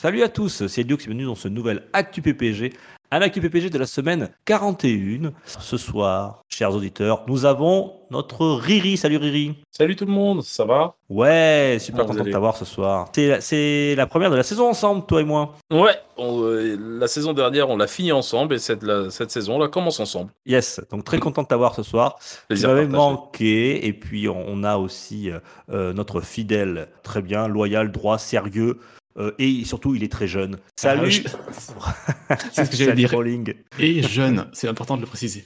[0.00, 2.72] Salut à tous, c'est Diox, bienvenue dans ce nouvel Actu PPG,
[3.10, 5.32] un Actu PPG de la semaine 41.
[5.44, 8.96] Ce soir, chers auditeurs, nous avons notre Riri.
[8.96, 9.56] Salut Riri.
[9.72, 10.94] Salut tout le monde, ça va?
[11.08, 13.08] Ouais, super Ah, content de t'avoir ce soir.
[13.40, 15.56] C'est la- première de la saison ensemble, toi et moi.
[15.72, 19.56] Ouais, on, euh, la saison dernière, on l'a fini ensemble et cette, la- cette saison,
[19.56, 20.30] on la commence ensemble.
[20.46, 22.20] Yes, donc très content de t'avoir ce soir.
[22.54, 25.40] Tu m'avais manqué, et puis on, on a aussi euh,
[25.72, 28.78] euh, notre fidèle, très bien, loyal, droit, sérieux,
[29.18, 30.58] euh, et surtout il est très jeune.
[30.76, 31.22] Salut Ah, je-
[32.52, 33.10] C'est ce que j'allais Salut, dire.
[33.10, 33.54] Rolling.
[33.78, 35.44] Et jeune, c'est important de le préciser.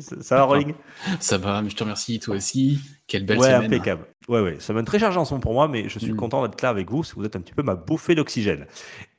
[0.00, 0.74] Ça ça va Rolling
[1.20, 2.80] Ça va, mais je te remercie, toi aussi.
[3.06, 3.66] Quelle belle Ouais, semaine.
[3.72, 4.06] impeccable.
[4.28, 6.16] Ouais, ouais, semaine très chargée en ce moment pour moi, mais je suis Mm.
[6.16, 8.66] content d'être là avec vous, parce que vous êtes un petit peu ma bouffée d'oxygène.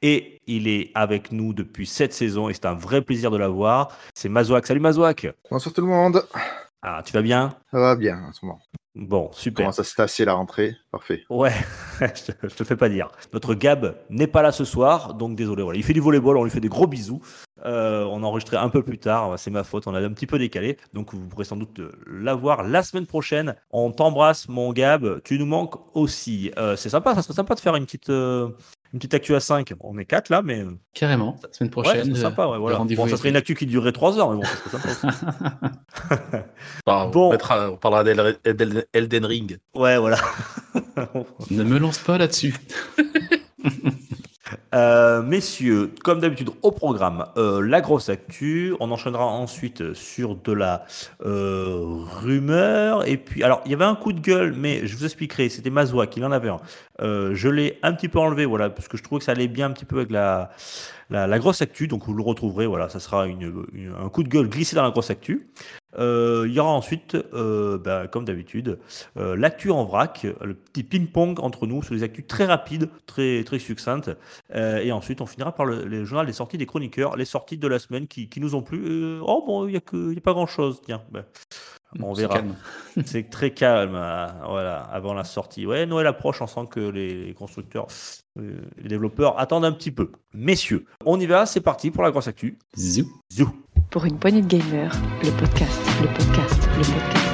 [0.02, 3.96] Et il est avec nous depuis cette saison, et c'est un vrai plaisir de l'avoir.
[4.16, 4.66] C'est Mazouak.
[4.66, 5.28] Salut Mazouak.
[5.50, 6.22] Bonsoir tout le monde.
[6.88, 7.50] Ah, tu vas bien?
[7.72, 8.62] Ça va bien en ce moment.
[8.94, 9.64] Bon, super.
[9.64, 11.24] Comment ça se tasser la rentrée Parfait.
[11.32, 11.52] Ouais,
[12.00, 13.10] je, te, je te fais pas dire.
[13.34, 15.64] Notre Gab n'est pas là ce soir, donc désolé.
[15.64, 15.80] Voilà.
[15.80, 17.24] Il fait du volleyball, on lui fait des gros bisous.
[17.66, 20.28] Euh, on a enregistré un peu plus tard, c'est ma faute, on a un petit
[20.28, 20.78] peu décalé.
[20.94, 23.56] Donc vous pourrez sans doute l'avoir la semaine prochaine.
[23.72, 25.24] On t'embrasse, mon Gab.
[25.24, 26.52] Tu nous manques aussi.
[26.60, 28.50] Euh, c'est sympa, ça serait sympa de faire une petite, euh,
[28.96, 29.74] une petite actu à 5.
[29.82, 30.62] On est 4 là, mais.
[30.62, 32.04] euh, Carrément, la semaine Ouais, prochaine.
[32.06, 32.78] c'est le- sympa, ouais, voilà.
[32.80, 35.26] Bon, ça serait une actu qui durerait 3 heures, mais bon, ça serait sympa aussi.
[36.88, 37.30] Enfin, Bon.
[37.30, 39.58] on, mettra- on parlera d'El- d'El- Elden Ring.
[39.76, 40.18] Ouais, voilà.
[41.52, 42.56] Ne me lance pas là-dessus.
[44.74, 48.74] Euh, messieurs, comme d'habitude au programme, euh, la grosse actu.
[48.80, 50.86] On enchaînera ensuite sur de la
[51.26, 51.78] euh,
[52.22, 53.08] rumeur.
[53.08, 55.50] Et puis, alors, il y avait un coup de gueule, mais je vous expliquerai.
[55.50, 56.60] C'était Mazoua qui en avait un.
[57.00, 59.68] Je l'ai un petit peu enlevé, voilà, parce que je trouvais que ça allait bien
[59.68, 60.52] un petit peu avec la,
[61.10, 61.88] la, grosse actu.
[61.88, 62.68] Donc, vous le retrouverez.
[62.68, 63.66] Voilà, ça sera une,
[63.98, 65.50] un coup de gueule glissé dans la grosse actu.
[65.98, 68.80] Euh, il y aura ensuite, euh, bah, comme d'habitude,
[69.18, 73.44] euh, l'actu en vrac, le petit ping-pong entre nous sur des actus très rapides, très,
[73.44, 74.12] très succinctes.
[74.54, 77.80] Et ensuite, on finira par le, journal des sorties des chroniqueurs, les sorties de la
[77.80, 79.20] semaine qui, qui nous ont plu.
[79.22, 80.82] Oh bon, il n'y a, a pas grand-chose.
[80.86, 81.26] Tiens, ben,
[82.02, 82.42] on C'est verra.
[83.06, 85.66] C'est très calme, euh, voilà, avant la sortie.
[85.66, 87.88] Ouais, Noël approche, on sent que les, les constructeurs,
[88.40, 90.12] euh, les développeurs attendent un petit peu.
[90.34, 92.58] Messieurs, on y va, c'est parti pour la grosse actu.
[92.78, 93.06] Zou.
[93.32, 93.50] Zou.
[93.90, 97.25] Pour une poignée de gamers, le podcast, le podcast, le podcast.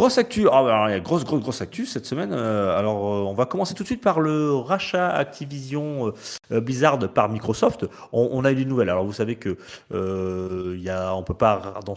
[0.00, 2.32] Grosse actu, ah, bah, grosse, grosse, grosse actu cette semaine.
[2.32, 6.14] Euh, alors, euh, on va commencer tout de suite par le rachat Activision
[6.50, 7.84] euh, Blizzard par Microsoft.
[8.10, 8.88] On, a eu des nouvelles.
[8.88, 9.58] Alors, vous savez que
[9.92, 11.96] il y a, on peut pas dans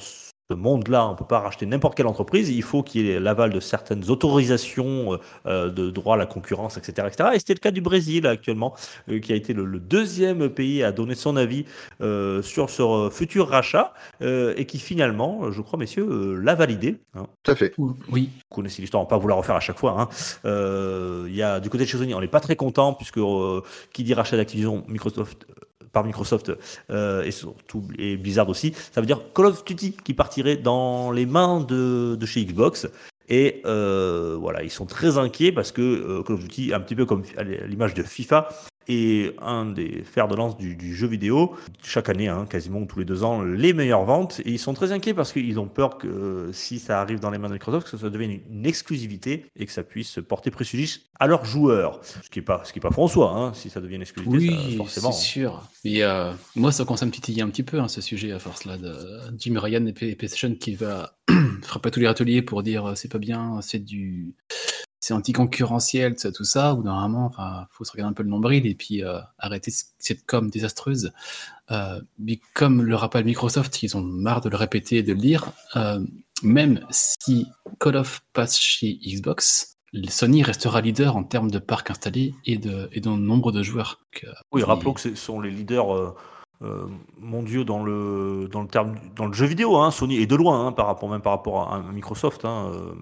[0.54, 2.50] ce monde-là, on peut pas racheter n'importe quelle entreprise.
[2.50, 6.78] Il faut qu'il y ait l'aval de certaines autorisations euh, de droit à la concurrence,
[6.78, 7.30] etc., etc.
[7.34, 8.74] Et c'était le cas du Brésil actuellement,
[9.10, 11.66] euh, qui a été le, le deuxième pays à donner son avis
[12.02, 16.56] euh, sur ce euh, futur rachat euh, et qui finalement, je crois, messieurs, euh, l'a
[16.56, 16.98] validé.
[17.16, 17.74] hein Tout à fait.
[17.78, 20.00] Oui, vous connaissez l'histoire, on va pas vous la refaire à chaque fois.
[20.02, 20.10] hein.
[20.46, 23.18] Euh, Il y a du côté de chez Sony, on n'est pas très content puisque
[23.18, 23.62] euh,
[23.94, 25.54] qui dit rachat d'Activision Microsoft euh,
[25.94, 26.52] par Microsoft
[26.90, 31.12] euh, et surtout et Blizzard aussi, ça veut dire Call of Duty qui partirait dans
[31.12, 32.88] les mains de, de chez Xbox.
[33.30, 36.96] Et euh, voilà, ils sont très inquiets parce que euh, Call of Duty, un petit
[36.96, 38.50] peu comme à l'image de FIFA,
[38.88, 41.56] est un des fers de lance du, du jeu vidéo.
[41.84, 44.42] Chaque année, hein, quasiment tous les deux ans, les meilleures ventes.
[44.46, 47.30] Et ils sont très inquiets parce qu'ils ont peur que euh, si ça arrive dans
[47.30, 51.02] les mains de Microsoft, que ça devienne une, exclusivité et que ça puisse porter préjudice
[51.20, 52.00] à leurs joueurs.
[52.04, 54.56] Ce qui n'est pas, ce qui est pas soi, hein, si ça devient une exclusivité,
[54.56, 55.12] ça, oui, forcément.
[55.12, 55.62] c'est sûr.
[55.84, 58.40] Mais euh, moi, ça commence à me titiller un petit peu, hein, ce sujet, à
[58.40, 58.96] force là, de
[59.38, 61.18] Jim Ryan et PlayStation qui va
[61.62, 64.36] frapper tous les râteliers pour dire euh, c'est pas bien, c'est du.
[65.04, 68.30] C'est anticoncurrentiel, tout ça, tout ça, ou normalement, enfin, faut se regarder un peu le
[68.30, 69.70] nombril et puis euh, arrêter
[70.00, 71.12] cette com désastreuse.
[71.72, 75.20] Euh, mais comme le rappelle Microsoft, ils ont marre de le répéter et de le
[75.20, 76.00] dire, euh,
[76.42, 77.48] même si
[77.82, 79.76] Call of passe chez Xbox,
[80.08, 84.00] Sony restera leader en termes de parc installé et de, et de nombre de joueurs.
[84.14, 86.16] Donc, Oui, rappelons que ce sont les leaders euh,
[86.64, 86.88] euh,
[87.20, 90.68] mondiaux dans le, dans, le terme, dans le jeu vidéo, hein, Sony, et de loin,
[90.68, 92.46] hein, par rapport, même par rapport à, à Microsoft.
[92.46, 92.94] Hein, euh,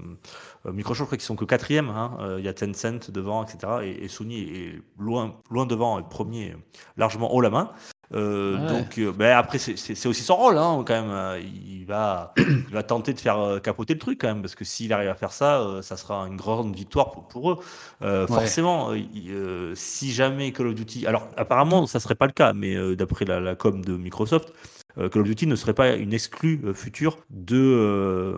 [0.66, 1.90] Microsoft, je crois qu'ils sont que quatrième.
[1.90, 3.74] hein, euh, Il y a Tencent devant, etc.
[3.84, 6.56] Et, et Sony est loin, loin devant, et premier,
[6.98, 7.72] largement haut la main.
[8.14, 8.68] Euh, Ouais.
[8.68, 11.10] Donc, euh, ben après, c'est- aussi son rôle, hein, quand même.
[11.12, 14.54] Euh, Il va, il va tenter de faire euh, capoter le truc, quand même, parce
[14.54, 17.58] que s'il arrive à faire ça, euh, ça sera une grande victoire pour, pour eux.
[18.02, 18.28] Euh, Ouais.
[18.36, 21.08] Forcément, euh, il- euh, si jamais Call of Duty.
[21.08, 24.54] Alors, apparemment, ça serait pas le cas, mais euh, d'après la, la com de Microsoft,
[24.98, 28.38] euh, Call of Duty ne serait pas une exclue euh, future de, euh,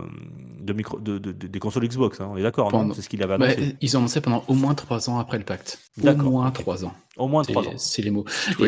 [0.64, 2.20] de micro, de, de- de- des consoles Xbox.
[2.22, 3.76] hein, on est d'accord, non Pendant- C'est ce qu'il avait Bah, annoncé.
[3.82, 5.80] ils ont annoncé pendant au moins trois ans après le pacte.
[6.02, 6.94] Au moins trois ans.
[7.18, 7.74] Au moins C'est 3 ans.
[7.78, 8.26] c'est les mots.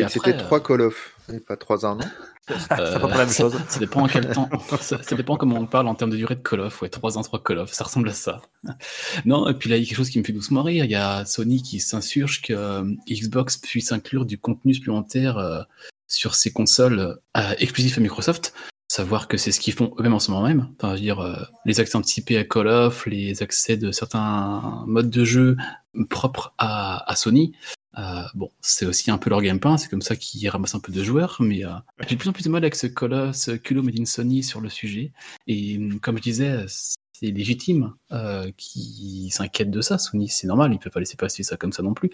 [0.08, 2.04] C'était trois Call of, et pas trois ans, non
[2.48, 3.56] C'est pas Euh, la même ça- chose.
[3.68, 4.48] Ça, dépend en quel temps.
[4.80, 6.80] ça, ça dépend comment on parle en termes de durée de Call of.
[6.80, 8.40] Ouais, 3 ans, 3 Call of, ça ressemble à ça.
[9.24, 10.84] Non, et puis là, il y a quelque chose qui me fait doucement rire.
[10.84, 15.62] Il y a Sony qui s'insurge que euh, Xbox puisse inclure du contenu supplémentaire euh,
[16.06, 18.54] sur ses consoles euh, exclusifs à Microsoft.
[18.96, 20.70] Savoir que c'est ce qu'ils font eux-mêmes en ce moment même.
[20.78, 24.84] Enfin, je veux dire, euh, les accès anticipés à Call of, les accès de certains
[24.86, 25.58] modes de jeu
[26.08, 27.52] propres à, à Sony.
[27.98, 30.92] Euh, bon, c'est aussi un peu leur gameplay, c'est comme ça qu'ils ramassent un peu
[30.92, 31.72] de joueurs, mais euh,
[32.08, 34.42] j'ai de plus en plus de mal avec ce Call ce culot made in Sony
[34.42, 35.12] sur le sujet.
[35.46, 39.98] Et hum, comme je disais, c'est légitime euh, qu'ils s'inquiètent de ça.
[39.98, 42.10] Sony, c'est normal, ils peuvent pas laisser passer ça comme ça non plus.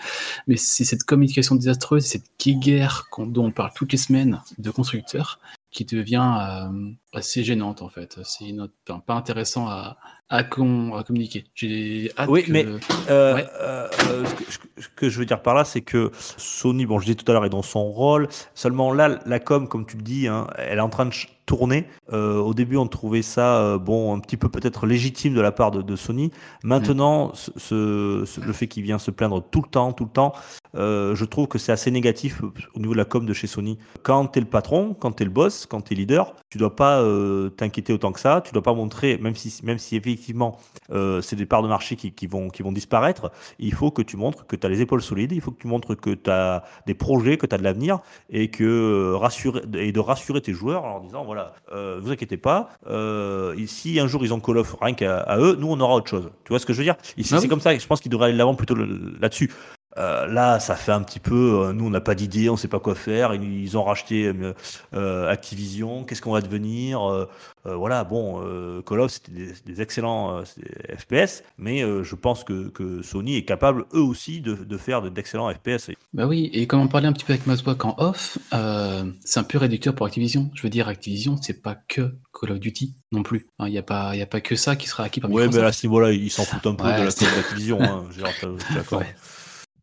[0.48, 5.38] Mais c'est cette communication désastreuse, cette guerre dont on parle toutes les semaines de constructeurs
[5.72, 8.20] qui devient euh, assez gênante en fait.
[8.24, 8.54] C'est
[8.84, 9.96] pas intéressant à,
[10.32, 11.44] à, con- à communiquer.
[11.54, 12.66] J'ai hâte Oui, que- mais-
[13.10, 13.46] Euh, Ouais.
[13.60, 16.98] euh, euh, ce, que, ce que je veux dire par là, c'est que Sony, bon,
[16.98, 18.28] je disais tout à l'heure, est dans son rôle.
[18.54, 21.12] Seulement là, la com, comme tu le dis, hein, elle est en train de
[21.44, 21.86] tourner.
[22.12, 25.50] Euh, au début, on trouvait ça, euh, bon, un petit peu peut-être légitime de la
[25.52, 26.30] part de, de Sony.
[26.62, 27.50] Maintenant, ce-
[28.24, 30.32] ce- le fait qu'il vient se plaindre tout le temps, tout le temps,
[30.76, 32.40] euh, je trouve que c'est assez négatif
[32.74, 33.76] au niveau de la com de chez Sony.
[34.04, 36.58] Quand tu es le patron, quand tu es le boss, quand tu es leader, tu
[36.58, 37.02] dois pas
[37.56, 38.40] t'inquiéter autant que ça.
[38.44, 40.58] Tu dois pas montrer, même si, même si effectivement
[40.90, 44.02] euh, c'est des parts de marché qui, qui vont, qui vont disparaître, il faut que
[44.02, 46.30] tu montres que tu as les épaules solides, il faut que tu montres que tu
[46.30, 47.98] as des projets, que tu as de l'avenir
[48.30, 52.12] et que euh, rassurer et de rassurer tes joueurs en leur disant voilà, euh, vous
[52.12, 55.68] inquiétez pas, euh, si un jour ils ont Call of rien qu'à à eux, nous
[55.68, 56.30] on aura autre chose.
[56.44, 56.96] Tu vois ce que je veux dire?
[57.02, 57.48] C'est Ah c'est oui.
[57.48, 59.50] comme ça, je pense qu'ils devraient aller de l'avant plutôt là-dessus.
[59.98, 61.64] Euh, là, ça fait un petit peu.
[61.66, 63.34] euh, nous, on n'a pas d'idée, on sait pas quoi faire.
[63.34, 64.32] Ils, ils ont racheté
[64.94, 66.04] euh, Activision.
[66.04, 67.26] Qu'est-ce qu'on va devenir
[67.64, 68.04] Voilà.
[68.04, 68.40] Bon,
[68.86, 73.84] Call of, c'était des, des excellents FPS, mais je pense que, que Sony est capable
[73.94, 75.90] eux aussi de, de faire de- d'excellents FPS.
[76.14, 78.38] Bah oui, et comme on parlait un petit peu avec Mazwak en off,
[79.24, 80.50] c'est un peu réducteur pour Activision.
[80.54, 83.46] Je veux dire, Activision, c'est pas que Call of Duty non plus.
[83.60, 85.58] Il n'y a, pas- y a pas que ça qui sera acquis par Ouais, mais
[85.58, 87.82] à ce niveau-là, ils s'en foutent un peu Ouais, de la c'est- com d'Activision.
[87.82, 88.22] hein, suis
[88.74, 89.00] d'accord.
[89.00, 89.14] Ouais.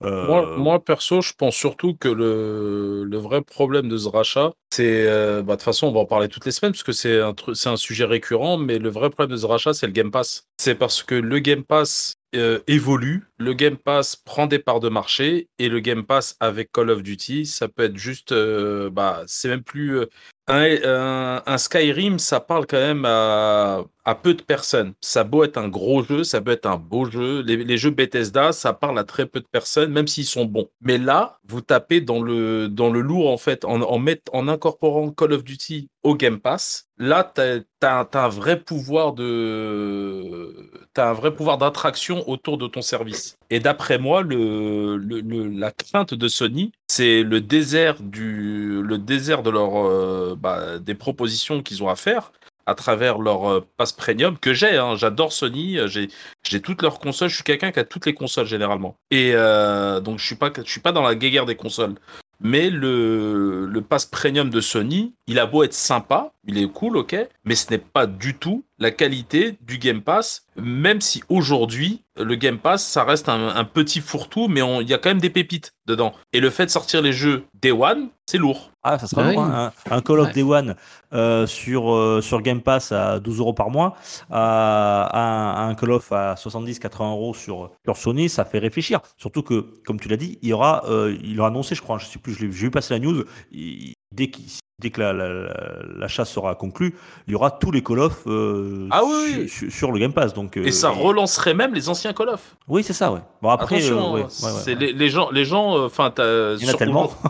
[0.03, 4.53] Euh, Moi, moi, perso, je pense surtout que le, le vrai problème de ce rachat,
[4.79, 7.19] euh, bah, de toute façon, on va en parler toutes les semaines, parce que c'est
[7.19, 10.47] un, sujet récurrent, mais le vrai problème de ce rachat, c'est le Game Pass.
[10.57, 14.89] C'est parce que le Game Pass euh, évolue, le Game Pass prend des parts de
[14.89, 18.31] marché, et le Game Pass avec Call of Duty, ça peut être juste.
[18.31, 19.99] euh, bah, c'est même plus.
[20.47, 23.85] un, Skyrim, ça parle quand même à,
[24.23, 24.93] peu de personnes.
[25.01, 27.41] Ça beau être un gros jeu, ça peut être un beau jeu.
[27.41, 30.69] Les, les jeux Bethesda, ça parle à très peu de personnes, même s'ils sont bons.
[30.81, 34.47] Mais là, vous tapez dans le, dans le lourd, en fait, en, en, met- en
[34.47, 36.87] incorporant Call of Duty au Game Pass.
[36.97, 37.41] Là, tu
[37.81, 40.71] as, un vrai pouvoir de.
[40.97, 43.37] Un vrai pouvoir d'attraction autour de ton service.
[43.49, 49.77] Et d'après moi, la crainte de Sony, c'est le désert du, le désert de leur,
[49.77, 52.31] euh, bah, des propositions qu'ils ont à faire
[52.69, 54.77] à travers leur euh, pass premium que j'ai.
[54.77, 54.95] hein.
[54.95, 55.79] J'adore Sony.
[55.79, 57.29] euh, J'ai, toutes leurs consoles.
[57.29, 58.95] Je suis quelqu'un qui a toutes les consoles généralement.
[59.09, 61.95] Et euh, donc je suis suis pas dans la guéguerre des consoles.
[62.41, 66.97] Mais le, le pass premium de Sony, il a beau être sympa, il est cool,
[66.97, 67.15] ok,
[67.45, 72.35] mais ce n'est pas du tout la qualité du Game Pass, même si aujourd'hui, le
[72.35, 75.29] Game Pass, ça reste un, un petit fourre-tout, mais il y a quand même des
[75.29, 76.13] pépites dedans.
[76.31, 78.71] Et le fait de sortir les jeux Day One, c'est lourd.
[78.83, 79.73] Ah, ça sera Bah lourd, hein.
[79.89, 80.33] un, un Call of Ouais.
[80.33, 80.75] Day One
[81.13, 83.95] euh, sur, euh, sur Game Pass à 12 euros par mois,
[84.29, 89.01] à, à un Call of à 70-80 euros sur, sur Sony, ça fait réfléchir.
[89.17, 91.97] Surtout que, comme tu l'as dit, il y aura, euh, il aura annoncé, je crois,
[91.97, 95.27] je sais plus, je l'ai- j'ai vu passer la news, il- dès, que la, la,
[95.29, 95.53] la-
[95.97, 96.95] la chasse sera conclue,
[97.27, 99.49] il y aura tous les Call of euh, Ah oui, su- oui.
[99.49, 100.33] su- sur le Game Pass.
[100.33, 102.55] Donc, euh, Et ça et- relancerait même les anciens Call of.
[102.67, 103.19] Oui, c'est ça, ouais.
[103.41, 104.75] Bon, après, euh, ouais, hein, ouais, ouais.
[104.75, 107.11] Les, les gens, les gens, euh, enfin, il y en a tellement.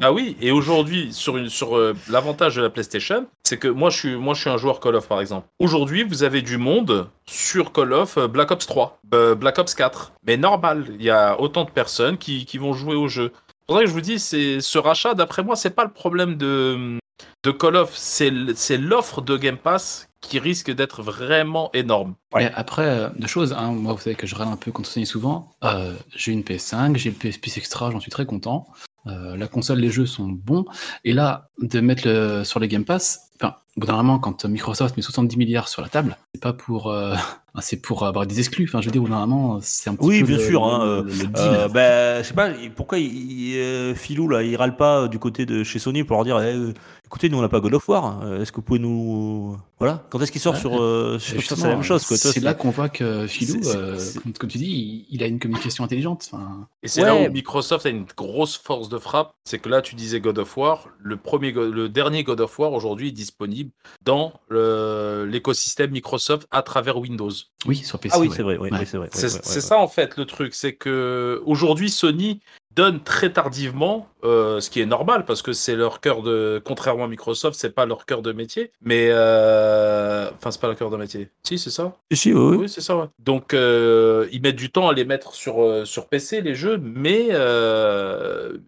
[0.00, 3.90] Ah oui, et aujourd'hui, sur, une, sur euh, l'avantage de la PlayStation, c'est que moi
[3.90, 5.48] je, suis, moi, je suis un joueur Call of, par exemple.
[5.58, 9.74] Aujourd'hui, vous avez du monde sur Call of euh, Black Ops 3, euh, Black Ops
[9.74, 10.12] 4.
[10.24, 13.32] Mais normal, il y a autant de personnes qui, qui vont jouer au jeu.
[13.68, 15.92] C'est pour ça que je vous dis, c'est ce rachat, d'après moi, c'est pas le
[15.92, 16.98] problème de,
[17.44, 18.30] de Call of, c'est
[18.78, 22.14] l'offre de Game Pass qui risque d'être vraiment énorme.
[22.32, 23.52] Après, euh, deux choses.
[23.52, 23.72] hein.
[23.72, 25.50] Moi, vous savez que je râle un peu contre Sony souvent.
[25.64, 28.66] Euh, j'ai une PS5, j'ai le PS Plus Extra, j'en suis très content.
[29.06, 30.64] Euh, la console, les jeux sont bons.
[31.04, 33.28] Et là, de mettre sur les Game Pass,
[33.78, 37.14] bout d'un moment, quand Microsoft met 70 milliards sur la table, c'est pas pour, euh,
[37.60, 38.64] c'est pour avoir des exclus.
[38.68, 40.64] Enfin, je veux dire, normalement, c'est un petit Oui, peu bien le- sûr.
[40.64, 41.32] Hein, le- le- le deal.
[41.36, 45.46] euh, ben, je sais pas, pourquoi il, il, Philou là, il râle pas du côté
[45.46, 46.72] de chez Sony pour leur dire, eh,
[47.06, 48.20] écoutez, nous on n'a pas God of War.
[48.40, 50.60] Est-ce que vous pouvez nous, voilà, quand est-ce qu'il sort Ouais.
[50.60, 54.20] sur, euh, sur ça, Justement, c'est la même chose C'est là qu'on voit que c'est-
[54.22, 56.28] comme, comme tu dis, il, il a une communication intelligente.
[56.32, 57.06] Enfin, Et c'est Ouais.
[57.24, 60.38] là où Microsoft a une grosse force de frappe, c'est que là tu disais God
[60.38, 63.67] of War, le premier, le dernier God of War aujourd'hui est disponible
[64.02, 67.30] dans l'écosystème Microsoft à travers Windows.
[67.66, 68.14] oui, sur PC.
[68.16, 68.34] Ah oui, ouais.
[68.34, 68.68] c'est vrai, Ouais.
[68.84, 68.96] c'est
[69.34, 72.40] ouais, ça en fait le truc, c'est que aujourd'hui Sony
[72.74, 77.04] donne très tardivement, euh, ce qui est normal parce que c'est leur cœur de, contrairement
[77.04, 80.28] à Microsoft, c'est pas leur cœur de métier, mais euh...
[80.34, 81.30] enfin c'est pas leur cœur de métier.
[81.44, 81.94] Si c'est ça.
[82.12, 82.68] Si, oui, oui.
[82.68, 82.96] C'est ça.
[82.96, 83.06] ouais.
[83.18, 86.78] Donc, euh, ils mettent du temps à les mettre sur, euh, sur PC, les jeux,
[86.78, 87.28] mais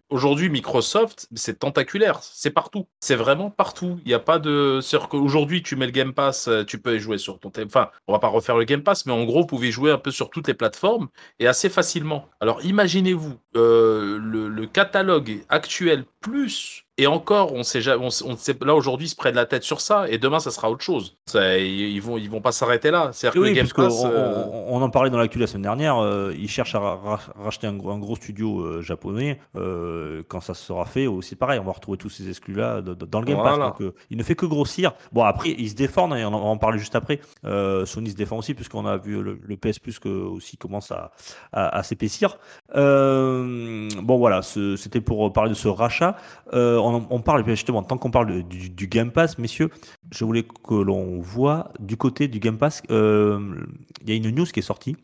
[0.09, 2.19] aujourd'hui, Microsoft, c'est tentaculaire.
[2.21, 2.87] C'est partout.
[2.99, 3.99] C'est vraiment partout.
[4.05, 4.79] Il n'y a pas de.
[4.81, 7.71] C'est-à-dire qu'aujourd'hui, tu mets le Game Pass, tu peux y jouer sur ton téléphone.
[7.71, 9.97] Enfin, on va pas refaire le Game Pass, mais en gros, vous pouvez jouer un
[9.97, 11.07] peu sur toutes les plateformes
[11.39, 12.29] et assez facilement.
[12.39, 16.85] Alors, imaginez-vous le, le catalogue actuel plus.
[17.01, 19.81] Et encore, on sait, on, on sait, là aujourd'hui, ils se prennent la tête sur
[19.81, 21.17] ça, et demain, ça sera autre chose.
[21.25, 23.09] Ça, ils, vont, ils vont pas s'arrêter là.
[23.33, 25.97] Que Oui, Game Pass, euh, on, on en parlait dans l'actu la semaine dernière.
[25.97, 29.39] euh, ils cherchent à ra- ra- racheter un, gros- un gros studio euh, japonais.
[29.55, 33.05] euh, quand ça sera fait, aussi pareil, on va retrouver tous ces exclus-là de- de-
[33.05, 33.57] dans le Game Pass.
[33.69, 34.91] Donc, euh, il ne fait que grossir.
[35.11, 37.19] Bon, après, ils se défendent, et on en, on en parlait juste après.
[37.45, 40.91] Euh, Sony se défend aussi, puisqu'on a vu le, le PS Plus que, aussi commence
[40.91, 41.11] à,
[41.51, 42.37] à, à s'épaissir.
[42.75, 46.15] Euh, bon, voilà, c'était pour parler de ce rachat.
[46.53, 49.69] Euh, on, on parle, justement, tant qu'on parle du Game Pass, messieurs,
[50.11, 53.65] je voulais que l'on voit du côté du Game Pass, euh,
[54.01, 54.97] il y a une news qui est sortie.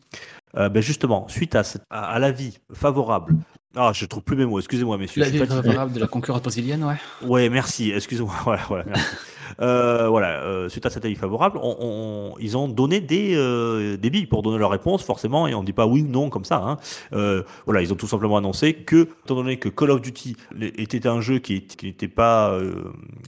[0.56, 3.34] Euh, ben justement, suite à, cette- à, à l'avis favorable.
[3.76, 5.20] Ah, je trouve plus mes mots, excusez-moi, messieurs.
[5.20, 5.62] La je suis vie fatigué.
[5.68, 6.96] favorable de la concurrence brésilienne, ouais.
[7.26, 8.32] Ouais, merci, excusez-moi.
[8.44, 9.04] Voilà, voilà, merci.
[9.60, 13.34] Euh, voilà, euh, suite à cet avis favorable, on- on- ils ont donné des,
[13.98, 16.28] des billes pour donner leur réponse, forcément, et on ne dit pas oui ou non
[16.30, 16.62] comme ça.
[17.12, 17.42] hein.
[17.66, 21.20] Voilà, ils ont tout simplement annoncé que, étant donné que Call of Duty était un
[21.20, 22.58] jeu qui n'était pas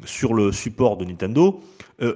[0.04, 1.60] sur le support de Nintendo,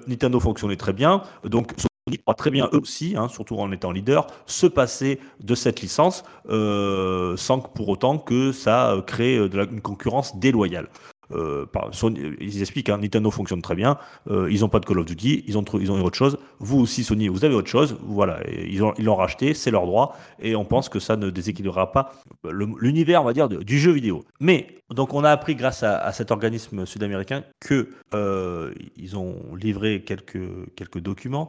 [0.06, 1.72] Nintendo fonctionnait très bien, donc
[2.18, 6.22] pourra très bien eux aussi, hein, surtout en étant leader, se passer de cette licence
[6.50, 10.88] euh, sans que pour autant que ça euh, crée euh, une concurrence déloyale.
[11.32, 13.96] Euh, Sony- ils expliquent, hein, Nintendo fonctionne très bien,
[14.30, 16.38] euh, ils n'ont pas de Call of Duty, ils ont, ils ont autre chose.
[16.58, 17.96] Vous aussi, Sony, vous avez autre chose.
[18.02, 21.30] Voilà, ils l'ont ils l'ont racheté, c'est leur droit, et on pense que ça ne
[21.30, 22.12] déséquilibrera pas
[22.50, 24.24] l'univers, on va dire, du jeu vidéo.
[24.40, 29.36] Mais, donc, on a appris grâce à, à cet organisme sud-américain que euh, ils ont
[29.56, 30.38] livré quelques,
[30.76, 31.48] quelques documents,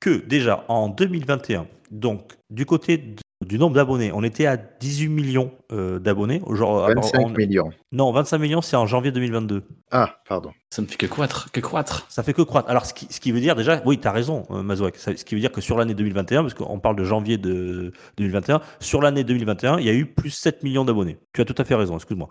[0.00, 5.08] que déjà en 2021, donc du côté de- du nombre d'abonnés, on était à 18
[5.08, 6.40] millions euh, d'abonnés.
[6.50, 7.70] Genre, 25 en- millions.
[7.92, 9.62] non, 25 millions, c'est en janvier 2022.
[9.90, 10.50] Ah, pardon.
[10.74, 12.04] Ça ne fait que croître, que croître.
[12.08, 12.68] Ça fait que croître.
[12.68, 14.96] Alors, ce qui, veut dire déjà, oui, tu as raison, euh, Mazouak.
[14.96, 18.60] Ce qui veut dire que sur l'année 2021, parce qu'on parle de janvier de 2021,
[18.80, 21.16] sur l'année 2021, il y a eu plus 7 millions d'abonnés.
[21.32, 22.28] Tu as tout à fait raison, excuse-moi.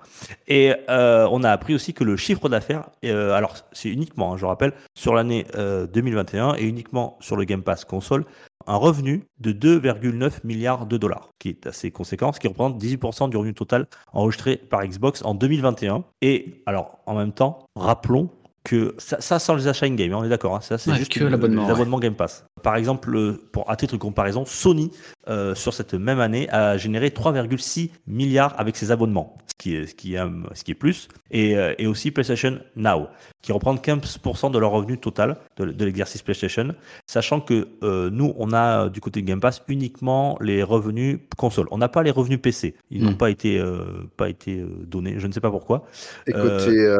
[0.50, 4.38] Et euh, on a appris aussi que le chiffre d'affaires, euh, alors c'est uniquement, hein,
[4.38, 8.26] je rappelle, sur l'année euh, 2021 et uniquement sur le Game Pass console,
[8.68, 13.30] un revenu de 2,9 milliards de dollars, qui est assez conséquent, ce qui représente 18%
[13.30, 16.04] du revenu total enregistré par Xbox en 2021.
[16.22, 18.30] Et alors, en même temps, rappelons
[18.64, 20.98] que ça, ça sans les achats in-game, hein, on est d'accord, hein, ça c'est Ouais,
[20.98, 22.00] juste l'abonnement, ouais.
[22.00, 22.46] Game Pass.
[22.64, 24.92] Par exemple, pour, à titre de comparaison, Sony,
[25.30, 29.86] euh, sur cette même année, a généré 3,6 milliards avec ses abonnements, ce qui est,
[29.88, 30.20] ce qui est,
[30.54, 33.08] ce qui est plus, et, euh, et aussi PlayStation Now,
[33.42, 36.74] qui reprend 15% de leur revenu total de, de l'exercice PlayStation,
[37.08, 41.68] sachant que euh, nous, on a du côté de Game Pass uniquement les revenus console.
[41.72, 42.76] On n'a pas les revenus PC.
[42.90, 43.06] Ils Hmm.
[43.08, 43.84] n'ont pas été, euh,
[44.18, 45.16] pas été donnés.
[45.20, 45.86] Je ne sais pas pourquoi.
[46.28, 46.96] Et côté,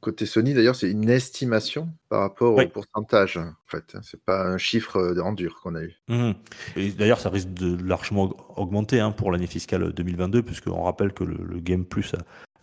[0.00, 2.64] côté Sony, d'ailleurs, c'est une estimation par rapport Oui.
[2.64, 3.36] au pourcentage.
[3.38, 5.94] En fait, c'est pas un chiffre euh, en dur qu'on a eu.
[6.08, 6.34] Mhm.
[6.76, 11.12] Et d'ailleurs, ça risque de largement aug- augmenter hein, pour l'année fiscale 2022, puisqu'on rappelle
[11.12, 12.12] que le, le Game Plus,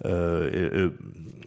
[0.05, 0.93] euh, et, euh,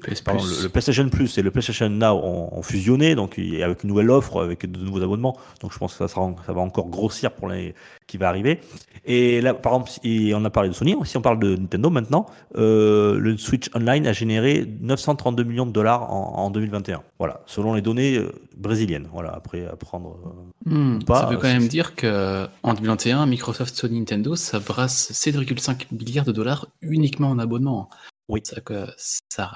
[0.02, 0.58] PS pardon, Plus.
[0.58, 4.10] le, le PlayStation Plus et le PlayStation Now ont, ont fusionné, donc avec une nouvelle
[4.10, 5.36] offre, avec de nouveaux abonnements.
[5.60, 7.74] Donc je pense que ça, sera, en- ça va encore grossir pour l'année
[8.06, 8.60] qui va arriver.
[9.04, 11.90] Et là, par exemple, si on a parlé de Sony, si on parle de Nintendo
[11.90, 12.26] maintenant,
[12.56, 17.02] euh, le Switch Online a généré 932 millions de dollars en, en 2021.
[17.18, 18.20] Voilà, selon les données
[18.56, 19.08] brésiliennes.
[19.12, 20.18] Voilà, après à prendre.
[20.26, 24.58] euh, Hmm, pas, ça veut quand même dire que en 2021, Microsoft, Sony, Nintendo, ça
[24.60, 27.88] brasse 7,5 milliards de dollars uniquement en abonnement.
[28.28, 28.40] Oui.
[28.44, 28.86] Ça, que
[29.28, 29.50] ça,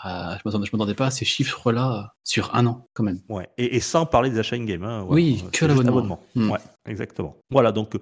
[0.44, 3.20] je ne m'attendais pas à ces chiffres-là sur un an, quand même.
[3.28, 3.48] Ouais.
[3.58, 4.84] Et, et sans parler des achats in-game.
[4.84, 5.04] hein.
[5.08, 6.20] Oui, que l'abonnement.
[6.34, 6.50] Hmm.
[6.50, 7.36] Ouais, exactement.
[7.50, 7.96] Voilà, donc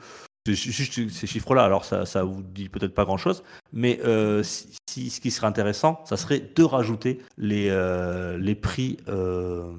[0.47, 5.11] juste ces chiffres-là, alors ça, ça vous dit peut-être pas grand-chose, mais euh, si, si-
[5.11, 9.73] ce qui serait intéressant, ça serait de rajouter les, euh, les prix euh,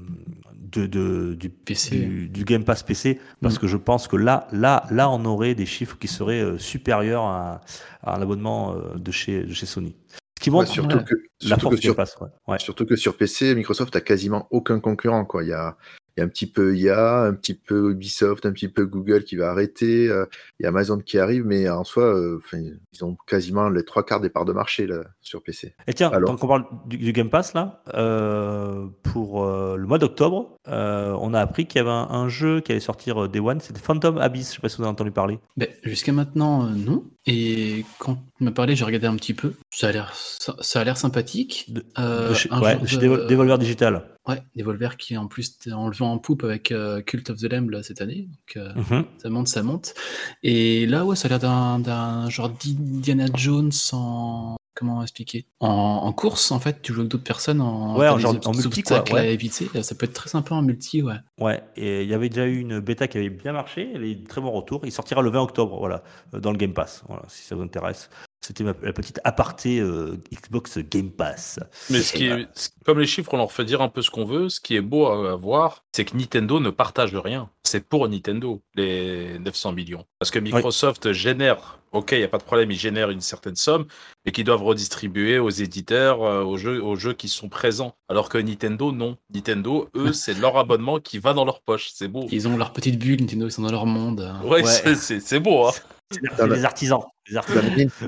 [0.53, 1.97] de, de- du, PC.
[1.97, 3.59] du, du Game Pass PC, parce Mm.
[3.59, 7.61] que je pense que là, là, là, on aurait des chiffres qui seraient supérieurs à,
[8.03, 9.95] à un abonnement de chez, de chez Sony.
[10.39, 11.03] Ce qui Ouais, montre surtout, ouais.
[11.03, 12.17] que, la surtout, force que du Game sur, Pass.
[12.21, 12.27] ouais.
[12.47, 12.59] Ouais.
[12.59, 15.25] surtout que sur PC, Microsoft a quasiment aucun concurrent.
[15.25, 15.43] Quoi.
[15.43, 15.75] Il, y a,
[16.15, 19.25] il y a un petit peu IA, un petit peu Ubisoft, un petit peu Google
[19.25, 20.25] qui va arrêter, euh,
[20.59, 22.57] il y a Amazon qui arrive, mais en soi, euh, enfin,
[22.93, 25.75] ils ont quasiment les trois quarts des parts de marché là, sur PC.
[25.87, 29.87] Et tiens, Alors tant qu'on parle du, du Game Pass, là, euh, pour euh, le
[29.87, 33.23] mois d'octobre, euh, on a appris qu'il y avait un, un jeu qui allait sortir
[33.23, 35.39] euh, Day One, c'était Phantom Abyss, je sais pas si vous avez entendu parler.
[35.57, 37.03] Ben, Jusqu'à maintenant, euh, non.
[37.31, 39.53] Et quand tu m'as parlé, j'ai regardé un petit peu.
[39.71, 41.71] Ça a l'air, ça, ça a l'air sympathique.
[41.99, 44.03] Euh, un ouais, de Devolver Digital.
[44.27, 47.37] Ouais, Devolver qui en plus était en le vent en poupe avec euh, Cult of
[47.37, 48.27] the Lamb là, cette année.
[48.29, 49.05] Donc, euh, Mhm.
[49.21, 49.93] ça monte, ça monte.
[50.41, 54.55] Et là, ouais, ça a l'air d'un, d'un genre d'Indiana Jones en.
[54.79, 55.45] Comment expliquer?
[55.59, 57.97] En, en course, en fait, tu joues avec d'autres personnes en.
[57.97, 59.19] Ouais, genre- en multi, quoi, ouais.
[59.19, 59.67] à éviter.
[59.83, 61.15] Ça peut être très sympa en multi, ouais.
[61.37, 64.25] Ouais, et il y avait déjà eu une bêta qui avait bien marché, elle est
[64.25, 64.79] très bon retour.
[64.85, 66.01] Il sortira le 20 octobre, voilà,
[66.33, 68.09] euh, dans le Game Pass, voilà, si ça vous intéresse.
[68.41, 71.59] C'était la petite aparté euh, Xbox Game Pass.
[71.89, 74.09] Mais ce qui est, ce- comme les chiffres, on leur fait dire un peu ce
[74.09, 74.47] qu'on veut.
[74.47, 77.49] Ce qui est beau à, à voir, c'est que Nintendo ne partage rien.
[77.65, 80.05] C'est pour Nintendo, les 900 millions.
[80.19, 83.55] Parce que Microsoft génère, ok, il n'y a pas de problème, ils génèrent une certaine
[83.55, 83.85] somme,
[84.25, 87.95] mais qu'ils doivent redistribuer aux éditeurs, euh, aux, jeux, aux jeux qui sont présents.
[88.09, 89.17] Alors que Nintendo, non.
[89.33, 91.89] Nintendo, eux, c'est leur abonnement qui va dans leur poche.
[91.93, 92.27] C'est beau.
[92.31, 94.33] Ils ont leur petite bulle, Nintendo, ils sont dans leur monde.
[94.43, 94.95] Ouais, Ouais.
[94.95, 95.71] c'est- beau, hein.
[96.11, 97.03] C'est des artisans.
[97.29, 97.63] des artisans.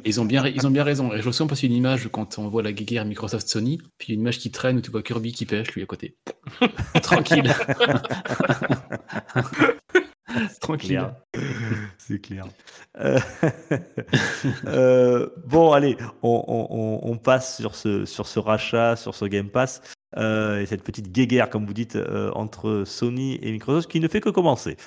[0.05, 1.13] Ils ont bien, ils ont bien raison.
[1.13, 4.15] Et je me souviens passer une image quand on voit la guéguerre Microsoft Sony, puis
[4.15, 6.15] une image qui traîne où tu vois Kirby qui pêche, lui à côté.
[7.03, 7.53] Tranquille.
[10.61, 11.01] Tranquille.
[11.97, 12.45] C'est clair.
[12.99, 13.19] Euh,
[14.65, 19.25] euh, bon, allez, on, on- on- on passe sur ce, sur ce rachat, sur ce
[19.25, 19.81] Game Pass,
[20.17, 24.07] euh, et cette petite guéguerre, comme vous dites, euh, entre Sony et Microsoft, qui ne
[24.07, 24.77] fait que commencer.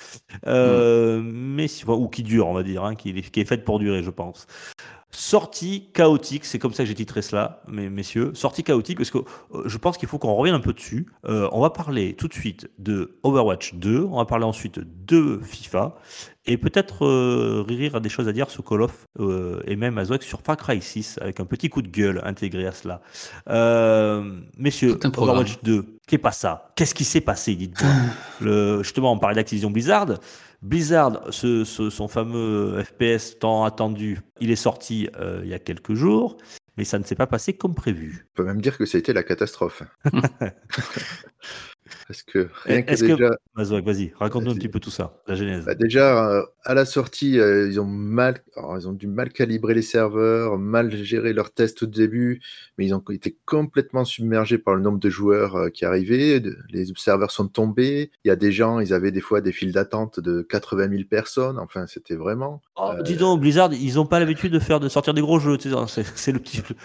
[0.47, 4.03] Euh, mais, si- ou qui dure, on va dire, hein, qui est faite pour durer,
[4.03, 4.45] je pense.
[5.15, 8.31] Sortie chaotique, c'est comme ça que j'ai titré cela, mes, messieurs.
[8.33, 11.07] Sortie chaotique, parce que euh, je pense qu'il faut qu'on revienne un peu dessus.
[11.25, 15.39] Euh, on va parler tout de suite de Overwatch 2, on va parler ensuite de
[15.41, 15.95] FIFA,
[16.45, 19.97] et peut-être euh, Riri a des choses à dire sur Call of, euh, et même
[19.97, 23.01] Azwek sur Far Cry 6, avec un petit coup de gueule intégré à cela.
[24.57, 24.99] Messieurs.
[25.17, 30.07] Overwatch 2, qu'est pas ça Qu'est-ce qui s'est passé, dites-moi Justement, on parlait d'Activision Blizzard.
[30.61, 35.59] Blizzard, ce, ce- son fameux FPS tant attendu, il est sorti euh, il y a
[35.59, 36.37] quelques jours,
[36.77, 38.27] mais ça ne s'est pas passé comme prévu.
[38.31, 39.83] on peut même dire que ça a été la catastrophe.
[42.07, 45.35] Parce que rien que que- déjà, Mazouak, vas-y, raconte-nous un petit peu tout ça, la
[45.35, 45.65] genèse.
[45.65, 49.31] Bah déjà, euh, à la sortie, euh, ils ont mal, alors, ils ont dû mal
[49.31, 52.41] calibrer les serveurs, mal gérer leurs tests au début,
[52.77, 56.39] mais ils ont été complètement submergés par le nombre de joueurs euh, qui arrivaient.
[56.39, 58.09] de- Les serveurs sont tombés.
[58.23, 61.03] Il y a des gens, ils avaient des fois des files d'attente de 80 000
[61.09, 61.59] personnes.
[61.59, 62.61] Enfin, c'était vraiment.
[62.77, 65.57] Oh, Dis donc, Blizzard, ils n'ont pas l'habitude de faire de sortir des gros jeux.
[65.59, 66.75] sais, C'est le petit, le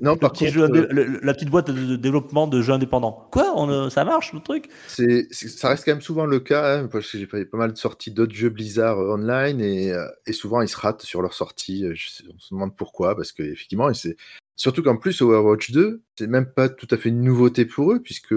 [0.00, 3.28] Non, par petit contre, jeu, le- la petite boîte de, développement de jeux indépendants.
[3.30, 4.40] Quoi on, Ça marche le
[4.86, 7.72] c'est, ça reste quand même souvent le cas, hein, parce que j'ai pas, pas mal
[7.72, 11.22] de sorties d'autres jeux Blizzard euh, online et, euh, et souvent ils se ratent sur
[11.22, 11.84] leur sortie.
[11.84, 14.16] Euh, je on se demande pourquoi, parce qu'effectivement, c'est
[14.56, 18.00] surtout qu'en plus Overwatch 2, c'est même pas tout à fait une nouveauté pour eux,
[18.00, 18.34] puisque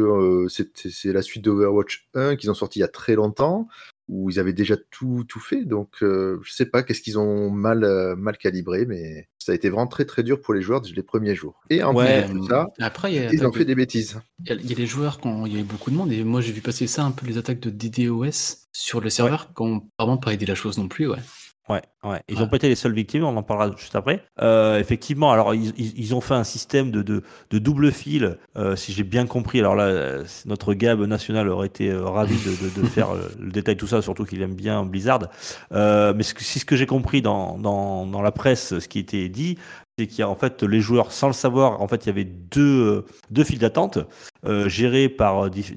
[0.50, 3.68] c'est la suite d'Overwatch 1 qu'ils ont sorti il y a très longtemps,
[4.08, 5.66] où ils avaient déjà tout, tout fait.
[5.66, 9.56] Donc euh, je sais pas qu'est-ce qu'ils ont mal, euh, mal calibré, mais ça a
[9.56, 11.62] été vraiment très très dur pour les joueurs les premiers jours.
[11.70, 14.20] Et en Ouais, plus de ça, Après, a, ils ont fait des bêtises.
[14.40, 16.42] il y a- les joueurs quand il y a eu beaucoup de monde, et moi
[16.42, 19.88] j'ai vu passer ça un peu les attaques de DDoS sur le serveur, qui n'ont
[19.98, 21.20] vraiment pas aidé la chose non plus, ouais.
[21.70, 22.20] Ouais, ouais.
[22.28, 22.42] Ils Ouais.
[22.42, 24.24] n'ont pas été les seules victimes, on en parlera juste après.
[24.42, 28.38] Euh, effectivement, alors ils, ils- ils ont fait un système de, de, de double fil,
[28.58, 29.60] euh, si j'ai bien compris.
[29.60, 33.80] Alors là, notre Gab national aurait été euh, ravi de, de, faire le détail de
[33.80, 35.20] tout ça, surtout qu'il aime bien Blizzard.
[35.72, 39.00] Mais ce que- si ce que j'ai compris dans, dans, dans la presse, ce qui
[39.00, 39.58] était dit,
[39.98, 42.12] c'est qu'il y a en fait les joueurs, sans le savoir, en fait, il y
[42.12, 44.00] avait deux, euh, deux files d'attente
[44.46, 45.76] euh, gérées par euh, dif-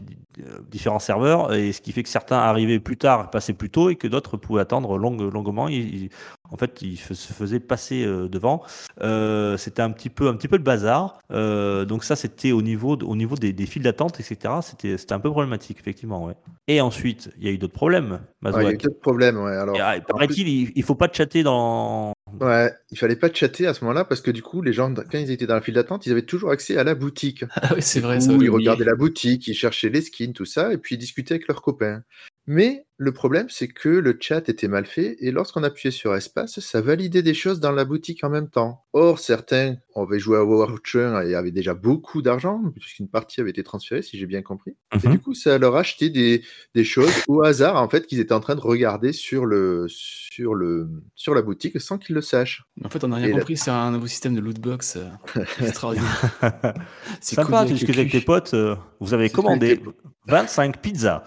[0.68, 3.96] différents serveurs, et ce qui fait que certains arrivaient plus tard, passaient plus tôt, et
[3.96, 5.68] que d'autres pouvaient attendre longue- longuement.
[5.68, 6.10] Ils- ils-
[6.50, 8.62] en fait, ils se faisaient passer devant.
[9.02, 11.18] Euh, c'était un petit peu, un petit peu le bazar.
[11.32, 14.54] Euh, donc ça, c'était au niveau, au niveau des, des files d'attente, etc.
[14.62, 16.24] C'était, c'était un peu problématique, effectivement.
[16.24, 16.34] Ouais.
[16.68, 18.20] Et ensuite, il y a eu d'autres problèmes.
[18.42, 19.38] Ouais, il y a eu d'autres problèmes.
[19.38, 19.52] Ouais.
[19.56, 22.12] Alors, ah, plus- paraît-il, il, il faut pas chatter dans.
[22.40, 25.18] Ouais, il fallait pas chatter à ce moment-là parce que du coup, les gens, quand
[25.18, 27.44] ils étaient dans la file d'attente, ils avaient toujours accès à la boutique.
[27.56, 28.26] Ah oui, c'est vrai, ça.
[28.26, 30.98] coup, j'avais ils regardaient la boutique, ils cherchaient les skins, tout ça, et puis ils
[30.98, 32.02] discutaient avec leurs copains.
[32.46, 36.60] Mais le problème, c'est que le chat était mal fait et lorsqu'on appuyait sur espace,
[36.60, 38.84] ça validait des choses dans la boutique en même temps.
[38.92, 43.50] Or, certains avaient joué à Overwatch 1 et avaient déjà beaucoup d'argent, puisqu'une partie avait
[43.50, 44.76] été transférée, si j'ai bien compris.
[45.02, 45.12] Et Mhm.
[45.14, 46.42] du coup, ça leur achetait des,
[46.76, 50.54] des choses au hasard, en fait, qu'ils étaient en train de regarder sur, le, sur,
[50.54, 52.64] le, sur la boutique sans qu'ils le sachent.
[52.84, 55.08] En fait, on a Et rien la- compris, c'est un nouveau système de lootbox euh,
[55.60, 56.30] extraordinaire.
[57.20, 59.94] C'est Sympa, tu avec discutes tes potes, euh, vous avez commandé cool.
[60.26, 61.22] 25 pizzas,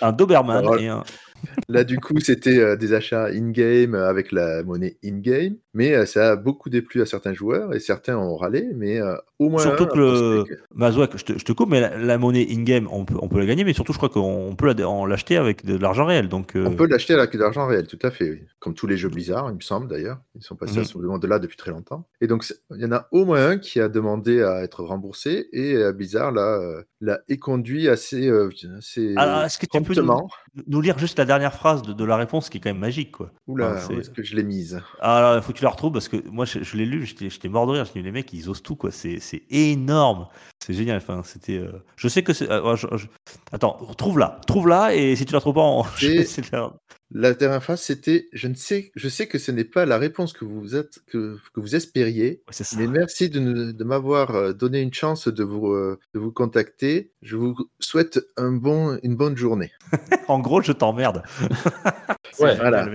[0.00, 1.02] un Doberman Alors, et un...
[1.68, 6.06] Là, du coup, c'était euh, des achats in-game euh, avec la monnaie in-game, mais euh,
[6.06, 9.00] ça a beaucoup déplu à certains joueurs et certains ont râlé, mais
[9.38, 9.62] au moins.
[9.62, 10.44] Surtout un que le...
[10.44, 13.28] que- Mazouak, je te, je te coupe, mais la, la monnaie in-game, on peut, on
[13.28, 14.72] peut la gagner, mais surtout, je crois qu'on peut
[15.06, 16.28] l'acheter avec de l'argent réel.
[16.28, 18.42] Donc, euh, On peut l'acheter avec de l'argent réel, tout à fait, oui.
[18.60, 20.18] Comme tous les jeux Blizzard, il me semble d'ailleurs.
[20.34, 20.82] Ils sont passés Mhm.
[20.82, 22.06] à ce monde-là depuis très longtemps.
[22.20, 25.48] Et donc, il y en a au moins un qui a demandé à être remboursé
[25.52, 26.60] et Blizzard l'a,
[27.00, 28.30] l'a éconduit assez,
[28.78, 30.06] assez Alors, est-ce que tu peux nous.
[30.66, 33.12] Nous lire juste la dernière phrase de, de la réponse qui est quand même magique,
[33.12, 34.82] quoi Oula, c'est- où est-ce que je l'ai mise?
[35.00, 37.48] Ah, il faut que tu la retrouves parce que moi, je, je l'ai lu, j'étais
[37.48, 37.84] mort de rire.
[37.84, 38.90] Je dis, les mecs, ils osent tout, quoi.
[38.90, 40.28] C'est c'est énorme.
[40.64, 40.98] C'est génial.
[40.98, 41.58] Enfin, c'était.
[41.58, 42.50] euh, Je sais que c'est.
[42.50, 42.86] euh, je-
[43.52, 44.40] Attends, trouve-la.
[44.46, 45.82] Trouve-la et si tu la trouves pas, on...
[45.96, 46.06] je
[47.14, 50.32] la- dernière phrase, c'était je ne sais, je sais que ce n'est pas la réponse
[50.32, 54.52] que vous êtes, que, que vous espériez, Ouais, mais merci de, nous- de m'avoir euh,
[54.52, 57.12] donné une chance de vous, euh, de vous contacter.
[57.22, 59.70] Je vous souhaite un bon, une bonne journée.
[60.28, 61.22] En gros, je t'emmerde.
[62.32, 62.86] C'est Ouais, voilà.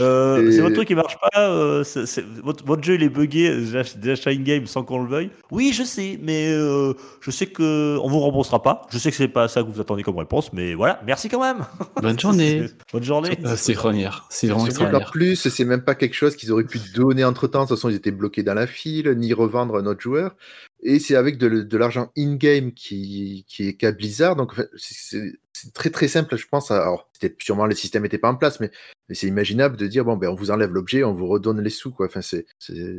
[0.00, 1.50] Euh, Et- C'est votre truc qui marche pas.
[1.50, 3.54] euh, c'est- c'est- votre, votre jeu il est buggé.
[3.56, 5.30] Déjà, déjà in-game sans qu'on le veuille.
[5.50, 8.86] Oui, je sais, mais euh, je sais que on vous remboursera pas.
[8.92, 11.00] Je sais que c'est pas ça que vous attendez comme réponse, mais voilà.
[11.06, 11.64] Merci quand même.
[12.00, 12.66] Bonne journée.
[12.92, 13.36] Bonne journée.
[13.44, 14.26] Euh, c'est extraordinaire.
[14.30, 15.10] C'est vraiment extraordinaire.
[15.10, 17.64] plus, c'est même pas quelque chose qu'ils auraient pu donner entre temps.
[17.64, 20.36] De toute façon, ils étaient bloqués dans la file, ni revendre à notre joueur.
[20.82, 24.36] Et c'est avec de, l'argent in-game qui, qui est qu'à Blizzard.
[24.36, 26.70] Donc, en c'est très très simple, je pense.
[26.70, 28.70] Alors, c'était sûrement le système n'était pas en place, mais,
[29.08, 31.70] mais c'est imaginable de dire bon, ben, on vous enlève l'objet, on vous redonne les
[31.70, 31.90] sous.
[31.90, 32.06] Quoi.
[32.06, 32.46] Enfin, c'est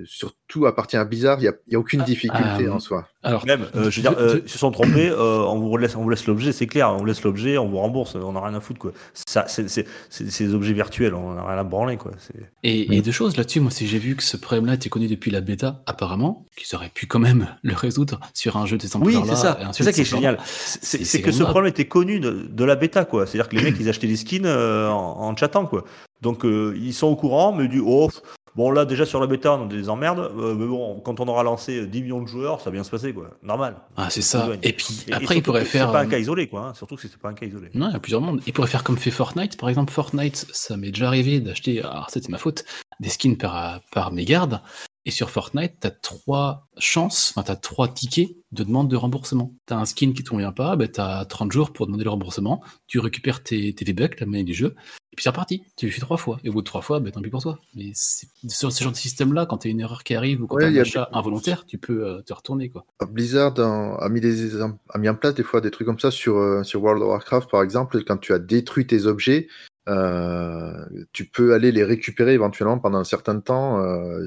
[0.06, 1.40] surtout appartient à Blizzard.
[1.40, 3.08] Il n'y a, il y a aucune difficulté euh, en soi.
[3.24, 5.96] Alors, Même, euh, je veux dire, euh, ils se sont trompés, euh, on vous laisse,
[5.96, 8.42] on vous laisse l'objet, c'est clair, on vous laisse l'objet, on vous rembourse, on n'a
[8.42, 8.94] rien à foutre quoi.
[9.14, 9.86] Ça, c'est,
[10.20, 12.14] des objets virtuels, on n'a rien à branler quoi.
[12.64, 15.30] Et, et deux choses là-dessus, moi, si j'ai vu que ce problème-là était connu depuis
[15.30, 19.16] la bêta, apparemment, qu'ils auraient pu quand même le résoudre sur un jeu de Oui,
[19.28, 20.40] c'est ça, c'est ça qui est génial.
[20.46, 23.28] C'est, que ce problème était connu de, de la bêta quoi.
[23.28, 25.84] C'est-à-dire que les mecs ils achetaient skins euh, en, en chattant quoi.
[26.22, 28.10] Donc euh, ils sont au courant, mais du oh
[28.56, 31.28] bon là déjà sur la bêta on a des emmerdes, euh, mais bon quand on
[31.28, 33.30] aura lancé 10 millions de joueurs ça va bien se passer quoi.
[33.44, 33.78] Normal.
[33.98, 34.50] Ah, c'est ça.
[34.62, 35.88] Et puis Et- après, surtout il pourrait que faire.
[35.88, 36.62] C'est pas un cas isolé quoi.
[36.68, 36.74] hein.
[36.74, 37.70] Surtout que c'est pas un cas isolé.
[37.74, 38.42] Non, il y a plusieurs mondes.
[38.46, 39.58] Il pourrait faire comme fait Fortnite.
[39.58, 42.66] Par exemple, Fortnite, ça m'est déjà arrivé d'acheter, alors c'était ma faute,
[43.00, 44.62] des skins par, par mégarde.
[45.06, 49.54] Et sur Fortnite, t'as trois chances, enfin t'as trois tickets de demande de remboursement.
[49.66, 52.62] T'as un skin qui te convient pas, ben t'as 30 jours pour demander le remboursement.
[52.86, 54.76] Tu récupères tes, tes V-Bucks, la monnaie du jeu,
[55.12, 55.64] et puis c'est reparti.
[55.76, 56.38] Tu le fais trois fois.
[56.44, 57.58] Et au bout de trois fois, ben tant pis pour toi.
[57.74, 60.72] Mais sur ce genre de système-là, quand t'as une erreur qui arrive ou quand Ouais,
[60.72, 62.86] t'as un achat involontaire, tu peux euh, te retourner, quoi.
[63.10, 66.12] Blizzard en- a, mis des, a mis en place des fois des trucs comme ça
[66.12, 69.48] sur, euh, sur World of Warcraft, par exemple, quand tu as détruit tes objets,
[69.90, 73.82] euh, tu peux aller les récupérer éventuellement pendant un certain temps.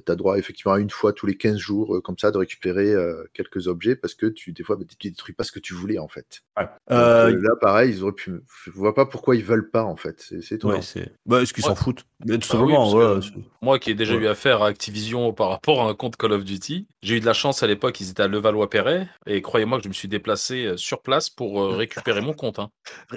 [0.04, 2.38] tu as droit effectivement à une fois tous les 15 jours, euh, comme ça, de
[2.38, 5.60] récupérer euh, quelques objets parce que tu, des fois, bah, tu détruis pas ce que
[5.60, 6.42] tu voulais, en fait.
[6.58, 6.64] Ouais.
[6.64, 8.32] Donc, Euh, euh, là, pareil, ils auraient pu.
[8.64, 10.20] Je vois pas pourquoi ils veulent pas, en fait.
[10.40, 10.74] C'est étonnant.
[10.78, 11.08] ouais.
[11.26, 11.76] Bah, est-ce qu'ils s'en Ouais.
[11.76, 12.04] foutent?
[12.26, 13.20] Mais Tout Bah simplement,
[13.62, 14.22] Moi qui ai déjà Ouais.
[14.22, 17.26] eu affaire à Activision par rapport à un compte Call of Duty, j'ai eu de
[17.26, 20.64] la chance à l'époque, ils étaient à Levallois-Perret, et croyez-moi que je me suis déplacé
[20.66, 22.58] euh, sur place pour euh, récupérer mon compte.
[22.58, 22.70] hein.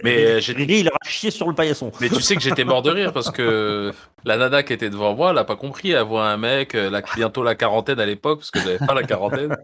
[0.04, 1.92] Mais j'ai- Riri, il a chié sur le paillasson.
[2.02, 3.94] Mais tu sais que j'étais mort de rire parce que
[4.26, 5.92] la nana qui était devant moi, elle a pas compris.
[5.92, 8.94] Elle voit un mec, euh, la- bientôt la quarantaine à l'époque, parce que j'avais pas
[8.94, 9.56] la quarantaine.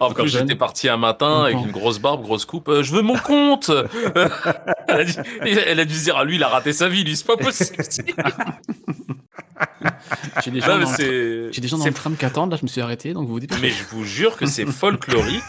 [0.00, 1.66] En plus, j'étais parti un matin avec Encore.
[1.66, 2.68] une grosse barbe, grosse coupe.
[2.68, 3.70] Euh, je veux mon compte
[4.88, 5.16] elle, a dit-
[5.66, 7.36] elle a dû se dire, ah lui, il a raté sa vie, lui, c'est pas
[7.36, 7.82] possible.
[10.44, 12.50] J'ai des Non, gens mais dans le j'ai des gens dans le tram qui attendent,
[12.50, 13.60] là je me suis arrêté, donc vous vous dépêchez.
[13.62, 15.42] Mais je vous jure que c'est folklorique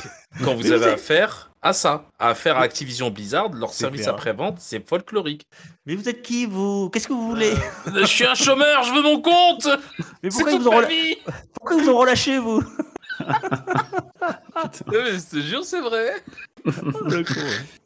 [0.44, 4.88] quand vous avez affaire à ça, à affaire à Activision Blizzard, leur service après-vente, c'est
[4.88, 5.48] folklorique.
[5.88, 6.92] Mais vous êtes qui, vous?
[6.92, 7.54] Qu'est-ce que vous voulez?
[7.88, 9.68] Euh, je suis un chômeur, je veux mon compte!
[10.22, 11.18] Mais pourquoi ils, vous rela-
[11.56, 12.64] pourquoi ils vous ont relâché, vous?
[14.92, 16.24] Je te jure, c'est vrai.
[16.66, 17.85] Y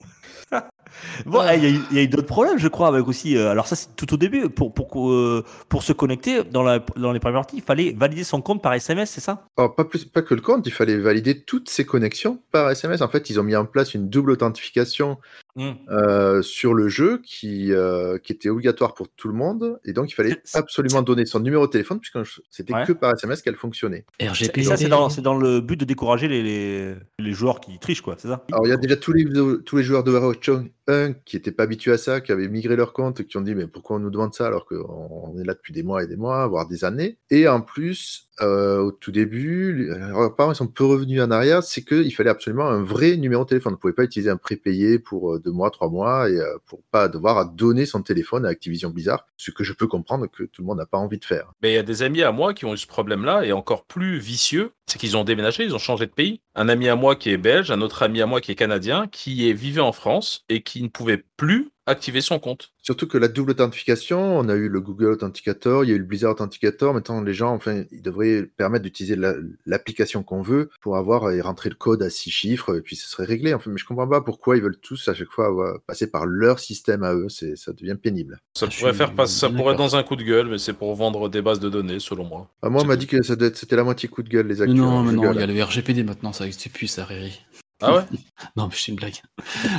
[1.40, 3.36] a eu- il y a eu, d'autres problèmes, je crois, avec aussi.
[3.38, 4.46] euh, alors, ça, c'est tout au début.
[4.46, 8.62] Euh, pour se connecter, dans, la, dans les premières parties, il fallait valider son compte
[8.62, 9.46] par SMS, c'est ça?
[9.56, 13.02] Pas, plus, pas que le compte, il fallait valider toutes ces connexions par SMS.
[13.02, 15.18] En fait, ils ont mis en place une double authentification
[15.60, 15.74] Hmm.
[15.90, 19.78] euh, sur le jeu qui, euh, qui était obligatoire pour tout le monde.
[19.84, 22.18] Et donc, il fallait absolument donner son numéro de téléphone, puisque
[22.50, 22.86] c'était Ouais.
[22.86, 24.06] que par SMS qu'elle fonctionnait.
[24.20, 24.28] Et
[24.64, 28.30] ça, c'est dans, le but de décourager les, les, les joueurs qui trichent, quoi, c'est
[28.30, 28.46] ça?
[28.54, 29.26] Alors, il y a déjà tous les,
[29.66, 30.50] tous les joueurs d'Overwatch
[30.88, 33.54] 1 qui n'étaient pas habitués à ça, qui avaient migré leur compte, qui ont dit
[33.54, 36.16] Mais pourquoi on nous demande ça alors qu'on est là depuis des mois et des
[36.16, 37.18] mois, voire des années?
[37.30, 41.84] Et en plus, euh, au tout début, apparemment, ils sont peu revenus en arrière, c'est
[41.84, 43.74] qu'il fallait absolument un vrai numéro de téléphone.
[43.74, 46.58] On ne pouvait pas utiliser un prépayé pour euh, deux mois, trois mois, et euh,
[46.66, 50.44] pour pas devoir donner son téléphone à Activision Blizzard, ce que je peux comprendre que
[50.44, 51.52] tout le monde n'a pas envie de faire.
[51.62, 53.86] Mais il y a des amis à moi qui ont eu ce problème-là et encore
[53.86, 56.42] plus vicieux, c'est qu'ils ont déménagé, ils ont changé de pays.
[56.56, 59.08] Un ami à moi qui est belge, un autre ami à moi qui est canadien,
[59.12, 62.72] qui est vivait en France et qui ne pouvait plus activer son compte.
[62.84, 66.00] Surtout que la double authentification, on a eu le Google Authenticator, il y a eu
[66.00, 66.94] le Blizzard Authenticator.
[66.94, 69.34] Maintenant, les gens, enfin, ils devraient permettre d'utiliser la-
[69.66, 73.08] l'application qu'on veut pour avoir et rentrer le code à six chiffres, et puis ce
[73.10, 73.54] serait réglé.
[73.56, 76.26] Enfin, mais je comprends pas pourquoi ils veulent tous à chaque fois avoir- passer par
[76.28, 77.28] leur système à eux.
[77.30, 78.40] C'est, ça devient pénible.
[78.54, 80.58] Ça Ah, je pourrait suis faire passer, ça pourrait dans un coup de gueule, mais
[80.60, 82.50] c'est pour vendre des bases de données, selon moi.
[82.62, 84.48] Ah, moi, on m'a dit que ça devait être- c'était la moitié coup de gueule,
[84.48, 84.79] les actus.
[84.80, 87.40] Non, mais non, il y a le RGPD maintenant, ça n'existe plus, ça, Riri.
[87.82, 88.04] Ah ouais
[88.58, 89.22] Non, mais c'est une blague.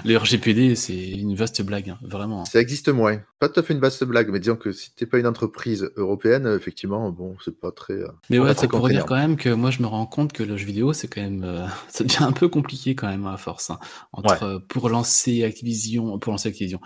[0.07, 2.47] Le RGPD, c'est une vaste blague, hein, vraiment.
[2.47, 3.21] Ça existe moins.
[3.39, 5.91] Pas tout à fait une vaste blague, mais disons que si t'es pas une entreprise
[5.97, 7.93] européenne, effectivement, bon, c'est pas très.
[7.93, 10.43] euh, Mais ouais, ça pourrait dire quand même que moi, je me rends compte que
[10.43, 13.37] le jeu vidéo, c'est quand même, euh, ça devient un peu compliqué quand même à
[13.37, 13.69] force.
[13.69, 13.79] hein.
[14.15, 16.81] Entre euh, pour lancer Activision, pour lancer Activision,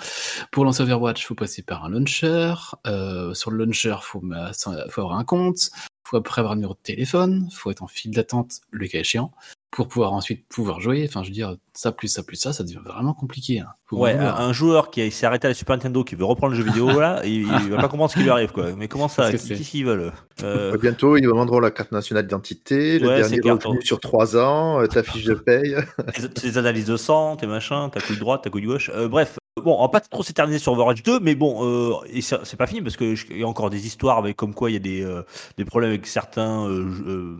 [0.50, 2.54] pour lancer Overwatch, faut passer par un launcher.
[2.88, 4.50] Euh, sur le launcher, faut, ma-
[4.88, 5.70] faut avoir un compte.
[6.04, 7.48] Faut après avoir un numéro de téléphone.
[7.52, 9.32] Faut être en file d'attente, le cas échéant,
[9.70, 11.04] pour pouvoir ensuite pouvoir jouer.
[11.08, 13.60] Enfin, je veux dire, ça plus ça plus ça, ça devient vraiment compliqué.
[13.60, 13.68] hein.
[13.90, 16.58] Ouais, un un joueur qui s'est arrêté à la Super Nintendo, qui veut reprendre le
[16.58, 18.72] jeu vidéo, là, il, il va pas comprendre ce qui lui arrive, quoi.
[18.76, 20.12] Mais comment ça Qu'est-ce qu'ils veulent
[20.42, 24.80] euh, Bientôt, ils demanderont la carte nationale d'identité, le Ouais, dernier revenu sur trois ans,
[24.80, 25.76] euh, ta fiche de paye.
[26.14, 28.90] tes, tes analyses de sang, tes machins, ta couille droite, ta couille gauche.
[28.94, 32.56] Euh, bref, bon, on va pas trop s'éterniser sur Overwatch 2, mais bon, euh, c'est
[32.56, 34.74] pas fini parce que je- il y a encore des histoires avec comme quoi il
[34.74, 35.22] y a des, euh,
[35.56, 37.36] des problèmes avec certains euh, euh,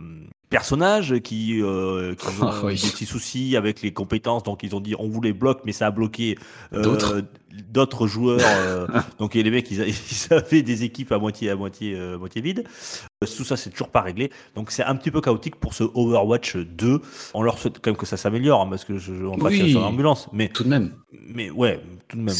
[0.49, 2.75] personnages qui, euh, qui ont Ah oui.
[2.81, 5.73] des petits soucis avec les compétences, donc ils ont dit on vous les bloque, mais
[5.73, 6.37] ça a bloqué
[6.73, 7.21] euh,
[7.69, 8.07] D'autres.
[8.07, 8.39] joueurs.
[9.19, 12.63] donc les mecs, ils, ils avaient des équipes à moitié à moitié euh, moitié vides.
[13.23, 14.29] Euh, Tout ça, c'est toujours pas réglé.
[14.55, 17.01] Donc c'est un petit peu chaotique pour ce Overwatch 2.
[17.33, 19.53] On leur souhaite quand même que ça s'améliore, hein, parce que je, je on passe
[19.53, 19.71] Oui.
[19.71, 20.27] sur l'ambulance.
[20.33, 20.91] Mais, Tout de même.
[21.29, 22.35] mais ouais, tout de même.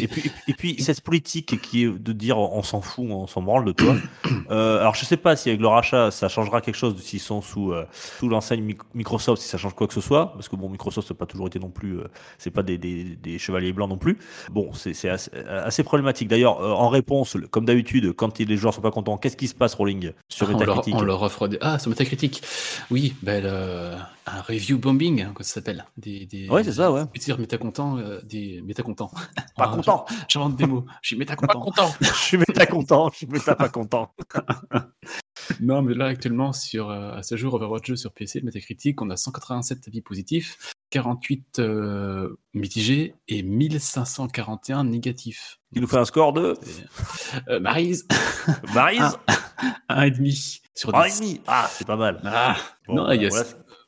[0.00, 3.42] Et, puis, et puis cette politique qui est de dire on s'en fout, on s'en
[3.42, 3.94] branle de toi.
[4.50, 7.40] Euh, alors je sais pas si avec le rachat ça changera quelque chose s'ils sont
[7.40, 7.86] sous euh,
[8.18, 11.08] sous l'enseigne Mic- Microsoft, si ça change quoi que ce soit, parce que bon Microsoft
[11.10, 13.96] n'a pas toujours été non plus, euh, c'est pas des, des, des chevaliers blancs non
[13.96, 14.18] plus.
[14.50, 16.26] Bon, c'est assez, assez problématique.
[16.28, 19.54] D'ailleurs, euh, en réponse, comme d'habitude, quand les joueurs sont pas contents, qu'est-ce qui se
[19.54, 21.58] passe Rolling sur Ah, Metacritic on leur offre des...
[21.60, 22.42] Ah, sur Metacritic.
[22.90, 23.94] Oui, ben, le-
[24.26, 25.84] un review bombing, hein, que ça s'appelle.
[25.96, 27.02] Des, des, Ouais, c'est ça, ouais.
[27.14, 29.10] Je dire métacontent, euh, des métacontents.
[29.56, 30.04] Pas Ah, content.
[30.28, 30.84] J'invente des mots.
[31.02, 31.60] Je suis Pas métacontent.
[31.60, 31.90] content.
[32.00, 34.12] je suis méta content, je suis méta pas content.
[35.60, 39.00] Non, mais là, actuellement, sur, euh, à ce jour, Overwatch 2 sur PC, le Metacritic,
[39.02, 45.58] on a 187 avis positifs, 48 euh, mitigés et 1541 négatifs.
[45.72, 46.54] Il nous fait un score de
[47.48, 47.60] Euh,
[49.88, 50.98] un et demi sur 10.
[50.98, 51.40] Un et demi.
[51.46, 52.20] Ah, c'est pas mal.
[52.24, 53.28] Ah, Bon, non, il y a...
[53.28, 53.44] voilà,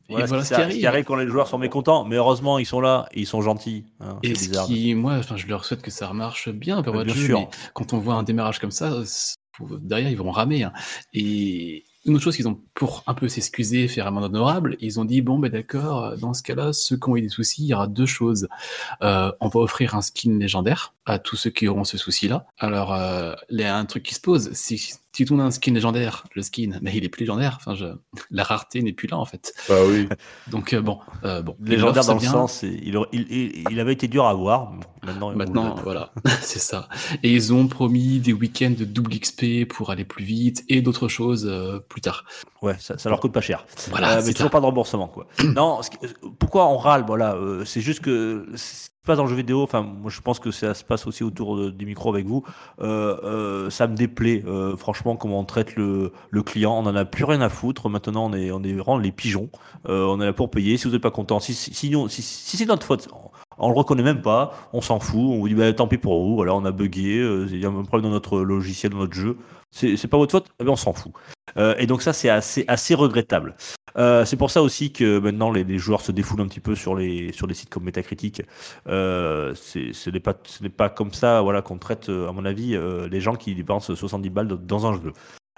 [0.09, 1.05] et voilà voilà ce, qui, qui ce qui arrive.
[1.05, 3.87] quand les joueurs sont mécontents, mais heureusement ils sont là et ils sont gentils.
[4.01, 4.66] hein, Et c'est ce bizarre.
[4.66, 7.40] qui, moi, enfin, je leur souhaite que ça marche bien, Overwatch bien 2, sûr.
[7.40, 8.92] mais quand on voit un démarrage comme ça,
[9.80, 10.64] derrière, ils vont ramer.
[10.64, 10.72] hein.
[11.14, 15.04] Et une autre chose qu'ils ont, pour un peu s'excuser, faire amende honorable, ils ont
[15.04, 17.74] dit, bon, ben d'accord, dans ce cas-là, ceux qui ont eu des soucis, il y
[17.74, 18.48] aura deux choses.
[19.02, 22.46] Euh, on va offrir un skin légendaire à tous ceux qui auront ce souci-là.
[22.58, 24.50] Alors, euh, il y a un truc qui se pose,
[25.31, 27.85] monde a un skin légendaire, le skin, mais il est plus légendaire, enfin, je-
[28.31, 29.53] la rareté n'est plus là, en fait.
[29.68, 30.09] Bah oui.
[30.51, 31.57] Donc, euh, bon, euh, bon.
[31.61, 32.31] Légendaire dans l'offrent, le bien.
[32.33, 34.72] sens, il, aurait- il, il- il avait été dur à avoir.
[34.72, 36.88] bon, Maintenant, Maintenant, voilà, c'est ça.
[37.22, 41.09] Et ils ont promis des week-ends de double XP pour aller plus vite et d'autres
[41.09, 42.25] choses euh, plus tard.
[42.62, 43.66] Ouais, ça, ça leur coûte pas cher.
[43.90, 44.51] Voilà, Euh, mais toujours ça.
[44.51, 45.27] pas de remboursement, quoi.
[45.44, 45.98] non, qui-
[46.38, 48.46] pourquoi on râle Voilà, euh, c'est juste que
[49.04, 49.62] passe dans le jeu vidéo.
[49.62, 52.44] Enfin, moi, je pense que ça se passe aussi autour de- du micro avec vous.
[52.80, 56.72] Euh, euh, ça me déplaît, euh, franchement, comment on traite le, le client.
[56.72, 57.88] On en a plus rien à foutre.
[57.88, 59.50] Maintenant, on est, on est vraiment les pigeons.
[59.88, 60.76] Euh, on est là pour payer.
[60.76, 61.72] Si vous n'êtes pas content, si, si,
[62.08, 63.08] si c'est notre faute.
[63.58, 66.24] On le reconnaît même pas, on s'en fout, on vous dit bah, tant pis pour
[66.24, 68.98] vous, voilà, on a bugué, euh, il y a un problème dans notre logiciel, dans
[68.98, 69.36] notre jeu,
[69.72, 71.12] c'est pas votre faute, bien, on s'en fout.
[71.56, 73.56] Euh, et donc ça c'est assez, assez regrettable.
[73.96, 76.94] Euh, c'est pour ça aussi que maintenant les, joueurs se défoulent un petit peu sur
[76.94, 78.42] les, sur des sites comme Metacritic.
[78.87, 80.35] Euh, ce n'est pas,
[80.76, 82.76] pas comme ça voilà, qu'on traite, euh, à mon avis,
[83.11, 85.12] les gens qui dépensent 70 balles dans un jeu.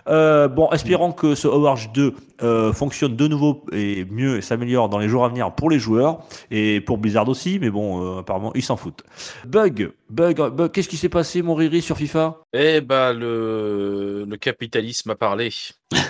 [0.09, 4.88] Euh, bon, espérons que ce Overwatch 2 euh, fonctionne de nouveau et mieux et s'améliore
[4.88, 6.19] dans les jours à venir pour les joueurs
[6.51, 9.03] et pour Blizzard aussi, mais bon, euh, apparemment, ils s'en foutent.
[9.47, 12.38] Bug, bug, bug qu'est-ce qui s'est passé, mon Riri, sur FIFA?
[12.53, 15.51] Eh ben, le, le capitalisme a parlé.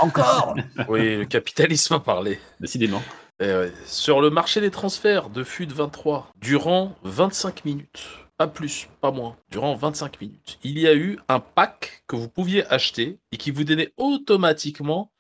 [0.01, 0.57] Encore?
[0.89, 2.39] Oui, le capitalisme a parlé.
[2.61, 3.03] Décidément.
[3.41, 3.73] Eh ouais.
[3.85, 9.37] Sur le marché des transferts de FUT 23, durant 25 minutes, pas plus, pas moins,
[9.51, 13.51] durant 25 minutes, il y a eu un pack que vous pouviez acheter et qui
[13.51, 15.11] vous donnait automatiquement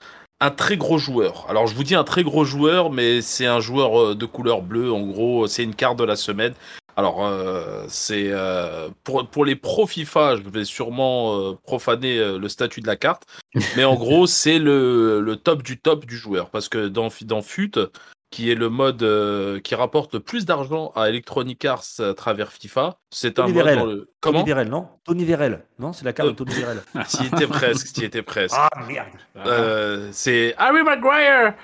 [0.40, 1.46] un très gros joueur.
[1.48, 4.62] Alors je vous dis un très gros joueur, mais c'est un joueur euh, de couleur
[4.62, 6.54] bleue, en gros, c'est une carte de la semaine.
[6.96, 12.48] Alors, euh, c'est euh, pour, pour les pro FIFA, je vais sûrement euh, profaner le
[12.48, 13.24] statut de la carte,
[13.76, 16.50] mais en gros, c'est le, le top du top du joueur.
[16.50, 17.72] Parce que dans, dans FUT,
[18.34, 22.52] qui est le mode euh, qui rapporte le plus d'argent à Electronic Arts à travers
[22.52, 24.10] FIFA, c'est un mode dans le...
[24.32, 24.88] Tony Vérel, non?
[25.04, 25.92] Tony Vérel, non?
[25.92, 26.82] C'est la carte Euh, de Tony Vérel.
[27.08, 28.56] T'y étais presque, t'y étais presque.
[28.58, 29.08] Ah merde
[29.46, 31.54] Euh, c'est Harry Maguire.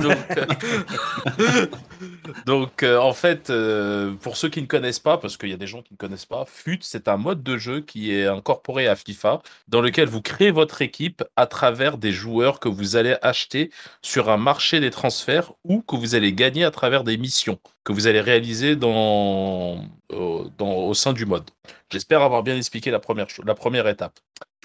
[0.00, 1.66] donc, euh,
[2.46, 5.56] donc, euh, en fait, euh, pour ceux qui ne connaissent pas, parce qu'il y a
[5.56, 8.86] des gens qui ne connaissent pas, FUT, c'est un mode de jeu qui est incorporé
[8.88, 13.16] à FIFA, dans lequel vous créez votre équipe à travers des joueurs que vous allez
[13.22, 13.70] acheter
[14.02, 17.92] sur un marché des transferts ou que vous allez gagner à travers des missions que
[17.92, 21.50] vous allez réaliser dans, au- dans- au sein du mode.
[21.90, 24.18] J'espère avoir bien expliqué la première, la première étape.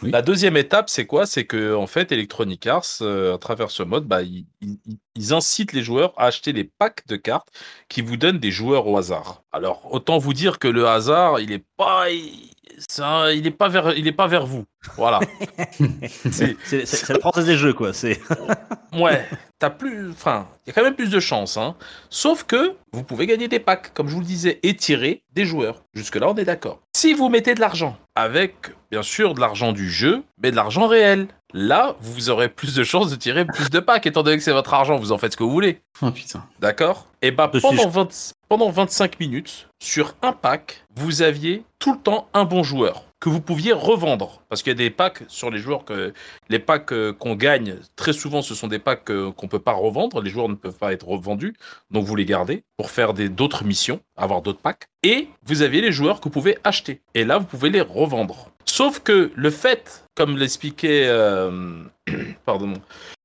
[0.03, 0.11] Oui.
[0.11, 1.25] La deuxième étape, c'est quoi?
[1.25, 4.77] C'est que en fait, Electronic Arts, euh, à travers ce mode, bah, ils, ils-
[5.15, 7.47] ils incitent les joueurs à acheter des packs de cartes
[7.89, 9.41] qui vous donnent des joueurs au hasard.
[9.51, 12.51] Alors, autant vous dire que le hasard, il est pas, il,
[12.87, 14.65] ça, il est pas vers, il est pas vers vous.
[14.95, 15.19] Voilà.
[16.31, 17.93] C'est- la française des jeux, quoi.
[17.93, 18.19] C'est
[18.93, 19.25] Ouais,
[19.59, 20.09] t'as plus.
[20.11, 21.57] Enfin, il y a quand même plus de chance.
[21.57, 21.75] Hein.
[22.09, 25.45] Sauf que vous pouvez gagner des packs, comme je vous le disais, et tirer des
[25.45, 25.83] joueurs.
[25.93, 26.79] Jusque-là, on est d'accord.
[26.95, 28.55] Si vous mettez de l'argent, avec
[28.89, 32.83] bien sûr de l'argent du jeu, mais de l'argent réel, là, vous aurez plus de
[32.83, 35.33] chances de tirer plus de packs, étant donné que c'est votre argent, vous en faites
[35.33, 35.81] ce que vous voulez.
[36.01, 36.43] Oh putain.
[36.59, 37.07] D'accord?
[37.21, 41.93] Et bah, Je suis- pendant, 20 pendant 25 minutes, sur un pack, vous aviez tout
[41.93, 44.41] le temps un bon joueur que vous pouviez revendre.
[44.49, 46.13] Parce qu'il y a des packs sur les joueurs que.
[46.49, 49.73] Les packs euh, qu'on gagne, très souvent, ce sont des packs euh, qu'on peut pas
[49.73, 50.21] revendre.
[50.21, 51.53] Les joueurs ne peuvent pas être revendus.
[51.91, 54.87] Donc vous les gardez pour faire d'autres missions, avoir d'autres packs.
[55.03, 57.01] Et vous aviez les joueurs que vous pouvez acheter.
[57.13, 58.51] Et là, vous pouvez les revendre.
[58.65, 61.05] Sauf que le fait, comme l'expliquait.
[61.07, 61.83] euh,
[62.45, 62.73] pardon.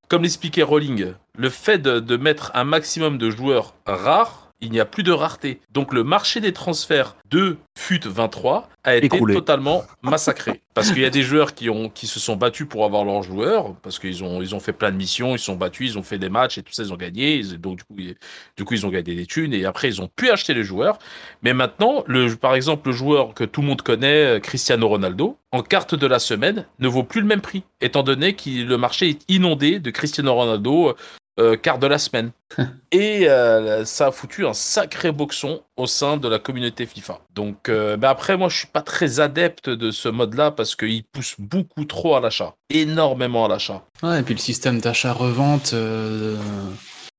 [0.09, 4.85] Comme l'expliquait Rowling, le fait de mettre un maximum de joueurs rares, il n'y a
[4.85, 5.59] plus de rareté.
[5.71, 9.33] Donc le marché des transferts de FUT 23 a été Écroulé.
[9.33, 10.61] totalement massacré.
[10.73, 13.21] Parce qu'il y a des joueurs qui, ont, qui se sont battus pour avoir leurs
[13.21, 15.97] joueurs, parce qu'ils ont, ils ont fait plein de missions, ils se sont battus, ils
[15.99, 17.35] ont fait des matchs et tout ça, ils ont gagné.
[17.35, 18.15] Ils- donc du coup, ils,
[18.57, 20.97] du coup, ils ont gagné des thunes et après, ils ont pu acheter les joueurs.
[21.43, 25.37] Mais maintenant, le, par exemple, le joueur que tout le monde connaît, euh, Cristiano Ronaldo,
[25.51, 28.77] en carte de la semaine, ne vaut plus le même prix, étant donné que le
[28.77, 30.95] marché est inondé de Cristiano Ronaldo,
[31.39, 32.31] euh, carte de la semaine.
[32.91, 37.21] Et euh, ça a foutu un sacré boxon au sein de la communauté FIFA.
[37.33, 41.03] Donc, euh, mais après, moi, je suis pas très adepte de ce mode-là parce qu'il
[41.05, 43.83] pousse beaucoup trop à l'achat, énormément à l'achat.
[44.03, 45.73] Ouais, et puis le système d'achat-revente,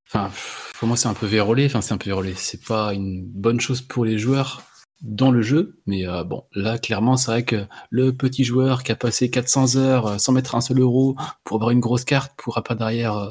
[0.08, 0.30] enfin,
[0.78, 3.60] pour moi c'est un peu vérolé, enfin c'est un peu vérolé, c'est pas une bonne
[3.60, 4.62] chose pour les joueurs
[5.04, 8.90] dans le jeu, mais euh, bon, là clairement c'est vrai que le petit joueur qui
[8.90, 11.14] a passé 400 heures euh, sans mettre un seul euro
[11.44, 13.30] pour avoir une grosse carte, pourra pas derrière euh,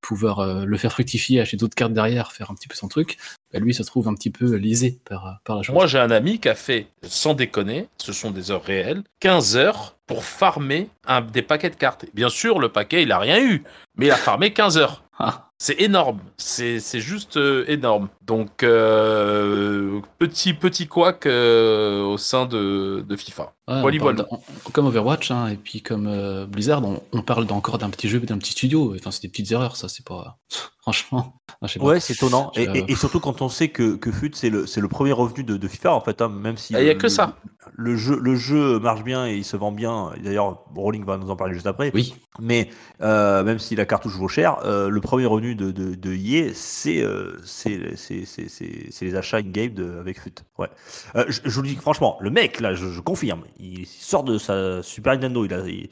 [0.00, 3.18] pouvoir euh, le faire fructifier, acheter d'autres cartes derrière, faire un petit peu son truc,
[3.52, 5.74] bah, lui se trouve un petit peu lésé par, par la chose.
[5.74, 9.56] Moi, j'ai un ami qui a fait, sans déconner, ce sont des heures réelles, 15
[9.56, 12.06] heures pour farmer un, des paquets de cartes.
[12.14, 13.62] Bien sûr, le paquet, il a rien eu,
[13.96, 15.04] mais il a farmé 15 heures.
[15.18, 15.49] Ah.
[15.62, 18.08] C'est énorme, c'est juste euh, énorme.
[18.22, 23.42] Donc, euh, petit, petit couac euh, au sein de, de FIFA.
[23.68, 24.16] Ouais, on Volleyball.
[24.16, 27.90] parle d'un- on- comme Overwatch, hein, et puis comme Blizzard, on, on parle encore d'un
[27.90, 28.94] petit jeu, d'un petit studio.
[28.98, 30.38] Enfin, c'est des petites erreurs, ça, c'est pas.
[30.82, 31.84] Franchement, je sais pas.
[31.84, 32.50] Ouais, c'est étonnant.
[32.56, 34.88] Et, Je- et- et surtout quand on sait que, que FUT, c'est le, c'est le
[34.88, 36.72] premier revenu de, de FIFA, en fait, hein, même si.
[36.72, 37.36] Il y a le- que ça.
[37.74, 40.12] Le jeu, le jeu marche bien et il se vend bien.
[40.24, 41.90] D'ailleurs, Rowling va nous en parler juste après.
[41.94, 42.70] Oui, Mais
[43.02, 46.52] euh, même si la cartouche vaut cher, euh, le premier revenu de, de, de EA,
[46.54, 50.32] c'est euh, c'est c'est- c'est- c'est- c'est les achats in-game avec FUT.
[50.58, 50.68] Ouais.
[51.16, 54.24] Euh, je, je vous le dis franchement, le mec, là, je, je confirme, il sort
[54.24, 55.60] de sa Super Nintendo, il a.
[55.68, 55.90] Il,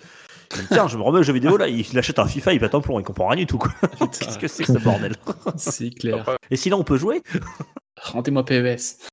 [0.69, 2.81] Tiens, je me remets aux jeux vidéo là, il, achète un FIFA, il pète un
[2.81, 3.59] plomb, il comprend rien du tout.
[3.59, 3.71] quoi.
[4.19, 5.15] Qu'est-ce que c'est que ce bordel
[5.57, 6.37] c'est clair.
[6.51, 7.23] Et sinon, on peut jouer
[8.01, 9.09] Rendez-moi PES.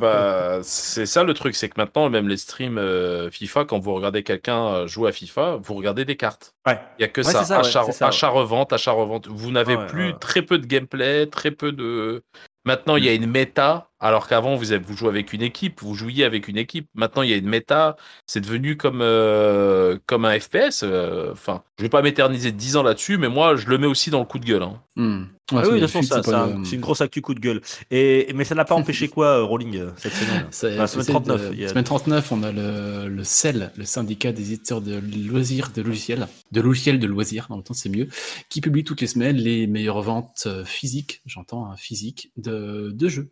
[0.00, 3.92] Bah, c'est ça le truc, c'est que maintenant, même les streams euh, FIFA, quand vous
[3.94, 6.54] regardez quelqu'un euh, jouer à FIFA, vous regardez des cartes.
[6.66, 6.80] Ouais.
[6.98, 9.28] Il y a que Ouais, ça, achat, ça, revente, achat revente.
[9.28, 10.16] Vous n'avez Ouais, plus ouais.
[10.18, 12.22] très peu de gameplay, très peu de.
[12.64, 15.80] Maintenant, il y a une méta Alors qu'avant, vous, avez- vous jouez avec une équipe,
[15.80, 16.88] vous jouiez avec une équipe.
[16.94, 17.96] Maintenant, il y a une méta.
[18.26, 20.82] C'est devenu comme, euh, comme un FPS.
[20.82, 24.10] euh, Enfin, je vais pas m'éterniser 10 ans là-dessus, mais moi, je le mets aussi
[24.10, 24.62] dans le coup de gueule.
[24.62, 24.80] hein.
[24.96, 25.24] Hmm.
[25.52, 27.34] Ah oui, mais de toute façon, Fut, ça- c'est un- le- une grosse actu coup
[27.34, 27.60] de gueule.
[27.90, 30.46] Et, mais ça n'a pas empêché quoi, euh, Rolling, euh, cette semaine?
[30.76, 31.50] Enfin, semaine c'est 39.
[31.56, 35.70] de- a- Semaine 39, on a le, le CEL, le syndicat des éditeurs de loisirs
[35.74, 38.08] de logiciels, de logiciels de loisirs, en même temps c'est mieux,
[38.48, 43.08] qui publie toutes les semaines les meilleures ventes euh, physiques, j'entends hein, physiques, de, de
[43.08, 43.30] jeux.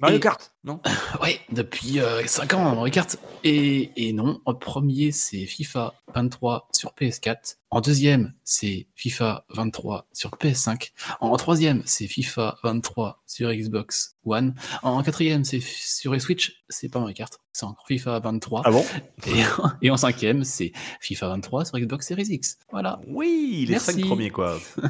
[0.00, 0.80] Mario Kart, non?
[1.22, 3.16] Ouais, depuis 5 ans, Mario Kart.
[3.44, 7.56] Et, et non, en premier, c'est FIFA 23 sur PS4.
[7.70, 10.92] En deuxième, c'est FIFA 23 sur PS5.
[11.20, 14.54] En troisième, c'est FIFA 23 sur Xbox One.
[14.82, 18.62] En quatrième, c'est sur Switch, c'est pas Mario Kart, c'est encore FIFA 23.
[18.64, 18.84] Ah bon?
[19.26, 19.42] Et,
[19.82, 22.56] et en cinquième, c'est FIFA 23 sur Xbox Series X.
[22.70, 23.00] Voilà.
[23.06, 23.92] Oui, les Merci.
[23.92, 24.58] cinq premiers, quoi.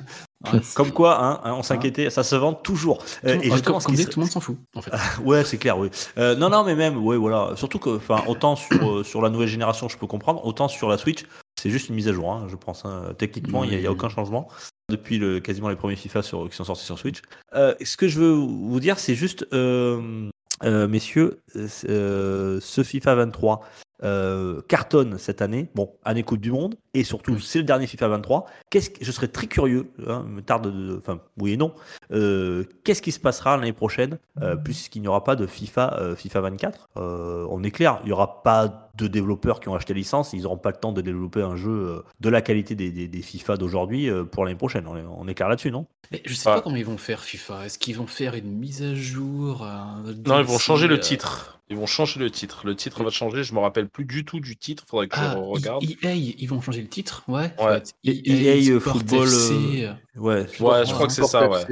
[0.53, 3.03] Ouais, Comme quoi, hein, hein, on s'inquiétait, ça se vend toujours.
[3.25, 4.93] Euh, tout- et ouais, justement, comme, comme dit, tout le monde s'en fout, en fait.
[5.25, 5.91] Ouais, c'est clair, oui.
[6.17, 7.55] Euh, non, non, mais même, ouais, voilà.
[7.57, 10.89] Surtout que, enfin, autant sur, euh, sur la nouvelle génération, je peux comprendre, autant sur
[10.89, 11.25] la Switch,
[11.61, 12.85] c'est juste une mise à jour, hein, je pense.
[12.85, 13.13] hein.
[13.19, 13.87] Techniquement, il n'y a, Oui.
[13.89, 14.49] aucun changement
[14.91, 17.21] depuis le, quasiment les premiers FIFA sur, qui sont sortis sur Switch.
[17.55, 20.29] Euh, ce que je veux vous dire, c'est juste, euh,
[20.63, 23.61] messieurs, ce FIFA 23
[24.05, 25.69] euh, cartonne cette année.
[25.75, 28.47] Bon, année Coupe du Monde, et surtout, c'est le dernier FIFA 23.
[28.71, 31.73] Qu'est-ce que, je serais très curieux, hein, me tarde de, enfin, oui et non.
[32.13, 36.15] Euh, qu'est-ce qui se passera l'année prochaine, euh, puisqu'il n'y aura pas de FIFA, euh,
[36.17, 39.95] FIFA 24 Euh, On est clair, il n'y aura pas de développeurs qui ont acheté
[39.95, 43.07] licence, ils n'auront pas le temps de développer un jeu de la qualité des, des-
[43.09, 44.87] des FIFA d'aujourd'hui euh, pour l'année prochaine.
[44.89, 45.87] On est, on est clair là-dessus, non?
[46.11, 46.57] Mais je sais Ouais.
[46.57, 47.67] pas comment ils vont faire FIFA.
[47.67, 51.58] Est-ce qu'ils vont faire une mise à jour un Non, ils vont changer le titre.
[51.71, 52.67] Ils vont changer le titre.
[52.67, 53.45] Le titre va changer.
[53.45, 54.85] Je me rappelle plus du tout du titre.
[54.87, 55.85] Faudrait que Ah, je regarde.
[55.85, 57.53] EA, ils vont changer le titre, ouais.
[57.59, 57.65] Ouais.
[57.65, 59.53] va être EA, euh, football, FC,
[59.85, 60.21] euh, euh.
[60.21, 60.47] Ouais.
[60.61, 61.65] Ouais, je crois que c'est ça, ouais.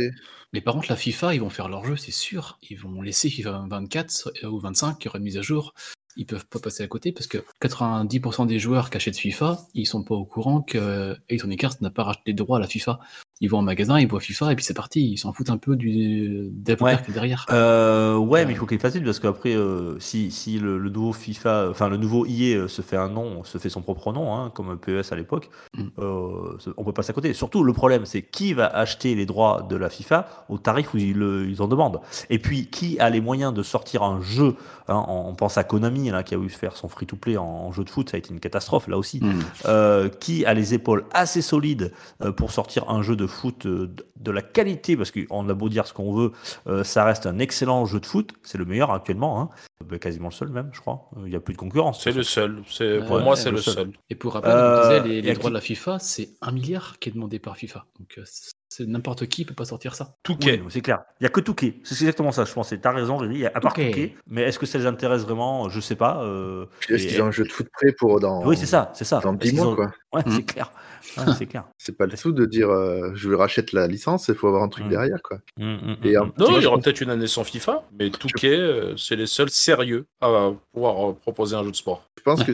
[0.53, 2.59] Mais par contre, la FIFA, ils vont faire leur jeu, c'est sûr.
[2.69, 5.75] Ils vont laisser FIFA 24 ou 25, qui aura une mise à jour.
[6.19, 9.87] Ils peuvent pas passer à côté parce que 90% des joueurs qui achètent FIFA, ils
[9.87, 13.01] sont pas au courant que Electronic Arts n'a pas racheté les droits à la FIFA.
[13.41, 15.11] Ils vont en magasin, ils voient FIFA et puis c'est parti.
[15.11, 16.99] Ils s'en foutent un peu du Ouais.
[17.05, 17.45] qui est derrière.
[17.51, 18.47] Euh, ouais, Euh.
[18.47, 21.69] mais il faut qu'il fasse vite parce qu'après, euh, si, si le, le nouveau FIFA,
[21.71, 24.51] enfin le nouveau EA euh, se fait un nom, se fait son propre nom, hein,
[24.55, 25.89] comme PES à l'époque, Mm.
[25.99, 27.33] on peut passer à côté.
[27.35, 30.97] Surtout, le problème, c'est qui va acheter les droits de la FIFA au tarif où
[30.97, 32.01] ils, en demandent.
[32.31, 34.55] Et puis, qui a les moyens de sortir un jeu
[34.89, 37.85] hein, on, pense à Konami, là, qui a voulu faire son free-to-play en, en jeu
[37.85, 39.21] de foot, ça a été une catastrophe là aussi.
[39.67, 41.93] Euh, qui a les épaules assez solides
[42.37, 45.69] pour sortir un jeu de foot euh, de, de la qualité, parce qu'on a beau
[45.69, 46.33] dire ce qu'on veut,
[46.67, 49.51] euh, ça reste un excellent jeu de foot, c'est le meilleur actuellement, hein.
[49.85, 51.11] Ben, quasiment le seul même, je crois.
[51.19, 52.03] Il n'y a plus de concurrence.
[52.03, 52.63] C'est le seul.
[52.67, 53.75] C'est pour Ouais, moi, c'est le le seul.
[53.75, 53.91] seul.
[54.09, 57.11] Et pour rappel, Euh, disait, les, droits qui- de la FIFA, c'est un milliard qui
[57.11, 57.85] est demandé par FIFA.
[58.01, 58.23] Donc euh,
[58.71, 60.15] c'est n'importe qui peut pas sortir ça.
[60.23, 60.61] Touquet.
[60.65, 61.01] Oui, c'est clair.
[61.21, 61.79] Il n'y a que Touquet.
[61.85, 62.73] C'est exactement ça, je pense.
[62.81, 63.35] T'as raison, Riri.
[63.35, 63.91] Il y a- À part Touquet.
[63.91, 64.15] Touquet.
[64.27, 65.69] Mais est-ce que ça les intéresse vraiment?
[65.69, 66.23] Je sais pas.
[66.25, 68.47] euh, Est-ce et- qu'ils ont un jeu de foot prêt pour dans.
[68.47, 69.21] Oui, c'est ça, c'est ça.
[69.21, 69.91] Dans Est-ce 10 qu'ils mois, ont- quoi.
[70.15, 70.31] Ouais, Mm.
[70.31, 70.73] c'est clair.
[71.17, 71.65] Ouais, c'est clair.
[71.79, 74.69] C'est pas le tout de dire euh, je rachète la licence, il faut avoir un
[74.69, 74.91] truc Mm.
[74.91, 75.39] derrière, quoi.
[75.59, 76.25] Mm, mm, Et, euh.
[76.39, 79.51] Non, il y aura peut-être une année sans FIFA, mais Touquet, euh, c'est les seuls
[79.51, 82.09] sérieux à pouvoir euh, proposer un jeu de sport.
[82.19, 82.53] Je pense que,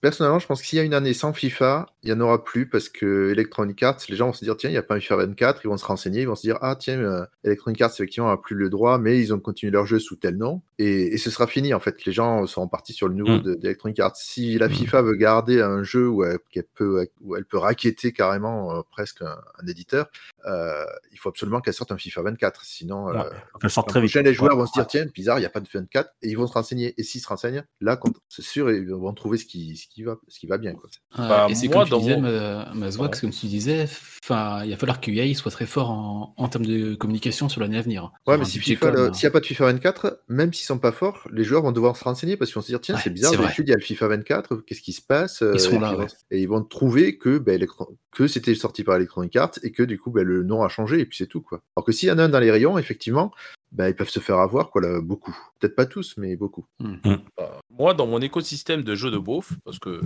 [0.00, 2.42] personnellement, je pense que s'il y a une année sans FIFA, il n'y en aura
[2.42, 4.96] plus parce que Electronic Arts, les gens vont se dire, tiens, il n'y a pas
[4.96, 7.80] un FIFA 24, ils vont se renseigner, ils vont se dire, ah, tiens, euh, Electronic
[7.80, 10.62] Arts, effectivement, n'a plus le droit, mais ils ont continué leur jeu sous tel nom.
[10.78, 12.04] Et, et ce sera fini, en fait.
[12.04, 13.42] Les gens seront partis sur le nouveau Mm.
[13.42, 14.16] de- d'Electronic Arts.
[14.16, 14.72] Si la Mm.
[14.72, 16.38] FIFA veut garder un jeu où elle,
[16.74, 20.08] peut, où elle peut raqueter carrément euh, presque un, un éditeur,
[20.46, 22.64] euh, il faut absolument qu'elle sorte un FIFA 24.
[22.64, 23.24] Sinon, euh, Ouais.
[23.62, 24.14] Elle sort très vite.
[24.14, 24.58] les joueurs Ouais.
[24.60, 26.52] vont se dire tiens, bizarre, il n'y a pas de 24, et ils vont se
[26.52, 26.94] renseigner.
[26.98, 30.16] Et s'ils se renseignent, là, c'est sûr, ils vont trouver ce qui, ce qui, va,
[30.28, 30.74] ce qui va bien.
[30.74, 30.88] Quoi.
[31.18, 33.86] Ouais, Bah, et c'est moi, comme tu dans disais, mon- comme tu disais,
[34.24, 37.60] enfin, il va falloir que EA soit très fort en, en termes de communication sur
[37.60, 38.10] l'année à venir.
[38.26, 39.12] Ouais, mais FIFA, hein.
[39.12, 41.72] s'il n'y a pas de FIFA 24, même s'ils sont pas forts, les joueurs vont
[41.72, 43.74] devoir se renseigner parce qu'ils vont se dire tiens, Ouais, c'est bizarre, d'habitude, il y
[43.74, 46.06] a le FIFA 24, qu'est-ce qui se passe euh, Ils seront et, là, puis, ouais.
[46.30, 47.64] et ils vont trouver que, ben,
[48.12, 51.00] que c'était sorti par Electronic Arts et que du coup, ben, le nom a changé
[51.00, 51.40] et puis c'est tout.
[51.40, 51.62] Quoi.
[51.76, 53.32] Alors que s'il y en a un dans les rayons, effectivement,
[53.74, 55.36] ben, ils peuvent se faire avoir quoi, là, beaucoup.
[55.58, 56.64] Peut-être pas tous, mais beaucoup.
[56.78, 60.00] Bah, moi, dans mon écosystème de jeux de beauf, parce que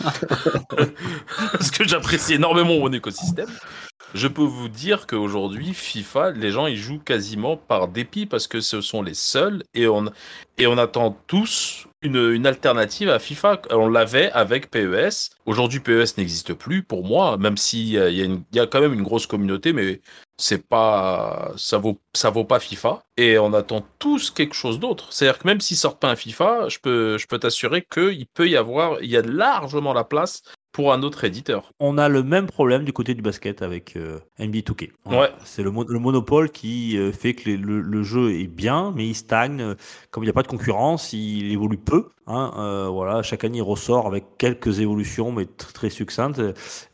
[1.52, 3.50] parce que j'apprécie énormément mon écosystème,
[4.14, 8.60] je peux vous dire qu'aujourd'hui, FIFA, les gens ils jouent quasiment par dépit parce que
[8.60, 10.06] ce sont les seuls et on
[10.58, 13.62] et on attend tous une, une alternative à FIFA.
[13.70, 15.30] On l'avait avec PES.
[15.46, 19.26] Aujourd'hui, PES n'existe plus pour moi, même s'il y y a quand même une grosse
[19.26, 20.00] communauté, mais
[20.38, 25.12] c'est pas ça vaut ça vaut pas FIFA et on attend tous quelque chose d'autre.
[25.12, 28.48] C'est-à-dire que même s'ils sortent pas un FIFA, je peux je peux t'assurer qu'il peut
[28.48, 30.42] y avoir il y a largement la place
[30.74, 31.70] pour un autre éditeur.
[31.80, 34.90] On a le même problème du côté du basket avec euh, NBA 2K.
[35.06, 35.30] Ouais.
[35.44, 38.92] C'est le, mo- le monopole qui euh, fait que les- le, le jeu est bien,
[38.94, 39.74] mais il stagne.
[40.10, 42.08] Comme il n'y a pas de concurrence, il évolue peu.
[42.26, 46.40] Hein, euh, voilà, chaque année, il ressort avec quelques évolutions, mais tr- très succinctes.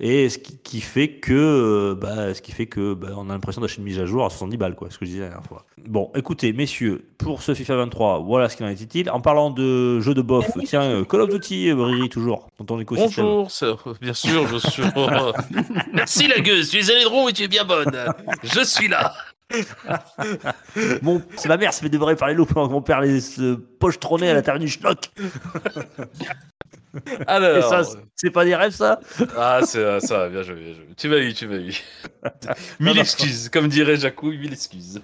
[0.01, 3.33] Et ce qui, qui fait que, euh, bah, ce qui fait que, bah, on a
[3.33, 5.29] l'impression d'acheter une mise à jour à 70 balles, quoi, ce que je disais la
[5.29, 5.65] dernière fois.
[5.87, 9.09] Bon, écoutez, messieurs, pour ce FIFA 23, voilà ce qu'il en est-il.
[9.09, 12.81] En parlant de jeux de bof, tiens, Call of Duty, euh, Riri, toujours, dans ton
[12.81, 13.25] écosystème.
[13.25, 13.51] Bonjour,
[14.01, 14.83] bien sûr, je suis.
[15.93, 17.93] Merci la gueuse, tu es droit et tu es bien bonne.
[18.43, 19.15] Je suis là.
[21.03, 23.21] Bon, c'est ma mère, ça fait devrait par les loups pendant que mon père les
[23.21, 25.11] se pochetronnait à l'intérieur du schnock.
[27.07, 27.85] Et Alors.
[27.85, 28.99] ça, c'est pas des rêves, ça?
[29.37, 30.87] Ah, c'est euh, ça, bien joué, bien joué.
[30.97, 31.73] Tu m'as eu, tu m'as eu.
[32.81, 35.01] Mille excuses, comme dirait Jacou, mille excuses.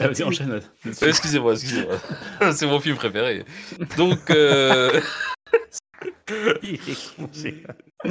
[0.00, 0.50] Ah, vas-y, enchaîne.
[0.50, 2.52] Euh, Excusez-moi, excusez-moi.
[2.52, 3.44] C'est mon film préféré.
[3.96, 5.00] Donc, euh,
[6.62, 7.64] Il est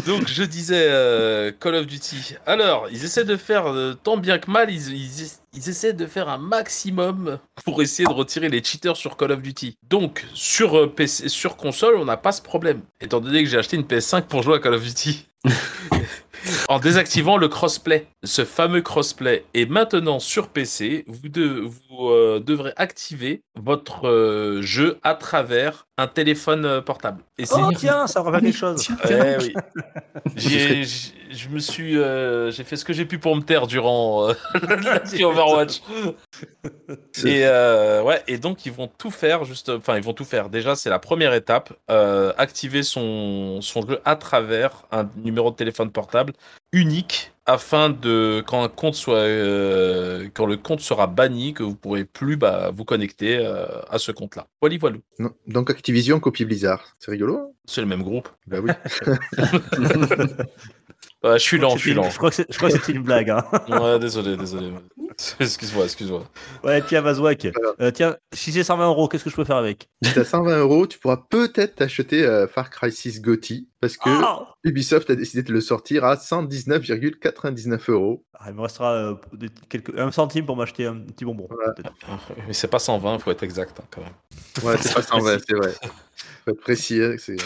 [0.07, 2.35] donc je disais euh, Call of Duty.
[2.47, 6.07] Alors, ils essaient de faire euh, tant bien que mal, ils, ils, ils essaient de
[6.07, 9.77] faire un maximum pour essayer de retirer les cheaters sur Call of Duty.
[9.87, 13.57] Donc, sur euh, PC, sur console, on n'a pas ce problème, étant donné que j'ai
[13.57, 15.27] acheté une PS5 pour jouer à Call of Duty.
[16.69, 19.45] en désactivant le crossplay, ce fameux crossplay.
[19.53, 25.87] Et maintenant sur PC, vous, de- vous euh, devrez activer votre euh, jeu à travers
[25.97, 27.23] un téléphone euh, portable.
[27.37, 28.81] Et c'est Oh, tiens, ça me rappelle quelque chose.
[28.81, 29.53] Tiens, Eh oui.
[31.35, 34.33] Je me suis, euh, j'ai fait ce que j'ai pu pour me taire durant euh,
[35.23, 35.81] Overwatch.
[37.25, 40.49] Et euh, ouais, et donc ils vont tout faire, juste, enfin ils vont tout faire.
[40.49, 45.55] Déjà, c'est la première étape, euh, activer son son jeu à travers un numéro de
[45.55, 46.33] téléphone portable
[46.71, 51.75] unique afin de quand un compte soit euh, quand le compte sera banni que vous
[51.75, 54.47] pourrez plus bah, vous connecter euh, à ce compte-là.
[54.61, 54.97] Voilà, voilà.
[55.19, 55.31] Non.
[55.47, 56.95] Donc Activision copie Blizzard.
[56.99, 57.49] C'est rigolo hein?
[57.65, 58.29] C'est le même groupe.
[58.47, 58.71] Bah oui.
[61.25, 62.09] Ouais, je suis lent, je suis lent.
[62.09, 63.29] Je crois que c'est- je crois que c'était une blague.
[63.31, 63.43] Hein.
[63.69, 64.71] Ouais, désolé, désolé.
[65.39, 66.23] Excuse-moi, excuse-moi.
[66.63, 67.47] Ouais, tiens, Mazouak.
[67.55, 67.73] Voilà.
[67.79, 69.89] Euh, tiens, si c'est 120 euros, qu'est-ce que je peux faire avec?
[70.03, 74.09] Si t'as 120 euros, tu pourras peut-être t'acheter euh, Far Cry 6 GOTY parce que
[74.09, 78.25] Ah Ubisoft a décidé de le sortir à 119,99 euros.
[78.37, 79.15] Ah, Il me restera euh,
[79.69, 79.97] quelques...
[79.97, 81.47] un centime pour m'acheter un petit bonbon.
[81.49, 81.73] Voilà.
[81.73, 81.93] peut-être.
[82.47, 84.11] Mais c'est pas 120, faut être exact hein, quand même.
[84.63, 85.73] Ouais, c'est pas 120, c'est vrai.
[86.45, 87.37] Faut être précis, hein, c'est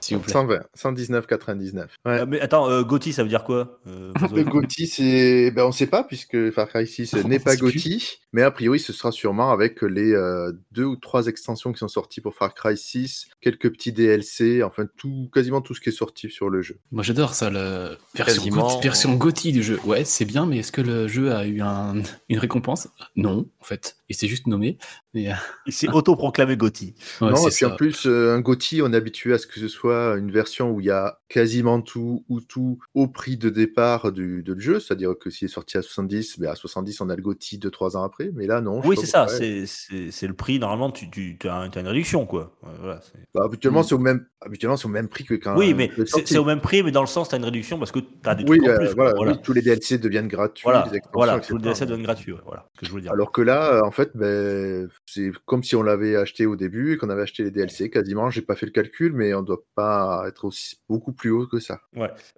[0.00, 0.32] S'il vous plaît.
[0.32, 1.74] 120, 119,99.
[1.78, 1.86] Ouais.
[2.06, 5.50] Euh, mais attends, euh, Gotti, ça veut dire quoi euh, Le Mazouak GOTY, c'est.
[5.50, 7.56] Ben, on ne sait pas, puisque Far Cry 6 n'est pas.
[7.56, 11.78] GOTY, mais a priori, ce sera sûrement avec les euh, deux ou trois extensions qui
[11.78, 15.88] sont sorties pour Far Cry 6, quelques petits DLC, enfin, tout, quasiment tout ce qui
[15.88, 16.78] est sorti sur le jeu.
[16.92, 19.80] Moi j'adore ça, la version, version GOTY du jeu.
[19.84, 22.88] Ouais, c'est bien, mais est-ce que le jeu a eu un- une récompense?
[23.16, 23.96] Non, en fait.
[24.08, 24.78] Il s'est juste nommé.
[25.16, 25.32] Euh,
[25.66, 26.94] Il s'est autoproclamé Gotti.
[27.20, 29.46] ouais, non, c'est et puis en plus, euh, un GOTY, on est habitué à ce
[29.46, 33.36] que ce soit une version où il y a quasiment tout ou tout au prix
[33.36, 36.54] de départ du, de le jeu, c'est-à-dire que s'il est sorti à 70, ben à
[36.54, 38.80] 70, on a le GOTY 2-3 ans après, mais là, non.
[38.84, 39.26] Oui, c'est ça.
[39.28, 40.58] C'est le prix.
[40.58, 42.56] Normalement, tu, tu as, une réduction, quoi.
[42.80, 43.00] Voilà,
[43.34, 45.56] Bah, habituellement, c'est au même, habituellement, au même prix que quand.
[45.56, 47.92] oui, mais c'est au même prix, mais dans le sens, tu as une réduction parce
[47.92, 48.94] que tu as des Oui, trucs en euh, plus.
[48.94, 50.64] voilà, oui, tous les DLC deviennent gratuits.
[50.64, 51.48] Voilà, les voilà, etc.
[51.48, 52.32] tout le DLC donne gratuit.
[52.32, 53.12] ouais, voilà que je voulais dire.
[53.12, 56.92] Alors que là, euh, en fait, ben, c'est comme si on l'avait acheté au début
[56.92, 58.30] et qu'on avait acheté les DLC quasiment.
[58.30, 61.58] J'ai pas fait le calcul, mais on doit pas être aussi beaucoup plus haut que
[61.58, 61.80] ça.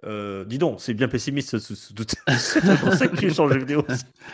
[0.05, 3.57] Euh, dis donc, c'est bien pessimiste ce, ce, ce, ce- ce concept que le jeu
[3.59, 3.83] vidéo.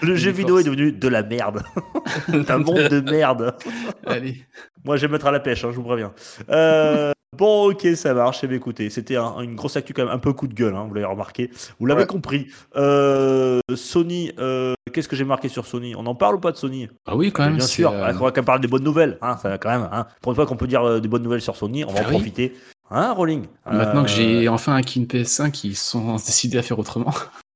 [0.02, 1.64] Le jeu vidéo est devenu de la merde.
[2.50, 3.56] un monde de merde.
[4.06, 4.46] Allez.
[4.84, 6.14] Moi, je vais me mettre à la pêche, hein, je vous préviens.
[6.50, 8.40] Euh, bon, ok, ça marche.
[8.44, 10.76] Eh bien, écoutez, c'était un- une grosse actu quand même, un peu coup de gueule,
[10.76, 11.50] hein, vous l'avez remarqué.
[11.80, 12.08] Vous l'avez Ouais.
[12.08, 12.48] compris.
[12.76, 15.96] Euh, Sony, euh, qu'est-ce que j'ai marqué sur Sony?
[15.98, 16.88] On en parle ou pas de Sony?
[17.08, 17.56] Ah oui, quand même.
[17.58, 19.18] Bien c'est, sûr, euh, il faudra qu'on parle des bonnes nouvelles.
[19.22, 19.90] Hein, ça va quand même.
[19.92, 20.06] Hein.
[20.22, 22.04] Pour une fois qu'on peut dire euh, des bonnes nouvelles sur Sony, on va Ah
[22.04, 22.12] en oui.
[22.12, 22.54] profiter.
[22.92, 26.78] Hein, Rolling Maintenant que Euh, j'ai enfin acquis une PS5, ils sont décidés à faire
[26.80, 27.14] autrement.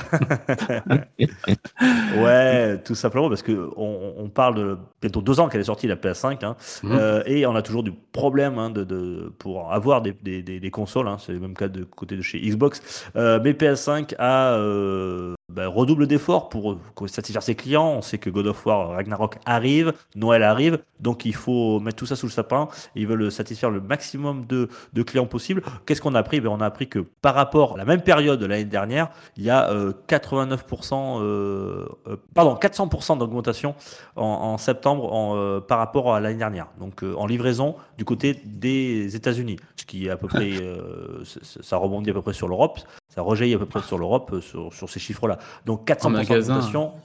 [2.17, 5.87] Ouais, tout simplement parce que on, on parle de bientôt deux ans qu'elle est sortie
[5.87, 6.91] la PS5 hein, Mhm.
[6.93, 10.59] euh, et on a toujours du problème hein, de, de- pour avoir des, des, des-
[10.59, 11.07] des consoles.
[11.07, 13.05] hein, c'est le même cas de côté de chez Xbox.
[13.15, 17.87] Euh, mais PS5 a euh, bah, redouble d'efforts pour, pour satisfaire ses clients.
[17.97, 22.05] On sait que God of War Ragnarok arrive, Noël arrive, donc il faut mettre tout
[22.05, 22.67] ça sous le sapin.
[22.95, 25.61] Ils veulent satisfaire le maximum de, de clients possible.
[25.85, 26.41] Qu'est-ce qu'on a appris?
[26.41, 29.43] Ben, On a appris que par rapport à la même période de l'année dernière, il
[29.43, 33.75] y a euh, 89%, euh, euh, pardon, 400% d'augmentation
[34.15, 36.67] en, en septembre en, euh, par rapport à l'année dernière.
[36.79, 41.23] Donc euh, en livraison du côté des États-Unis, ce qui est à peu près, euh,
[41.41, 42.79] ça rebondit à peu près sur l'Europe.
[43.07, 45.37] Ça rejaillit à peu près sur l'Europe euh, sur, sur ces chiffres-là.
[45.65, 46.59] Donc 400% En magasin.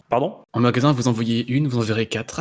[0.08, 0.38] Pardon?
[0.52, 2.40] En magasin, vous envoyez une, vous en verrez quatre.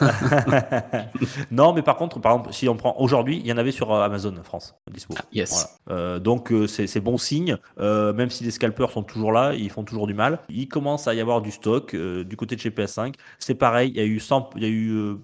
[1.50, 3.92] non, mais par contre, par exemple, si on prend aujourd'hui, il y en avait sur
[3.92, 5.14] euh, Amazon France dispo.
[5.32, 5.50] yes.
[5.86, 6.00] Voilà.
[6.00, 9.70] Euh, donc c'est c'est bon signe, Euh, même si les scalpers sont toujours là, ils
[9.70, 10.40] font toujours du mal.
[10.48, 13.14] Il commence à y avoir du stock euh, du côté de chez PS5.
[13.38, 15.16] C'est pareil, il y a eu 100, il y a eu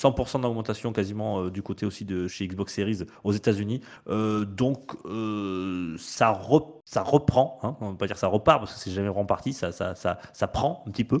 [0.00, 3.80] 100% d'augmentation quasiment euh, du côté aussi de chez Xbox Series aux États-Unis.
[4.08, 8.60] Euh, donc euh, ça, re- ça reprend, hein, on ne va pas dire ça repart
[8.60, 11.20] parce que c'est jamais reparti, ça, ça, ça, ça prend un petit peu,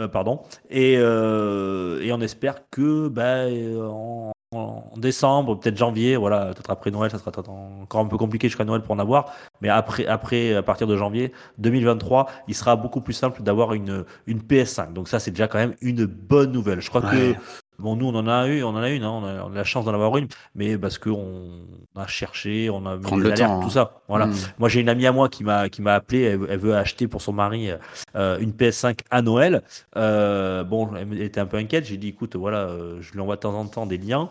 [0.00, 0.42] euh, pardon.
[0.70, 3.44] Et, euh, et on espère que bah,
[3.88, 8.48] en, en décembre, peut-être janvier, voilà, peut-être après Noël, ça sera encore un peu compliqué
[8.48, 12.76] jusqu'à Noël pour en avoir, mais après, après, à partir de janvier 2023, il sera
[12.76, 14.92] beaucoup plus simple d'avoir une, une PS5.
[14.92, 16.80] Donc ça, c'est déjà quand même une bonne nouvelle.
[16.80, 17.34] Je crois que
[17.78, 19.54] Bon, nous, on en a eu, on en a une, hein, on, a, on a
[19.54, 21.66] la chance d'en avoir une, mais parce qu'on
[21.96, 23.70] a cherché, on a mis le temps, tout hein.
[23.70, 24.00] ça.
[24.08, 24.26] Voilà.
[24.26, 24.34] Mm.
[24.58, 26.22] Moi, j'ai une amie à moi qui m'a qui m'a appelé.
[26.22, 27.70] Elle, elle veut acheter pour son mari
[28.16, 29.62] euh, une PS5 à Noël.
[29.96, 31.84] Euh, bon, elle était un peu inquiète.
[31.86, 34.28] J'ai dit, écoute, voilà, euh, je lui envoie de temps en temps des liens.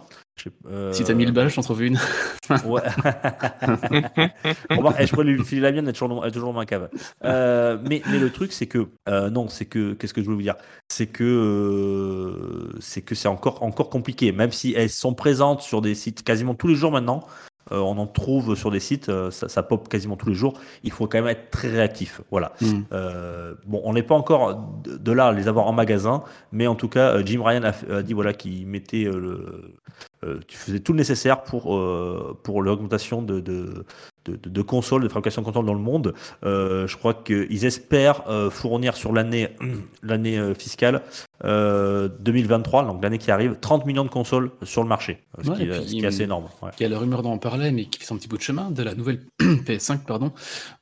[0.67, 1.97] Euh, Si t'as 1000 balles, je t'en trouve une.
[2.65, 2.81] Ouais.
[4.69, 6.51] Remarque, eh, je pourrais lui filer la mienne, elle est toujours, dans- elle est toujours
[6.51, 6.89] dans ma cave.
[7.23, 10.35] Euh, mais, mais le truc, c'est que euh, non, c'est que qu'est-ce que je voulais
[10.37, 10.55] vous dire?
[10.89, 15.95] C'est que c'est que c'est encore encore compliqué, même si elles sont présentes sur des
[15.95, 17.23] sites quasiment tous les jours maintenant.
[17.71, 20.59] euh, on en trouve sur des sites, euh, ça, ça pop quasiment tous les jours.
[20.83, 22.21] Il faut quand même être très réactif.
[22.29, 22.51] Voilà.
[22.59, 22.81] Mm.
[22.91, 26.67] Euh, bon, on n'est pas encore de, de là à les avoir en magasin, mais
[26.67, 29.75] en tout cas, Jim Ryan a, dit voilà qu'il mettait le,
[30.23, 33.85] euh, tu faisais tout le nécessaire pour euh, pour l'augmentation de, de
[34.25, 36.13] de, de- de consoles, de fabrication de consoles dans le monde.
[36.45, 39.49] Euh, je crois qu'ils espèrent fournir sur l'année
[40.03, 41.01] l'année fiscale
[41.43, 45.55] euh, 2023, donc l'année qui arrive, 30 millions de consoles sur le marché, ce, Ouais,
[45.57, 46.45] qui, est- puis, ce qui est assez énorme.
[46.61, 46.69] ouais.
[46.79, 48.71] Il y a la rumeur on parlait, mais qui fait son petit bout de chemin,
[48.71, 50.31] de la nouvelle PS5, pardon,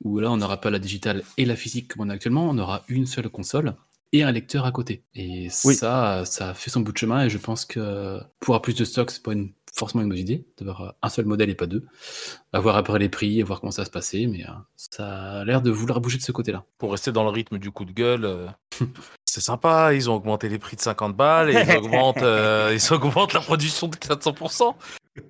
[0.03, 2.57] où là, on n'aura pas la digitale et la physique comme on a actuellement, on
[2.59, 3.73] aura une seule console
[4.13, 5.03] et un lecteur à côté.
[5.15, 5.75] Et Oui.
[5.75, 8.83] ça, ça fait son bout de chemin, et je pense que pour avoir plus de
[8.85, 11.85] stock, c'est pas une- forcément une bonne idée, d'avoir un seul modèle et pas deux.
[12.51, 15.39] À voir après les prix, et voir comment ça va se passer, mais euh, ça
[15.39, 16.65] a l'air de vouloir bouger de ce côté-là.
[16.77, 18.47] Pour rester dans le rythme du coup de gueule, euh,
[19.25, 19.93] c'est sympa.
[19.93, 23.39] Ils ont augmenté les prix de 50 balles et ils augmentent, euh, ils augmentent la
[23.39, 24.75] production de 400%.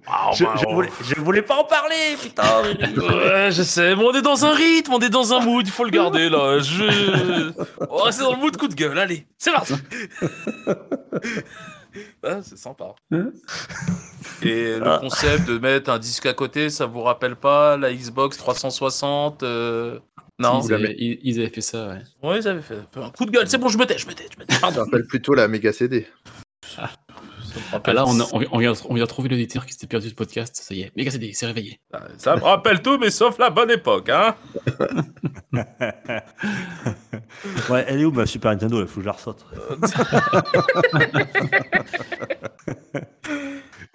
[0.05, 2.43] Ah, Je, bah, voulais, je voulais pas en parler, putain.
[2.97, 5.71] Ouais, je sais, mais on est dans un rythme, on est dans un mood, il
[5.71, 6.59] faut le garder là.
[6.59, 7.51] Je...
[7.89, 9.73] On va rester dans le mood coup de gueule, allez, c'est parti.
[12.23, 12.95] Ah, c'est sympa.
[13.11, 13.31] Hein
[14.43, 14.99] Et le Ah.
[15.01, 19.99] concept de mettre un disque à côté, ça vous rappelle pas la Xbox 360 euh,
[20.39, 20.61] Non?
[20.61, 22.01] Ils, avaient, ils- ils avaient fait ça, ouais.
[22.23, 23.49] Oui, ils avaient fait un coup de gueule.
[23.49, 24.53] C'est bon, je me tais, je me tais, je me tais.
[24.53, 24.85] Ça Pardon.
[24.85, 26.07] rappelle plutôt la méga CD.
[26.63, 26.87] Ça me
[27.73, 30.09] Ah, là, on, a- on, on vient, on vient de trouver l'auditeur qui s'était perdu
[30.09, 31.79] ce podcast, ça y est, méga CD, c'est réveillé.
[32.17, 34.35] Ça me rappelle tout, mais sauf la bonne époque, hein
[37.69, 39.45] Ouais, elle est où ma Super Nintendo Il faut que je la ressorte.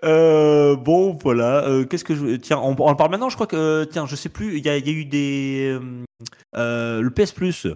[0.04, 1.64] Euh, bon, voilà.
[1.66, 2.36] Euh, Qu'est-ce que je.
[2.36, 3.30] Tiens, on, parle maintenant.
[3.30, 3.56] Je crois que.
[3.56, 4.58] euh, tiens, je sais plus.
[4.58, 5.78] Il y, y a eu des.
[6.54, 7.66] le PS Plus.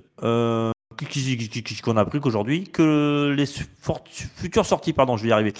[1.82, 5.52] Qu'on a appris qu'aujourd'hui que les futures sorties pardon je vais y arriver.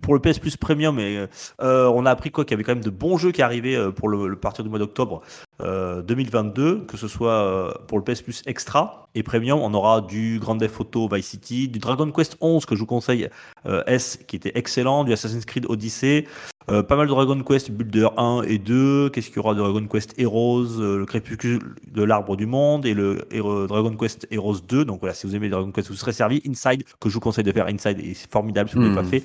[0.00, 1.26] Pour le PS Plus Premium et
[1.60, 3.76] euh, on a appris quoi qu'il y avait quand même de bons jeux qui arrivaient
[3.76, 5.22] euh, pour le partir du mois d'octobre
[5.60, 9.08] euh, 2022 que ce soit euh, pour le PS Plus Extra.
[9.14, 12.74] Et Premium on aura du Grand Theft Auto Vice City du Dragon Quest 11 que
[12.74, 13.28] je vous conseille
[13.66, 16.26] euh, S qui était excellent du Assassin's Creed Odyssey
[16.68, 19.60] euh, pas mal de Dragon Quest Builder 1 et 2 qu'est-ce qu'il y aura de
[19.60, 24.26] Dragon Quest Heroes euh, le crépuscule de l'arbre du monde et le Hero- Dragon Quest
[24.30, 26.42] Heroes 2 donc voilà si vous aimez Dragon Quest vous serez servi.
[26.46, 27.66] Inside que je vous conseille de faire.
[27.68, 29.04] Inside et c'est formidable si vous ne l'avez Mhm.
[29.04, 29.24] pas fait.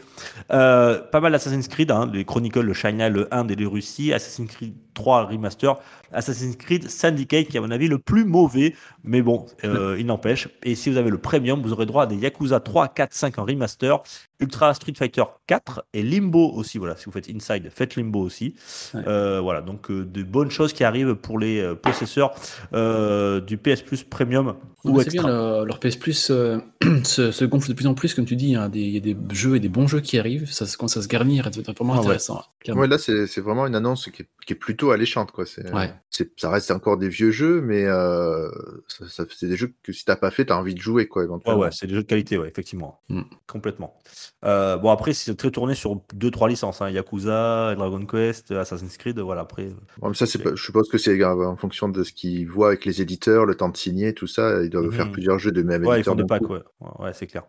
[0.51, 4.13] Euh, pas mal d'Assassin's Creed, hein, les Chronicles, le China, le Inde et le Russie,
[4.13, 5.79] Assassin's Creed 3 Remaster,
[6.11, 10.05] Assassin's Creed Syndicate qui est à mon avis le plus mauvais, mais bon, euh, il
[10.05, 10.49] n'empêche.
[10.63, 13.39] Et si vous avez le Premium, vous aurez droit à des Yakuza 3, 4, 5
[13.39, 14.01] en remaster,
[14.41, 16.77] Ultra Street Fighter 4 et Limbo aussi.
[16.77, 18.55] Voilà, si vous faites Inside, faites Limbo aussi.
[18.93, 19.01] Ouais.
[19.07, 22.33] Euh, voilà, donc euh, de bonnes choses qui arrivent pour les euh, possesseurs
[22.73, 25.63] euh, du PS Plus Premium ou c'est bien, Extra.
[25.65, 26.57] leur, PS Plus euh,
[27.03, 28.55] se, se gonfle de plus en plus, comme tu dis.
[28.55, 30.51] hein, des- Il y a des jeux et des bons jeux qui arrivent.
[30.51, 32.43] Ça commence à se garnir et ça devient vraiment Ah intéressant.
[32.67, 35.31] Ouais, là, c'est c'est vraiment une annonce qui est, qui est plutôt alléchante.
[35.31, 35.45] Quoi.
[35.45, 35.91] C'est- Ouais.
[36.09, 38.49] c'est- ça reste encore des vieux jeux, mais euh,
[38.87, 41.21] ça- ça- c'est des jeux que si t'as pas fait, t'as envie de jouer, quoi,
[41.21, 41.61] Ouais, éventuellement.
[41.61, 42.99] ouais, c'est des jeux de qualité, ouais, effectivement.
[43.09, 43.21] Mm.
[43.47, 43.95] Complètement.
[44.43, 46.81] Euh, bon, après, c'est très tourné sur deux, trois licences.
[46.81, 46.89] Hein.
[46.89, 49.41] Yakuza, Dragon Quest, Assassin's Creed, voilà.
[49.41, 49.69] Après,
[50.01, 52.69] mais ça, c'est pas- je suppose que c'est grave, en fonction de ce qu'ils voient
[52.69, 54.63] avec les éditeurs, le temps de signer, tout ça.
[54.63, 54.91] Ils doivent Mhm.
[54.93, 56.13] faire plusieurs jeux de même ouais, ils éditeur.
[56.13, 56.53] font deux d'un packs, coup.
[56.53, 56.61] ouais.
[56.79, 57.43] Ouais, ouais, c'est clair.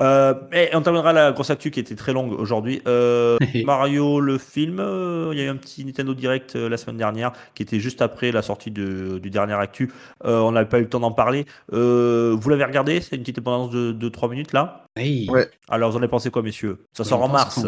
[0.00, 2.80] Euh, et on terminera la grosse actu qui était très longue aujourd'hui.
[2.88, 6.78] Euh, Mario, le film, euh, il y a eu un petit Nintendo Direct euh, la
[6.78, 9.92] semaine dernière qui était juste après la sortie de- du dernier actu.
[10.24, 11.44] Euh, on n'avait pas eu le temps d'en parler.
[11.74, 13.02] Euh, vous l'avez regardé?
[13.02, 14.86] C'est une petite dépendance de 2-3 minutes là?
[14.96, 15.28] Hey.
[15.30, 15.48] Ouais.
[15.68, 16.86] Alors, vous en avez pensé quoi, messieurs?
[16.92, 17.60] Ça sort en mars.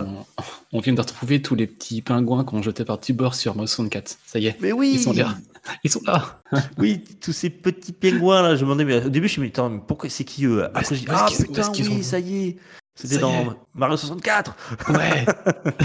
[0.73, 4.19] On vient de retrouver tous les petits pingouins qu'on jetait par Tibor sur Mario 64.
[4.27, 5.37] Ça y est, Mais oui ils sont là.
[5.85, 6.41] Ils sont là.
[6.79, 9.53] Oui, tous ces petits pingouins là, je me demandais, mais au début je me disais,
[9.55, 10.65] Attends, mais pourquoi c'est qui eux?
[10.65, 12.57] Après je dis, où est-ce ah putain, oui, sont ça y est,
[12.97, 13.47] c'était dans est.
[13.75, 14.57] Mario 64.
[14.91, 15.25] Ouais.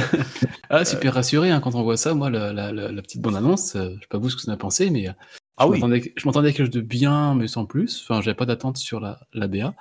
[0.69, 2.13] ah, super rassuré hein, quand on voit ça.
[2.15, 4.49] Moi, la, la- la- la petite bande-annonce, euh, je sais pas vous ce que vous
[4.49, 5.13] en avez pensé, mais euh,
[5.59, 5.79] Ah oui.
[6.15, 8.03] je m'attendais à quelque chose de bien, mais sans plus.
[8.07, 9.73] Enfin, j'avais pas d'attente sur la, la BA.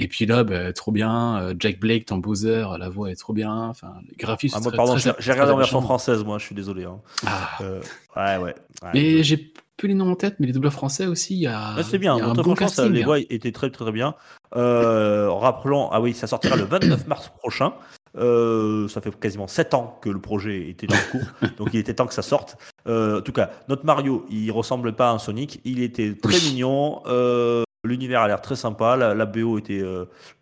[0.00, 1.38] Et puis là, bah, trop bien.
[1.40, 3.54] euh, Jack Blake, ton Bowser, la voix est trop bien.
[3.68, 4.56] Enfin, les graphismes.
[4.58, 6.84] Ah, moi, très- pardon, j'ai regardé en version française, moi, je suis désolé.
[6.84, 7.00] hein.
[7.26, 7.50] Ah.
[7.60, 7.80] Euh,
[8.16, 8.54] ouais, ouais.
[8.82, 8.90] ouais.
[8.94, 11.74] Mais j'ai peu les noms en tête, mais les doubleurs français aussi, il y a.
[11.76, 12.92] Ouais, c'est bien, y a un bon ça, casting.
[12.92, 14.14] les voix étaient très très bien.
[14.56, 17.72] Euh, rappelons, ah oui, ça sortira le 29 mars prochain.
[18.18, 21.26] Euh, ça fait quasiment 7 ans que le projet était en cours,
[21.58, 22.56] donc il était temps que ça sorte.
[22.86, 26.34] Euh, en tout cas, notre Mario, il ressemble pas à un Sonic, il était très
[26.34, 26.50] Oui.
[26.50, 27.02] mignon.
[27.06, 29.82] euh, L'univers a l'air très sympa, la, la BO était,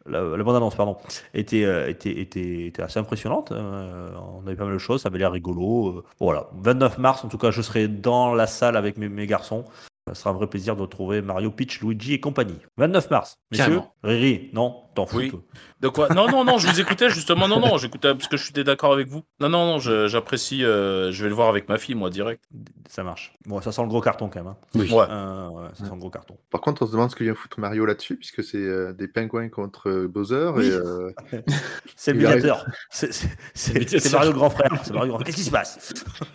[0.05, 0.99] la, la bande-annonce pardon,
[1.33, 3.51] était, était, était, était assez impressionnante.
[3.53, 6.05] on avait pas mal de choses, ça avait l'air rigolo.
[6.19, 9.65] voilà, 29 mars, en tout cas, je serai dans la salle avec mes, mes garçons.
[10.07, 12.59] Ça sera un vrai plaisir de retrouver Mario, Peach, Luigi et compagnie.
[12.77, 13.39] 29 mars.
[13.53, 13.81] Messieurs.
[14.03, 15.17] Riri, non, t'en fous.
[15.19, 15.31] Oui.
[15.31, 15.41] toi.
[15.81, 16.09] De quoi?
[16.15, 17.49] Non, non, non, je vous écoutais justement.
[17.49, 19.23] Non, non, j'écoutais parce que je suis d'accord avec vous.
[19.41, 20.65] Non, non, non, je- j'apprécie.
[20.65, 22.45] euh, je vais le voir avec ma fille, moi, direct.
[22.89, 23.33] Ça marche.
[23.47, 24.49] Bon, ça sent le gros carton quand même.
[24.49, 24.57] hein.
[24.75, 24.91] Oui.
[24.93, 25.07] Ouais.
[25.09, 26.37] Euh, ouais, ça sent le gros carton.
[26.51, 29.09] Par contre, on se demande ce que vient foutre Mario là-dessus, puisque c'est euh, des
[29.09, 30.51] pingouins contre euh, Bowser.
[30.55, 30.67] Oui.
[30.67, 31.13] Et, euh,
[31.97, 32.67] C'est le médiateur.
[32.91, 34.71] C'est- Mario le grand frère.
[34.83, 35.93] C'est Mario grand- Qu'est-ce qui se passe?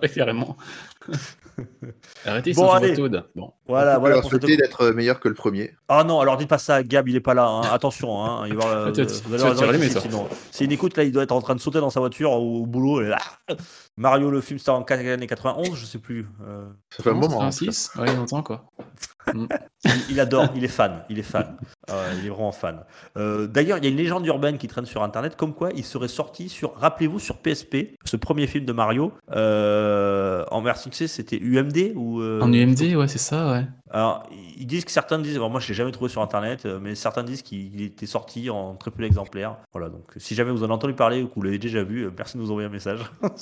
[0.00, 0.56] Ouais, carrément.
[2.24, 2.94] Arrêtez, Bon, allez.
[3.34, 3.52] Bon.
[3.66, 4.14] Voilà, on peut voilà.
[4.16, 5.74] leur pour d'être meilleur que le premier.
[5.88, 7.46] Ah non, alors dites pas ça, Gab, il est pas là.
[7.46, 7.62] hein.
[7.72, 8.46] Attention, hein.
[8.48, 8.90] il va.
[10.50, 12.62] C'est une écoute, là, il doit être en train de sauter dans sa voiture au,
[12.62, 13.02] au boulot.
[13.02, 13.18] et là,
[14.00, 16.26] Mario, le film, c'était en années 91, je sais plus.
[16.42, 17.42] Euh, Ça fait un moment.
[17.42, 18.64] hein, 86 Ouais, il y a longtemps, quoi.
[19.34, 19.46] il,
[20.08, 21.58] il adore, il est fan, il est fan.
[21.86, 22.80] Ouais, il est vraiment fan.
[23.18, 25.84] Euh, D'ailleurs, il y a une légende urbaine qui traîne sur Internet, comme quoi il
[25.84, 30.96] serait sorti sur, rappelez-vous, sur PSP, ce premier film de Mario, euh, en version, tu
[30.96, 33.66] sais, c'était UMD ou euh, En UMD, ouais, c'est ça, ouais.
[33.92, 34.22] Alors,
[34.56, 36.94] ils disent que certains disent, alors moi je l'ai jamais trouvé sur internet, euh, mais
[36.94, 39.56] certains disent qu'il était sorti en très peu d'exemplaires.
[39.72, 42.04] Voilà, donc si jamais vous en avez entendu parler ou que vous l'avez déjà vu,
[42.06, 43.00] euh, merci de nous envoyer un message.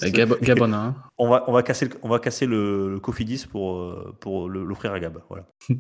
[0.55, 0.95] Gabona, hein.
[1.19, 4.49] on, va, on va casser le, on va casser le, le Cofidis pour, euh, pour
[4.49, 5.19] le- l'offrir à Gab.
[5.29, 5.45] Voilà.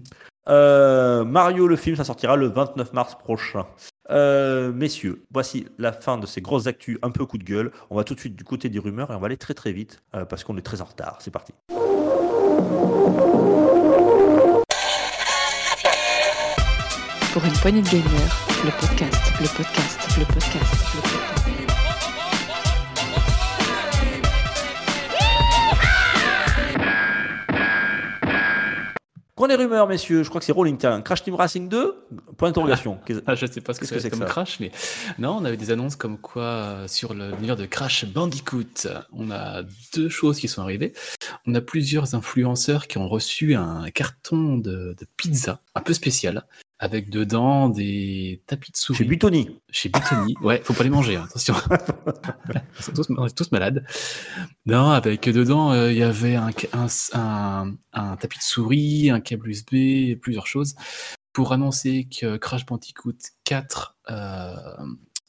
[0.50, 3.66] Euh, Mario, le film, ça sortira le 29 mars prochain.
[4.08, 7.70] Euh, messieurs, voici la fin de ces grosses actus un peu coup de gueule.
[7.90, 9.72] On va tout de suite du côté des rumeurs et on va aller très très
[9.72, 11.18] vite euh, parce qu'on est très en retard.
[11.20, 11.52] C'est parti.
[17.32, 21.37] Pour une poignée de gamers, le podcast, le podcast, le podcast, le podcast.
[29.48, 30.76] Les rumeurs, messieurs, je crois que c'est Rolling.
[30.78, 31.94] Tiens, Crash Team Racing 2
[32.36, 32.98] Point d'interrogation.
[33.04, 34.70] Qu'est-ce- Ah, je sais pas ce que que c'est c'est que comme ça Crash, mais
[35.18, 39.30] non, on avait des annonces comme quoi euh, sur le l'univers de Crash Bandicoot, on
[39.30, 39.62] a
[39.94, 40.92] deux choses qui sont arrivées.
[41.46, 46.46] On a plusieurs influenceurs qui ont reçu un carton de, de pizza un peu spécial
[46.80, 48.98] avec dedans des tapis de souris.
[48.98, 49.58] Chez Butoni.
[49.70, 50.34] Chez Butoni.
[50.42, 51.54] Ouais, faut pas les manger, hein, attention.
[52.78, 53.84] Ils sont tous, on est tous malades.
[54.66, 56.86] Non, avec dedans, euh, il y avait un, ca- un,
[57.18, 60.74] un- un tapis de souris, un câble USB, plusieurs choses
[61.32, 63.14] pour annoncer que Crash Bandicoot
[63.44, 64.54] 4, euh,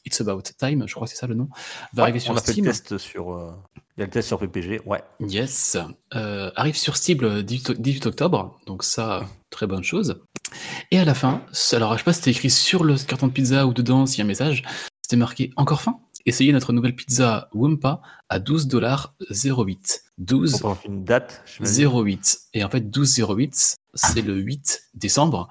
[0.04, 1.48] It's About Time, je crois que c'est ça le nom,
[1.92, 2.64] va Ouais, arriver sur on a fait le Steam.
[2.64, 3.32] test sur.
[3.32, 3.52] euh,
[3.96, 4.80] Il y a le test sur PPG.
[4.86, 5.02] Ouais.
[5.20, 5.76] Yes.
[6.14, 10.20] Euh, arrive sur Steam le 18, 18 octobre, donc ça, très bonne chose.
[10.90, 11.42] Et à la fin,
[11.72, 14.18] alors je sais pas si c'était écrit sur le carton de pizza ou dedans, s'il
[14.18, 14.62] y a un message,
[15.02, 16.00] c'était marqué encore fin.
[16.26, 20.02] Essayez notre nouvelle pizza Wumpa à 12 dollars 08.
[20.18, 21.42] 12 On prend une date.
[21.46, 21.88] j'imagine.
[21.88, 22.38] 08.
[22.52, 25.48] Et en fait, 12-08, c'est le 8 décembre.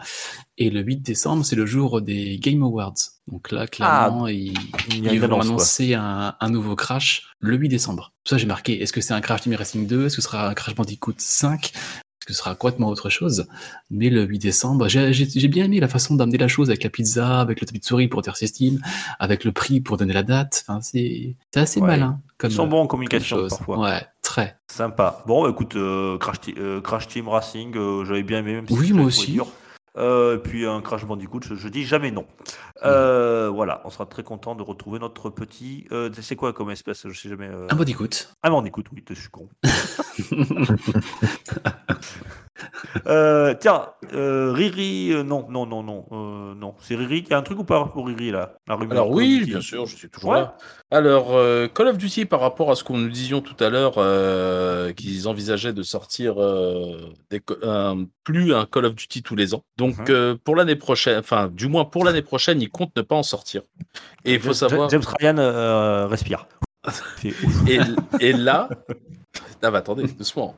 [0.57, 2.93] Et le 8 décembre, c'est le jour des Game Awards.
[3.27, 4.53] Donc là, clairement, ils,
[4.89, 8.13] Il y a ils vont annoncer un, un nouveau Crash le 8 décembre.
[8.25, 10.49] Ça, j'ai marqué, est-ce que c'est un Crash Team Racing 2 Est-ce que ce sera
[10.49, 11.71] un Crash Bandicoot 5 Est-ce
[12.29, 13.47] que ce sera complètement autre chose
[13.89, 17.39] Mais le 8 décembre, j'ai bien aimé la façon d'amener la chose avec la pizza,
[17.41, 18.79] avec le tapis de souris pour dire Steam,
[19.19, 20.63] avec le prix pour donner la date.
[20.67, 21.87] Enfin, c'est assez Ouais.
[21.87, 22.19] malin.
[22.37, 23.79] Comme, Ils sont bons en communication parfois.
[23.79, 24.57] Ouais, très.
[24.67, 25.23] Sympa.
[25.27, 28.53] Bon, bah, écoute, euh, Crash, euh, Crash Team Racing, euh, j'avais bien aimé.
[28.53, 29.31] Même si Oui, moi aussi.
[29.33, 29.47] dur.
[29.97, 32.25] Euh, et puis un Crash Bandicoot, je, je dis jamais non.
[32.85, 35.85] Euh, Voilà, on sera très content de retrouver notre petit.
[35.91, 37.05] euh, c'est quoi comme espèce?
[37.09, 37.49] Je sais jamais.
[37.69, 38.33] Un écoute.
[38.43, 39.49] Ah Bandicoot, oui, je suis con.
[43.07, 46.05] Euh, tiens, euh, Riri, euh, non, non, non, non,
[46.55, 46.75] non.
[46.81, 48.97] C'est Riri, il y a un truc ou pas pour Riri là La Alors Call
[48.99, 50.39] of oui, Duty bien sûr, je suis toujours Ouais.
[50.41, 50.57] là.
[50.91, 51.27] Alors,
[51.73, 53.93] Call of Duty, par rapport à ce qu'on nous disions tout à l'heure,
[54.95, 56.35] qu'ils envisageaient de sortir
[57.29, 57.41] des
[58.25, 59.63] plus un Call of Duty tous les ans.
[59.77, 60.37] Donc, Mhm.
[60.43, 63.61] pour l'année prochaine, enfin, du moins pour l'année prochaine, ils comptent ne pas en sortir.
[64.25, 64.89] Et il faut James- savoir.
[64.89, 66.45] James Ryan respire.
[68.19, 68.67] Et là.
[69.61, 70.55] Ah bah attendez, doucement.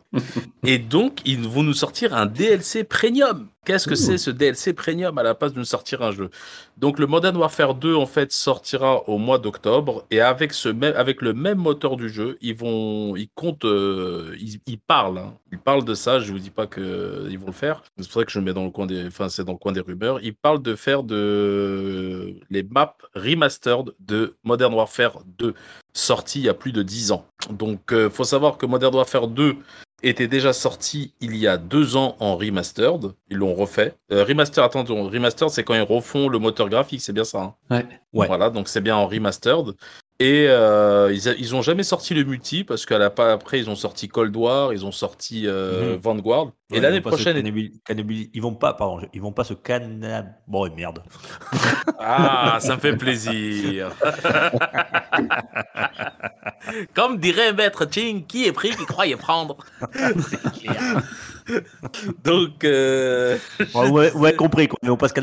[0.64, 3.48] Et donc, ils vont nous sortir un DLC premium.
[3.64, 3.96] Qu'est-ce que Ouh.
[3.96, 6.32] c'est ce DLC premium à la place de nous sortir un jeu?
[6.78, 10.04] Donc, le Modern Warfare 2, en fait, sortira au mois d'octobre.
[10.10, 13.16] Et avec, ce même, avec le même moteur du jeu, ils vont.
[13.16, 13.66] Ils comptent.
[13.66, 15.20] euh, ils, ils parlent.
[15.20, 15.36] hein.
[15.52, 16.20] Ils parlent de ça.
[16.20, 17.84] Je vous dis pas qu'ils vont le faire.
[18.00, 19.06] C'est pour ça que je le mets dans le coin des.
[19.06, 20.20] Enfin, c'est dans le coin des rumeurs.
[20.24, 22.34] Ils parlent de faire de.
[22.50, 25.54] Les maps remastered de Modern Warfare 2
[25.94, 27.26] sorti il y a plus de 10 ans.
[27.52, 29.56] Donc, euh, faut savoir que Modern Warfare 2
[30.04, 33.14] était déjà sorti il y a deux ans en remastered.
[33.30, 33.96] Ils l'ont refait.
[34.12, 37.40] Euh, remaster, attention, remastered, c'est quand ils refont le moteur graphique, c'est bien ça.
[37.42, 37.56] hein?
[37.70, 37.86] Ouais.
[38.14, 38.28] Ouais.
[38.28, 39.74] Voilà, donc c'est bien en remastered.
[40.22, 43.60] Et euh, ils, a- ils ont jamais sorti le multi parce qu'à la pa- après
[43.60, 46.00] ils ont sorti Cold War, ils ont sorti euh, Mhm.
[46.02, 46.46] Vanguard.
[46.46, 47.38] Ouais, et l'année ils vont pas se prochaine,
[48.34, 50.28] ils vont pas, pardon, ils vont pas se cannab...
[50.48, 51.04] Bon, merde.
[52.04, 53.92] Ah, ça me fait plaisir.
[56.94, 59.58] Comme dirait Maître Ching, qui est pris, qui croyait prendre.
[62.24, 63.38] Donc, euh,
[63.76, 64.80] Ouais, ouais, ouais, compris, quoi.
[64.84, 65.14] Ils vont pas se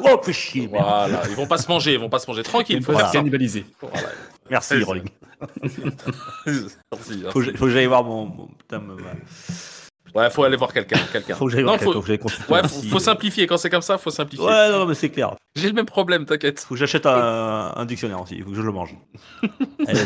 [0.00, 2.76] on fait chier, voilà, ils vont pas se manger, ils vont pas se manger tranquille.
[2.76, 3.64] Il Faut faut faire se cannibaliser.
[3.80, 4.08] Voilà.
[4.50, 4.82] Merci, Vas-y.
[4.84, 5.08] Rolling.
[6.46, 8.26] Merci, Faut faut que j'aille voir mon...
[8.26, 8.96] mon- putain, me-
[10.12, 10.98] Ouais, faut aller voir quelqu'un.
[11.12, 11.36] quelqu'un.
[11.36, 12.52] Faut que j'aille voir quelqu'un, faut- faut que.
[12.52, 12.98] Ouais, faut, faut euh.
[12.98, 13.46] simplifier.
[13.46, 14.44] Quand c'est comme ça, faut simplifier.
[14.44, 15.36] Ouais, non, mais c'est clair.
[15.54, 16.58] J'ai le même problème, t'inquiète.
[16.58, 18.34] Faut que j'achète un, un dictionnaire aussi.
[18.34, 18.96] Il faut que je le mange.
[19.86, 20.00] Allez.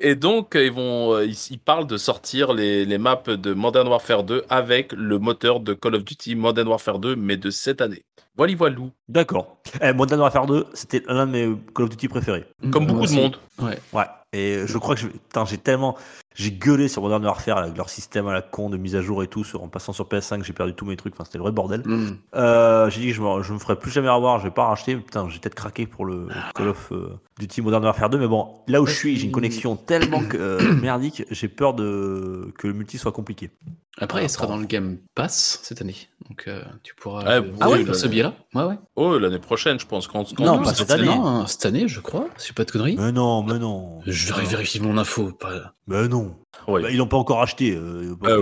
[0.00, 3.52] Et donc, euh, ils vont, euh, ils, ils parlent de sortir les, les maps de
[3.54, 7.50] Modern Warfare 2 avec le moteur de Call of Duty Modern Warfare 2, mais de
[7.50, 8.02] cette année.
[8.36, 8.90] Voilà, voilou.
[9.08, 9.58] D'accord.
[9.82, 12.44] Eh, Modern Warfare 2, c'était l'un de mes Call of Duty préférés.
[12.70, 13.36] Comme beaucoup de monde.
[13.60, 13.78] Ouais.
[13.92, 14.04] Ouais.
[14.34, 15.96] Et je crois que je- putain, j'ai tellement.
[16.34, 19.22] J'ai gueulé sur Modern Warfare avec leur système à la con de mise à jour
[19.22, 19.44] et tout.
[19.44, 21.12] Sur, en passant sur PS5, j'ai perdu tous mes trucs.
[21.12, 21.82] Enfin, c'était le vrai bordel.
[21.84, 22.16] Mm.
[22.34, 24.38] Euh, j'ai dit que je me, je me ferais plus jamais avoir.
[24.38, 24.96] Je vais pas racheter.
[24.96, 28.16] Putain, j'ai peut-être craqué pour le Call of euh, Duty Modern Warfare 2.
[28.18, 31.24] Mais bon, là où je suis, j'ai une connexion tellement que- euh, merdique.
[31.30, 33.50] J'ai peur de que le multi soit compliqué.
[33.98, 35.94] Après, Ah, il sera dans le Game Pass cette année.
[36.30, 38.32] Donc, euh, tu pourras Ouais, euh, oui, ah ouais, ce biais-là.
[38.54, 38.78] Ouais, ouais.
[38.96, 40.08] Oh, l'année prochaine, je pense.
[40.08, 41.04] Quand, quand- Non, pas cette année.
[41.04, 42.26] Non, cette année, je crois.
[42.42, 42.96] J'ai pas de conneries.
[42.98, 44.00] Mais non, mais non.
[44.06, 45.32] Je vais vérifier mon info.
[45.32, 45.72] Pas...
[45.86, 46.36] Mais non.
[46.68, 46.82] Ouais.
[46.82, 47.74] Bah, ils l'ont pas encore acheté.
[47.74, 48.36] euh, Ah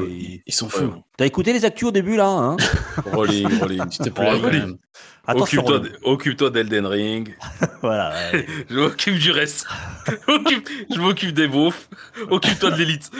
[0.46, 0.84] ils- sont fous.
[0.84, 1.02] ouais.
[1.16, 2.56] T'as écouté les actus au début là hein
[3.12, 3.90] Rolling, rolling.
[3.90, 4.76] S'il te plaît, Rolling.
[6.04, 7.36] Occupe-toi d'Elden Ring.
[7.82, 8.12] Voilà.
[8.32, 8.46] ouais.
[8.68, 9.66] Je m'occupe du reste.
[10.06, 11.88] Je m'occupe des beaufs.
[12.28, 13.10] Occupe-toi de l'élite.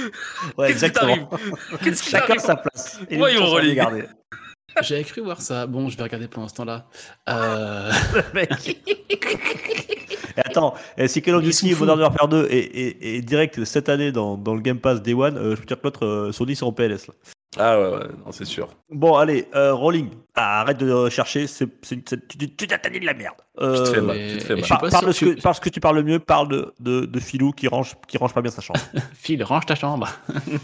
[0.59, 1.23] Ouais, Qu'est-ce qui t'arrive?
[1.23, 1.79] Exactement.
[1.83, 2.43] Qu'est-ce qui Chacun t'arrive?
[2.43, 3.01] sa place.
[3.09, 3.81] Et Voyons, Rolling.
[4.83, 5.67] J'avais cru voir ça.
[5.67, 6.87] Bon, je vais regarder pendant ce temps-là.
[7.29, 7.91] Euh...
[10.45, 11.79] Et attends, et si Call of sont Duty.
[11.79, 15.15] Modern Warfare 2 est, est- est direct cette année dans, dans le Game Pass Day
[15.15, 17.07] One, euh, je peux dire que l'autre euh, Sony c'est en PLS.
[17.09, 17.15] Là.
[17.59, 18.69] Ah ouais, ouais, non, c'est sûr.
[18.91, 23.01] Bon, allez, euh, Rolling, Ah, arrête de chercher, c'est, c'est, c'est- tu, tu t'as dit
[23.01, 23.35] de la merde.
[23.61, 25.43] Euh, Tu te fais mal, tu te fais par- parle, de sûr ce que, que-
[25.43, 28.33] parce que tu parles le mieux, parle de, de, de Philou qui range, qui range
[28.33, 28.79] pas bien sa chambre.
[29.15, 30.09] Phil, range ta chambre.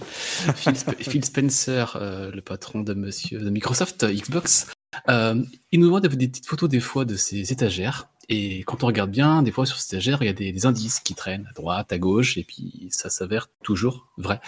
[0.55, 4.69] Phil, Sp- Phil Spencer, euh, le patron de Monsieur de Microsoft euh, Xbox,
[5.09, 8.09] euh, il nous des, des petites photos des fois de ses étagères.
[8.29, 11.15] Et quand on regarde bien, des fois sur étagères, il y a des, indices qui
[11.15, 14.41] traînent à droite, à gauche, et puis ça s'avère toujours vrai.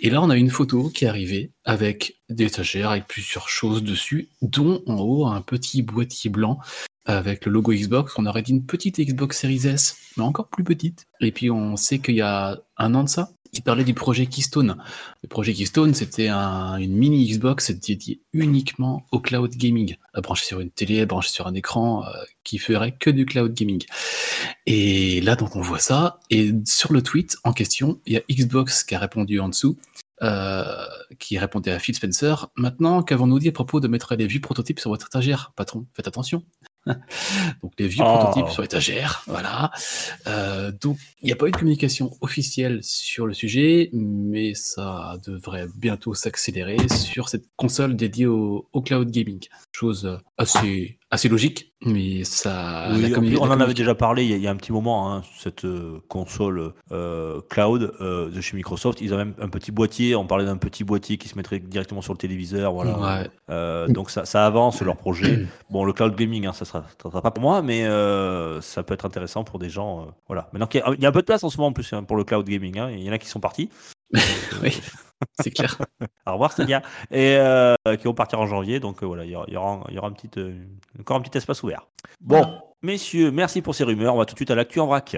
[0.00, 3.82] Et là, on a une photo qui est arrivée avec des étagères avec plusieurs choses
[3.82, 6.58] dessus, dont en haut un petit boîtier blanc
[7.08, 8.14] avec le logo Xbox.
[8.18, 11.06] On aurait dit une petite Xbox Series S, mais encore plus petite.
[11.20, 14.26] Et puis on sait qu'il y a un an de ça, il parlait du projet
[14.26, 14.76] Keystone.
[15.22, 20.44] Le projet Keystone, c'était un- une mini Xbox dédiée uniquement au cloud gaming, à brancher
[20.44, 22.10] sur une télé, brancher sur un écran, euh,
[22.44, 23.84] qui ferait que du cloud gaming.
[24.66, 26.20] Et là, donc, on voit ça.
[26.30, 29.76] Et sur le tweet en question, il y a Xbox qui a répondu en dessous.
[30.20, 30.84] euh,
[31.20, 32.48] qui répondait à Phil Spencer.
[32.56, 35.86] Maintenant, qu'avons-nous dit à propos de mettre les vieux prototypes sur votre étagère, patron?
[35.94, 36.42] Faites attention.
[37.62, 38.18] donc les vieux Oh.
[38.18, 39.70] prototypes sur étagère, voilà.
[40.26, 45.18] Euh, donc il n'y a pas eu de communication officielle sur le sujet, mais ça
[45.26, 49.40] devrait bientôt s'accélérer sur cette console dédiée au, au cloud gaming.
[49.72, 52.88] Chose assez assez logique, mais ça.
[52.92, 54.72] Oui, la on en avait déjà parlé il y a, il y a un petit
[54.72, 59.00] moment, hein, cette euh, console euh, cloud euh, de chez Microsoft.
[59.00, 62.02] Ils ont même un petit boîtier, on parlait d'un petit boîtier qui se mettrait directement
[62.02, 62.72] sur le téléviseur.
[62.74, 63.28] Voilà.
[63.48, 63.92] Ouais.
[63.92, 65.46] Donc ça, ça avance leur projet.
[65.70, 67.84] Bon, le cloud gaming, hein, ça sera, ça sera pas pour moi, mais
[68.60, 70.08] ça peut être intéressant pour des gens.
[70.26, 70.48] voilà.
[70.52, 71.72] Maintenant, qu'il y a- il y a un peu de place en ce moment en
[71.72, 72.80] plus hein, pour le cloud gaming.
[72.92, 73.68] Il y en a qui sont partis.
[74.62, 74.80] Oui,
[75.40, 75.78] c'est clair.
[76.26, 76.82] Au revoir, Stadia.
[77.10, 78.80] Et euh, qui vont partir en janvier.
[78.80, 80.54] Donc euh, voilà, il y aura, il y aura, il y aura un petit, euh,
[81.00, 81.86] encore un petit espace ouvert.
[82.20, 84.14] Bon, messieurs, merci pour ces rumeurs.
[84.14, 85.16] On va tout de suite à l'actu en vrac.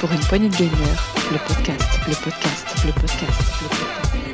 [0.00, 4.29] Pour une poignée de gamers, le podcast, le podcast, le podcast, le podcast.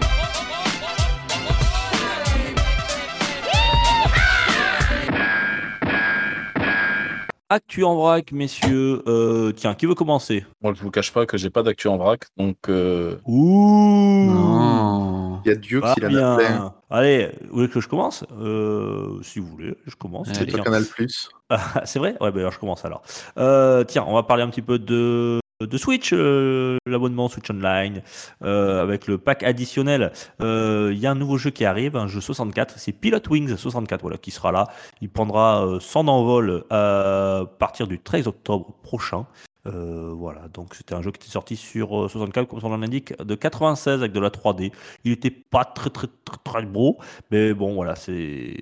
[7.49, 9.03] Actu en vrac, messieurs.
[9.07, 10.45] Euh, tiens, qui veut commencer?
[10.63, 15.39] Moi, je vous cache pas que j'ai pas d'actu en vrac, donc euh, Ouh.
[15.45, 16.37] Il y a Duke Ah, s'il en a plein.
[16.39, 16.75] bien.
[16.91, 18.25] Allez, vous voulez que je commence?
[18.37, 20.29] Euh, Si vous voulez, je commence.
[20.33, 20.65] C'est toi.
[20.65, 21.29] Canal Plus.
[21.49, 22.17] Ah, c'est vrai?
[22.21, 23.03] Ouais, ben alors je commence alors.
[23.39, 28.03] Euh, tiens, on va parler un petit peu de, de Switch, euh, l'abonnement Switch Online,
[28.43, 30.13] euh, avec le pack additionnel.
[30.41, 33.57] Euh, Il y a un nouveau jeu qui arrive, un jeu 64, c'est Pilot Wings
[33.57, 34.67] 64, voilà, qui sera là.
[35.01, 39.27] Il prendra son envol à partir du 13 octobre prochain.
[39.65, 43.35] Voilà, donc c'était un jeu qui était sorti sur euh, 64, comme nom l'indique, de
[43.35, 44.73] 96 avec de la 3D.
[45.05, 46.99] Il était pas très très très très beau,
[47.31, 48.57] mais bon, voilà, c'est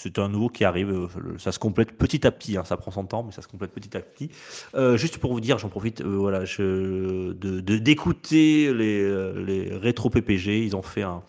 [0.00, 0.90] c'est un nouveau qui arrive.
[0.90, 2.56] euh, Ça se complète petit à petit.
[2.56, 4.30] hein, ça prend son temps, mais ça se complète petit à petit.
[4.74, 7.32] Euh, juste pour vous dire, j'en profite, euh, voilà, de
[7.78, 10.64] d'écouter les les rétro PPG.
[10.64, 11.22] Ils ont fait un-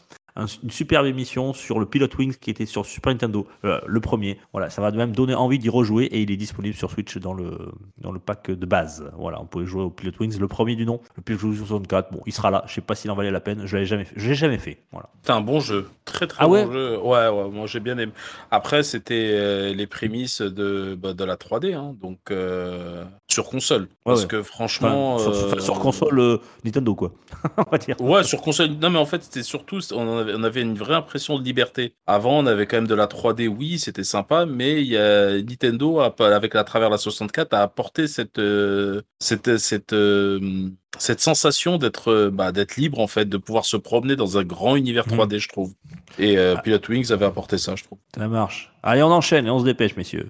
[0.64, 4.40] une superbe émission sur le Pilot Wings qui était sur Super Nintendo, euh, le premier.
[4.54, 7.34] Voilà, ça va même donner envie d'y rejouer et il est disponible sur Switch dans
[7.34, 7.58] le
[7.98, 9.12] dans le pack de base.
[9.18, 12.12] Voilà, on pouvait jouer au Pilot Wings, le premier du nom, le Pilot Wings 64.
[12.12, 12.64] Bon, il sera là.
[12.68, 13.66] Je sais pas s'il en valait la peine.
[13.66, 14.16] Je l'avais jamais, fait.
[14.20, 14.84] l'ai jamais fait.
[14.92, 15.10] Voilà.
[15.24, 16.98] c'est un bon jeu, très très Ah bon ouais jeu.
[17.00, 18.12] Ouais, ouais, moi j'ai bien aimé.
[18.52, 23.88] Après, c'était euh, les prémices de bah, de la 3D, hein, donc euh, sur console,
[24.04, 27.12] parce que franchement, Enfin, sur, sur console Nintendo quoi.
[27.58, 28.00] on va dire.
[28.02, 28.72] Ouais, sur console.
[28.82, 31.44] Non, mais en fait, c'était surtout, on en avait, on avait une vraie impression de
[31.44, 31.96] liberté.
[32.08, 35.42] Avant, on avait quand même de la 3D, oui, c'était sympa, mais il y a
[35.42, 41.20] Nintendo, a- avec à travers la 64, a apporté cette, euh, cette, cette, euh, cette
[41.22, 44.76] sensation d'être, euh, bah, d'être libre en fait, de pouvoir se promener dans un grand
[44.76, 45.14] univers Mhm.
[45.18, 45.74] 3D, je trouve.
[46.18, 46.62] Et euh, Ah.
[46.62, 48.00] Pilot Wings avait apporté ça, je trouve.
[48.16, 48.72] Ça marche.
[48.84, 50.30] Allez, on enchaîne et on se dépêche, messieurs.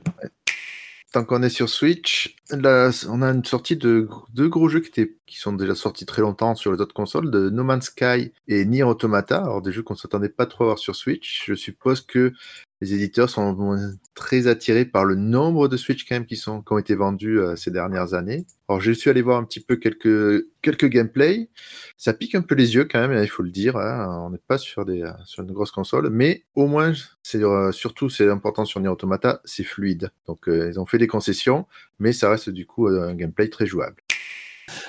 [1.12, 5.38] Tant qu'on est sur Switch, on a une sortie de deux gros jeux qui, qui
[5.38, 8.84] sont déjà sortis très longtemps sur les autres consoles, de No Man's Sky et Nier
[8.84, 9.38] Automata.
[9.38, 11.44] Alors des jeux qu'on s'attendait pas trop à voir sur Switch.
[11.46, 12.34] Je suppose que
[12.82, 13.78] les éditeurs sont
[14.16, 17.72] très attirés par le nombre de Switch quand même qui, ont été vendus euh, ces
[17.72, 18.46] dernières années.
[18.70, 21.50] Alors je suis allé voir un petit peu quelques, quelques gameplays.
[21.98, 23.76] Ça pique un peu les yeux quand même, il faut le dire.
[23.76, 24.24] hein.
[24.26, 26.94] On n'est pas sur, des, euh, une grosse console, mais au moins,
[27.36, 30.12] euh, surtout c'est important sur Nier Automata, c'est fluide.
[30.28, 31.66] Donc ils ont fait des concessions,
[32.00, 34.02] mais ça reste du coup un gameplay très jouable.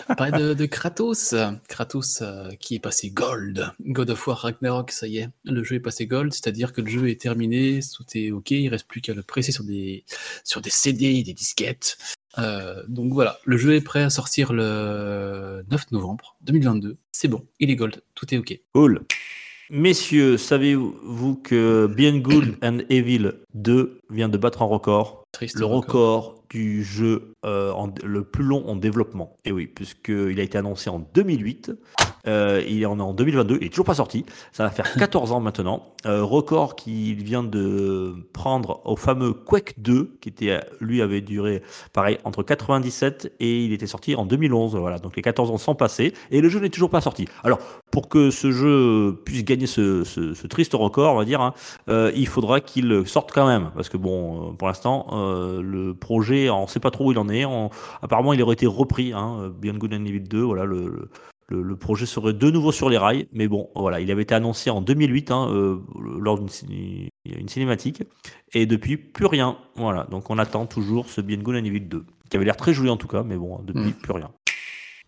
[0.08, 1.34] On parlait de, de Kratos.
[1.68, 3.72] Kratos euh, qui est passé Gold.
[3.80, 5.28] God of War Ragnarok, ça y est.
[5.44, 8.68] Le jeu est passé Gold, c'est-à-dire que le jeu est terminé, tout est OK, il
[8.68, 10.04] reste plus qu'à le presser sur des,
[10.44, 11.98] sur des CD, des disquettes.
[12.38, 16.96] Euh, donc voilà, le jeu est prêt à sortir le 9 novembre 2022.
[17.12, 18.58] C'est bon, il est Gold, tout est OK.
[18.72, 19.04] Cool.
[19.72, 25.64] Messieurs, savez-vous que Beyond Good and Evil 2 vient de battre un record Triste Le
[25.64, 29.36] record du jeu euh, en- le plus long en développement.
[29.44, 31.70] Et oui, puisqu'il a été annoncé en 2008.
[32.26, 34.26] Euh, il est en, en 2022, il est toujours pas sorti.
[34.50, 35.86] Ça va faire 14 ans maintenant.
[36.06, 41.62] Euh, record qu'il vient de prendre au fameux Quake 2, qui était, lui avait duré,
[41.92, 44.74] pareil, entre 97 et il était sorti en 2011.
[44.74, 47.26] Voilà, donc les 14 ans sont passés et le jeu n'est toujours pas sorti.
[47.44, 47.60] Alors,
[47.92, 51.54] pour que ce jeu puisse gagner ce, ce- ce triste record, on va dire, hein,
[51.88, 56.50] il faudra qu'il sorte quand même, parce que bon, euh, pour l'instant, euh, le projet,
[56.50, 57.44] on ne sait pas trop où il en est.
[57.46, 57.70] On-
[58.02, 60.42] apparemment, il aurait été repris, hein, Beyond Good and Evil 2.
[60.42, 61.08] Voilà, le, le-
[61.48, 64.34] le, le projet serait de nouveau sur les rails, mais bon, voilà, il avait été
[64.36, 65.78] annoncé en 2008 hein, euh,
[66.20, 68.02] lors d'une ciné- une cinématique,
[68.52, 69.56] et depuis plus rien.
[69.74, 72.72] Voilà, donc on attend toujours ce Beyond Good and Evil 2, qui avait l'air très
[72.72, 73.92] joli en tout cas, mais bon, depuis Mm.
[73.94, 74.30] plus rien.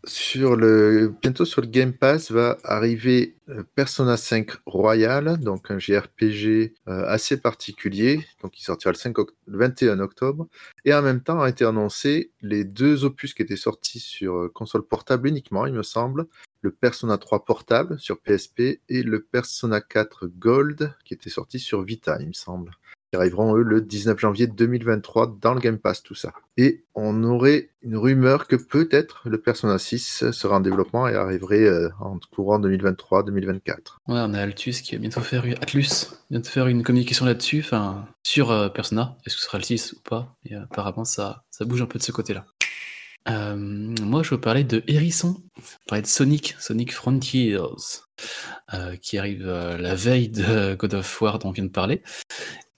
[0.04, 5.78] Sur le, bientôt sur le Game Pass va arriver euh, Persona 5 Royal, donc un
[5.78, 10.48] JRPG euh, assez particulier, donc qui sortira le, 5 oct- le 21 octobre.
[10.84, 14.48] Et en même temps a été annoncé les deux opus qui étaient sortis sur euh,
[14.48, 16.26] console portable uniquement, il me semble.
[16.62, 21.82] Le Persona 3 portable sur PSP et le Persona 4 Gold qui était sorti sur
[21.82, 22.72] Vita, il me semble.
[23.12, 26.32] Qui arriveront eux le 19 janvier 2023 dans le Game Pass, tout ça.
[26.56, 31.64] Et on aurait une rumeur que peut-être le Persona 6 sera en développement et arriverait
[31.64, 33.68] euh, en courant 2023-2024.
[33.68, 37.60] Ouais, on a Altus qui va bientôt faire Atlus vient de faire une communication là-dessus,
[37.62, 39.18] enfin sur euh, Persona.
[39.26, 40.34] Est-ce que ce sera le 6 ou pas?
[40.46, 42.46] Et apparemment ça, ça bouge un peu de ce côté-là.
[43.28, 45.36] Euh, moi, je veux parler de Hérisson.
[45.86, 47.58] Parler de Sonic, Sonic Frontiers,
[49.00, 52.02] qui arrive la veille de God of War dont on vient de parler.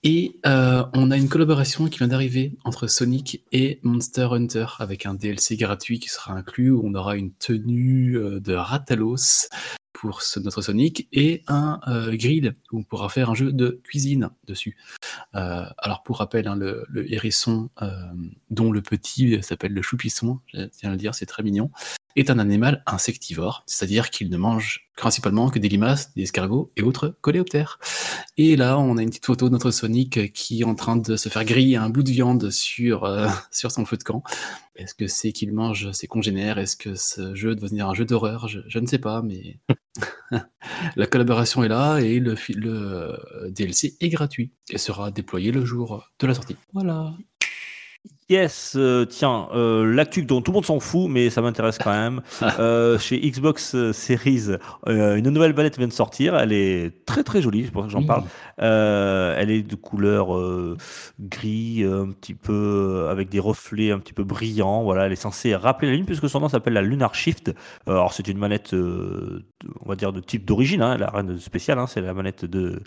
[0.06, 5.06] Et euh, on a une collaboration qui vient d'arriver entre Sonic et Monster Hunter avec
[5.06, 9.48] un DLC gratuit qui sera inclus où on aura une tenue euh, de Ratalos
[9.94, 14.28] pour notre Sonic et un euh, grill où on pourra faire un jeu de cuisine
[14.46, 14.76] dessus.
[15.32, 17.70] Alors pour rappel, hein, le, le hérisson
[18.50, 21.70] dont le petit s'appelle le choupisson, je tiens à le dire, c'est très mignon,
[22.16, 26.82] est un animal insectivore, c'est-à-dire qu'il ne mange principalement que des limaces, des escargots et
[26.82, 27.78] autres coléoptères.
[28.36, 31.16] Et là, on a une petite photo de notre Sonic qui est en train de
[31.16, 34.22] se faire griller un bout de viande sur, euh, sur son feu de camp.
[34.76, 36.58] Est-ce que c'est qu'il mange ses congénères?
[36.58, 38.48] Est-ce que ce jeu doit devenir un jeu d'horreur?
[38.48, 39.58] Je, ne sais pas, mais
[40.96, 45.64] la collaboration est là et le, le euh, DLC est gratuit et sera déployé le
[45.64, 46.56] jour de la sortie.
[46.72, 47.14] Voilà.
[48.30, 51.90] Yes, euh, tiens, euh, l'actu dont tout le monde s'en fout, mais ça m'intéresse quand
[51.92, 52.22] même.
[52.58, 54.44] Euh, chez Xbox euh, Series,
[54.88, 56.34] euh, une nouvelle manette vient de sortir.
[56.36, 58.06] Elle est très très jolie, c'est pour ça que j'en Oui.
[58.06, 58.22] parle.
[58.60, 60.76] Euh, elle est de couleur euh,
[61.20, 64.82] gris, euh, un petit peu avec des reflets un petit peu brillants.
[64.82, 67.54] Voilà, elle est censée rappeler la lune puisque son nom s'appelle la Lunar Shift.
[67.86, 71.78] Alors c'est une manette, on va dire de type d'origine, hein, la reine spéciale.
[71.78, 72.80] hein, c'est la manette de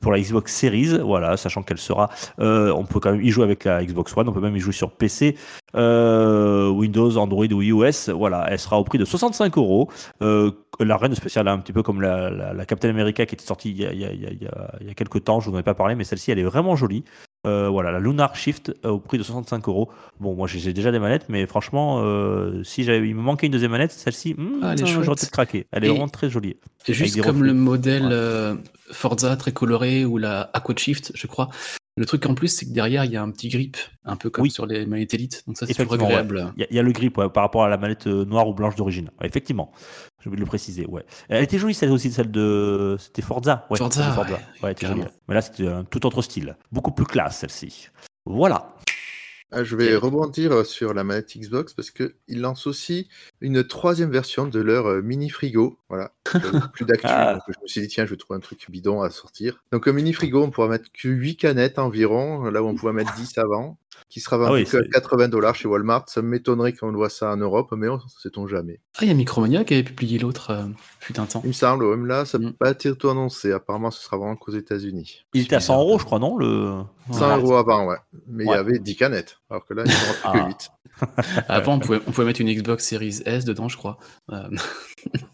[0.00, 0.98] pour la Xbox Series.
[0.98, 4.32] Voilà, sachant qu'elle sera on peut quand même y jouer avec la Xbox One, on
[4.32, 5.36] peut même y jouer sur PC,
[5.74, 8.12] euh, Windows, Android ou iOS.
[8.14, 9.88] Voilà, elle sera au prix de 65 euros.
[10.22, 10.50] Euh,
[10.80, 13.70] La reine spéciale, un petit peu comme la, la, la Captain America qui était sortie
[13.70, 15.56] il y a, il y a, il y a, il y quelques temps, je vous
[15.56, 17.04] en ai pas parlé, mais celle-ci elle est vraiment jolie.
[17.46, 19.88] Euh, voilà, la Lunar Shift euh, au prix de 65 euros.
[20.20, 23.52] Bon, moi j'ai déjà des manettes, mais franchement, euh, si j'avais, il me manquait une
[23.52, 25.18] deuxième manette, celle-ci, hmm, Ah, elle est j'aurais chouette.
[25.20, 25.66] peut-être craqué.
[25.72, 26.56] Elle est Et- vraiment très jolie.
[26.84, 28.60] C'est juste comme le modèle Ouais.
[28.92, 31.48] Forza très coloré ou la Aqua Shift, je crois.
[31.96, 34.30] Le truc en plus, c'est que derrière, il y a un petit grip, un peu
[34.30, 34.50] comme Oui.
[34.50, 35.42] sur les manettes Elite.
[35.46, 36.52] Donc ça, c'est toujours agréable.
[36.56, 38.24] Il y, a- il y a le grip ouais, par rapport à la manette euh,
[38.24, 39.10] noire ou blanche d'origine.
[39.20, 39.70] Ouais, effectivement,
[40.24, 40.86] oublié de le préciser.
[40.86, 41.04] Ouais.
[41.28, 42.96] Elle était jolie celle aussi, celle de.
[42.98, 43.66] C'était Forza.
[43.74, 44.14] Forza,
[44.80, 45.02] jolie.
[45.28, 46.56] Mais là, c'était un tout autre style.
[46.72, 47.88] Beaucoup plus classe celle-ci.
[48.24, 48.74] Voilà.
[49.52, 53.08] Ah, je vais rebondir sur la manette Xbox parce qu'ils lancent aussi
[53.40, 55.76] une troisième version de leur euh, mini frigo.
[55.88, 57.06] Voilà, Euh, plus d'actu.
[57.10, 57.40] Ah.
[57.48, 59.62] je me suis dit, tiens, je vais trouver un truc bidon à sortir.
[59.72, 62.92] Donc, un mini frigo, on pourra mettre que 8 canettes environ, là où on pouvait
[62.92, 63.76] mettre 10 avant,
[64.08, 66.04] qui sera vendu Ah oui, à c'est- 80 dollars chez Walmart.
[66.08, 68.80] Ça m'étonnerait qu'on voit ça en Europe, mais on sait-on jamais.
[68.96, 70.64] Ah, il y a Micromania qui avait publié l'autre, euh,
[71.00, 71.40] fut un temps.
[71.44, 72.52] Il me semble, mais là, ça n'a Mm.
[72.54, 73.52] pas été tout annoncé.
[73.52, 75.24] Apparemment, ce sera vraiment qu'aux États-Unis.
[75.34, 75.80] Il était à 100 bizarre.
[75.88, 76.82] euros, je crois, non le...
[77.12, 77.96] 100 euros avant, ouais.
[78.26, 80.44] Mais il y avait 10 canettes, alors que là, il n'y en aura plus Ah.
[80.44, 80.70] que 8.
[81.48, 83.98] Avant, on pouvait, on pouvait mettre une Xbox Series S dedans, je crois.
[84.32, 84.48] Euh,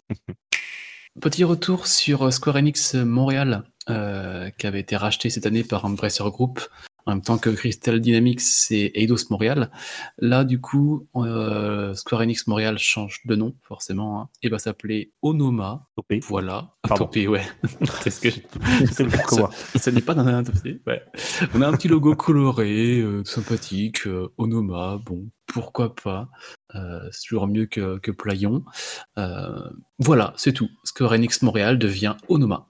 [1.21, 5.85] Petit retour sur euh, Square Enix Montréal, euh, qui avait été racheté cette année par
[5.87, 6.61] Embracer Group,
[7.07, 9.71] en même temps que Crystal Dynamics et Eidos Montréal.
[10.19, 15.13] Là, du coup, euh, Square Enix Montréal change de nom, forcément, hein, et va s'appeler
[15.23, 15.87] Onoma.
[15.97, 16.21] Topé.
[16.29, 16.75] Voilà.
[16.83, 17.05] Pardon.
[17.05, 17.43] Topé, ouais.
[18.03, 19.51] C'est ce que je- moi.
[19.77, 20.83] ce n'est pas dans un dossier.
[20.87, 21.03] Ouais.
[21.55, 26.29] On a un petit logo coloré, euh, sympathique, euh, Onoma, bon, pourquoi pas?
[26.75, 28.65] Euh, c'est toujours mieux que, que Playon.
[29.17, 30.69] Euh, voilà, c'est tout.
[30.85, 32.69] Square Enix Montréal devient Onoma.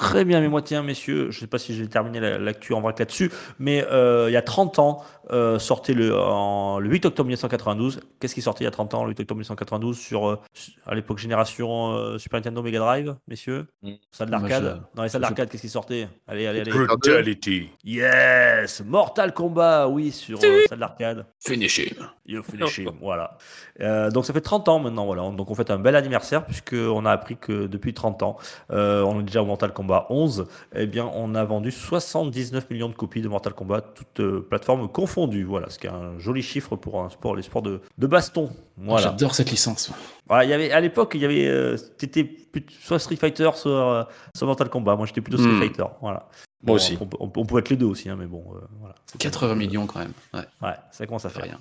[0.00, 2.72] Très bien, mais moi, tiens, messieurs, je ne sais pas si j'ai terminé la- l'actu
[2.72, 6.88] en vrac là-dessus, mais euh, il y a 30 ans, euh, sortait le, en- le
[6.88, 8.00] 8 octobre 1992.
[8.18, 10.38] Qu'est-ce qui sortait il y a 30 ans, le 8 octobre 1992, sur, euh,
[10.86, 13.66] à l'époque génération euh, Super Nintendo Mega Drive, messieurs?
[13.82, 13.90] Mm.
[14.10, 14.62] Salle d'arcade?
[14.64, 16.08] Je- Dans les salles je- d'arcade, qu'est-ce qui sortait?
[16.26, 16.70] Allez, allez, allez.
[16.72, 17.68] Brutality.
[17.84, 21.26] Yes Mortal Kombat, oui, sur euh, salle d'arcade.
[21.44, 22.06] Finish him.
[22.26, 23.36] You finish him, voilà.
[23.80, 25.28] Euh, donc ça fait 30 ans maintenant, voilà.
[25.30, 28.36] Donc on fait un bel anniversaire puisqu'on a appris que depuis 30 ans,
[28.70, 32.88] euh, on est déjà au Mortal Kombat 11, eh bien on a vendu 79 millions
[32.88, 35.44] de copies de Mortal Kombat, toutes euh, plateformes confondues.
[35.44, 38.50] Voilà, ce qui est un joli chiffre pour un sport, les sports de, de baston.
[38.76, 39.02] Voilà.
[39.08, 39.90] J'adore cette licence.
[40.28, 43.50] Voilà, il y avait, à l'époque, il y avait, euh, t'étais plus- soit Street Fighter,
[43.54, 44.04] soit, euh,
[44.36, 44.96] soit Mortal Kombat.
[44.96, 45.58] Moi j'étais plutôt Street Hmm.
[45.60, 46.28] Fighter, voilà.
[46.62, 46.98] Moi aussi.
[47.00, 48.94] On, on- on pouvait être les deux aussi, hein, mais bon, euh, voilà.
[49.18, 50.12] 80 millions quand même.
[50.34, 51.44] Ouais, Ouais, ça commence à faire.
[51.44, 51.58] rien.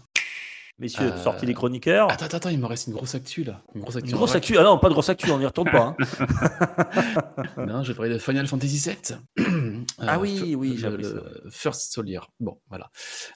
[0.80, 2.10] Messieurs, Euh, sorti les chroniqueurs.
[2.10, 3.62] Attends, attends, il me reste une grosse actu là.
[3.76, 4.10] Une grosse actu.
[4.12, 4.58] Une grosse actu.
[4.58, 5.96] Ah non, pas de grosse actu, on n'y retourne pas.
[5.98, 5.98] hein.
[7.68, 9.46] Non, je vais parler de Final Fantasy VII.
[9.98, 11.10] Ah Euh, oui, f- oui, le- appris ça.
[11.14, 12.20] le First Soldier.
[12.40, 12.90] Bon, voilà.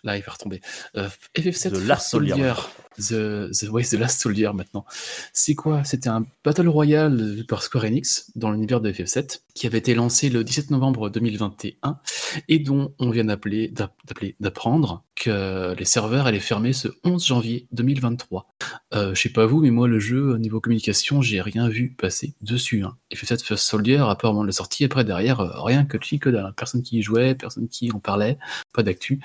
[0.04, 0.62] Là, il va retomber.
[0.96, 2.54] Euh, FF7 The First Last Soldier.
[2.98, 4.86] The, the, ouais, The Last Soldier maintenant.
[5.34, 5.84] C'est quoi?
[5.84, 10.30] C'était un Battle Royale par Square Enix dans l'univers de FF7 qui avait été lancé
[10.30, 12.00] le 17 novembre 2021
[12.48, 17.26] et dont on vient d'appeler, d'app- d'appeler- d'apprendre que les serveurs allaient fermer ce 11
[17.26, 18.53] janvier 2023.
[18.94, 21.90] Euh, je sais pas vous, mais moi, le jeu, au niveau communication, j'ai rien vu
[21.90, 22.84] passer dessus.
[22.84, 22.96] Hein.
[23.12, 25.98] FF7 First Soldier, à part au moment de la sortie, après, derrière, euh, rien que
[26.00, 26.54] chi que dalle.
[26.56, 28.38] Personne qui y jouait, personne qui en parlait,
[28.74, 29.20] pas d'actu.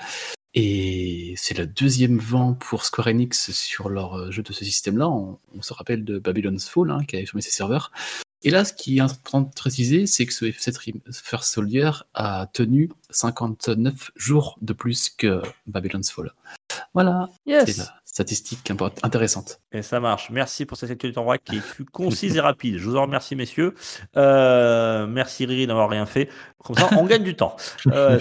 [0.55, 5.07] Et c'est le deuxième vent pour Square Enix sur leur euh, jeu de ce système-là.
[5.07, 7.91] On, on se rappelle de Babylon's Fall, hein, qui avait fermé ses serveurs.
[8.41, 11.91] Et là, ce qui est important de préciser, c'est que ce F7 Rem- First Soldier
[12.15, 16.33] a tenu 59 jours de plus que Babylon's Fall.
[16.93, 17.77] Voilà, c'est Yes.
[17.77, 18.71] la statistique
[19.03, 19.59] intéressante.
[19.71, 20.29] Et ça marche.
[20.31, 22.77] Merci pour cette actualité en vrai qui fut concise et rapide.
[22.77, 23.75] Je vous en remercie, messieurs.
[24.17, 26.29] Euh, merci Riri d'avoir rien fait.
[26.63, 27.55] Comme ça, on gagne du temps.
[27.91, 28.19] Euh,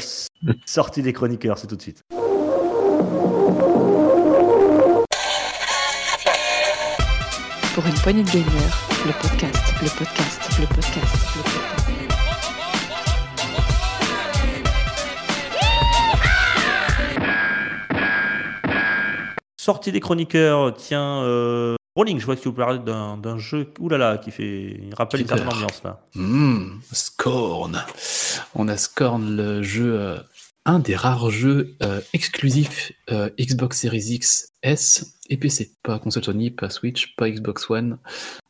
[0.66, 2.02] sortie des chroniqueurs, c'est tout de suite.
[7.74, 8.46] Pour une poignée de gamer,
[9.06, 11.57] le podcast, le podcast, le podcast, le podcast.
[19.68, 24.16] Sortie des chroniqueurs, tiens, euh, Rolling, je vois que tu vous parler d'un jeu oulala,
[24.16, 24.78] qui fait.
[24.80, 26.00] Il rappelle une certaine ambiance là.
[26.14, 27.84] Hmm, Scorn.
[28.54, 30.16] On a Scorn, le jeu, euh,
[30.64, 35.70] un des rares jeux euh, exclusifs euh, Xbox Series X, S et PC.
[35.82, 37.98] Pas console Sony, pas Switch, pas Xbox One,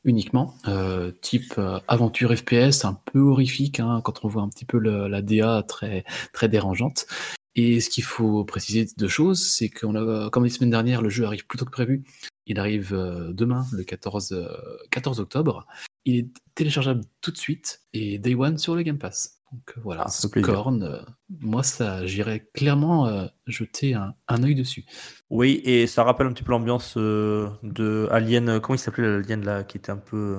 [0.05, 0.55] uniquement.
[0.69, 5.09] Euh, type aventure FPS, un peu horrifique hein, quand on voit un petit peu le-
[5.09, 7.07] la DA très, très dérangeante.
[7.55, 11.09] Et ce qu'il faut préciser deux choses, c'est qu'on a, comme les semaines dernières, le
[11.09, 12.05] jeu arrive plus tôt que prévu.
[12.47, 14.49] Il arrive euh, demain, le 14, euh,
[14.91, 15.66] 14 octobre.
[16.05, 19.35] Il est téléchargeable tout de suite et Day One sur le Game Pass.
[19.53, 20.11] Donc euh, voilà, Ah,
[20.83, 21.01] euh,
[21.41, 24.85] moi ça, j'irais clairement euh, jeter un, un œil dessus.
[25.31, 28.61] Oui, et ça rappelle un petit peu l'ambiance euh, de Alien.
[28.61, 30.39] Comment il s'appelait l'Alien là, qui était un peu.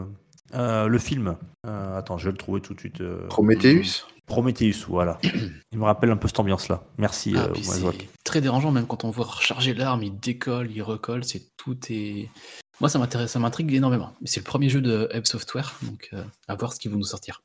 [0.53, 1.35] euh, le film.
[1.65, 3.01] Euh, attends, je vais le trouver tout de suite.
[3.01, 4.05] euh, Prometheus?
[4.29, 5.17] Prometheus, voilà.
[5.71, 6.83] il me rappelle un peu cette ambiance-là.
[6.97, 7.91] Merci, Ah, euh,
[8.23, 12.29] très dérangeant même quand on voit recharger l'arme, il décolle, il recolle, c'est tout est.
[12.79, 14.13] Moi ça m'intéresse, ça m'intrigue énormément.
[14.25, 17.03] C'est le premier jeu de Ebb Software, donc euh, à voir ce qu'ils vont nous
[17.03, 17.41] sortir.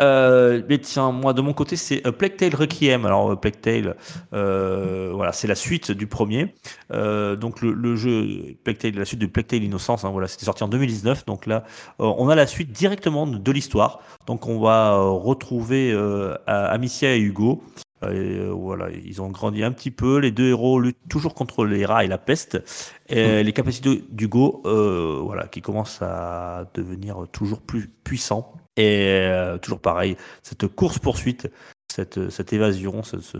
[0.00, 3.04] Euh, mais tiens, moi de mon côté, c'est euh, Plague Tale Requiem.
[3.04, 3.96] Alors, euh, Plague Tale,
[4.32, 6.54] euh, voilà, c'est la suite du premier.
[6.92, 10.46] Euh, donc, le, jeu Plague Tale, la suite de Plague Tale Innocence, hein, voilà, c'était
[10.46, 11.26] sorti en 2019.
[11.26, 11.64] Donc là,
[12.00, 14.00] euh, on a la suite directement de, de l'histoire.
[14.26, 17.62] Donc, on va euh, retrouver euh, Amicia et Hugo.
[18.02, 18.06] Et,
[18.38, 20.18] euh, voilà, ils ont grandi un petit peu.
[20.18, 22.62] Les deux héros luttent toujours contre les rats et la peste.
[23.08, 28.52] Et les capacités d'Hugo, euh, voilà, qui commencent à devenir toujours plus puissants.
[28.76, 31.48] Et euh, toujours pareil, cette course poursuite,
[31.92, 33.38] cette, cette évasion, ce, ce,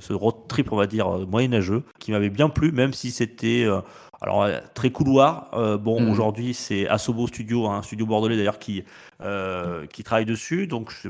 [0.00, 3.80] ce road trip, on va dire moyenâgeux, qui m'avait bien plu, même si c'était euh,
[4.20, 5.50] alors très couloir.
[5.54, 6.10] Euh, bon, Mhm.
[6.10, 8.82] aujourd'hui c'est Asobo Studio, un studio bordelais d'ailleurs qui
[9.22, 11.08] euh, qui travaille dessus, donc je.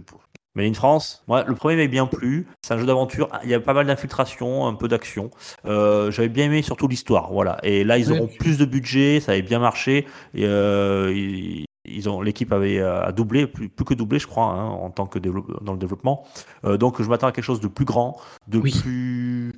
[0.56, 2.46] Mais in France, moi, le premier m'avait bien plu.
[2.62, 3.28] C'est un jeu d'aventure.
[3.44, 5.30] Il y a pas mal d'infiltration, un peu d'action.
[5.66, 7.58] Euh, J'avais bien aimé surtout l'histoire, voilà.
[7.62, 10.06] Et là, ils auront plus de budget, ça avait bien marché.
[10.34, 14.26] Et euh, ils, ils ont l'équipe avait euh, a doublé, plus, plus que doublé, je
[14.26, 16.26] crois, hein, en tant que dans le développement.
[16.64, 18.16] Euh, donc, je m'attends à quelque chose de plus grand,
[18.48, 18.72] de Oui.
[18.82, 19.52] plus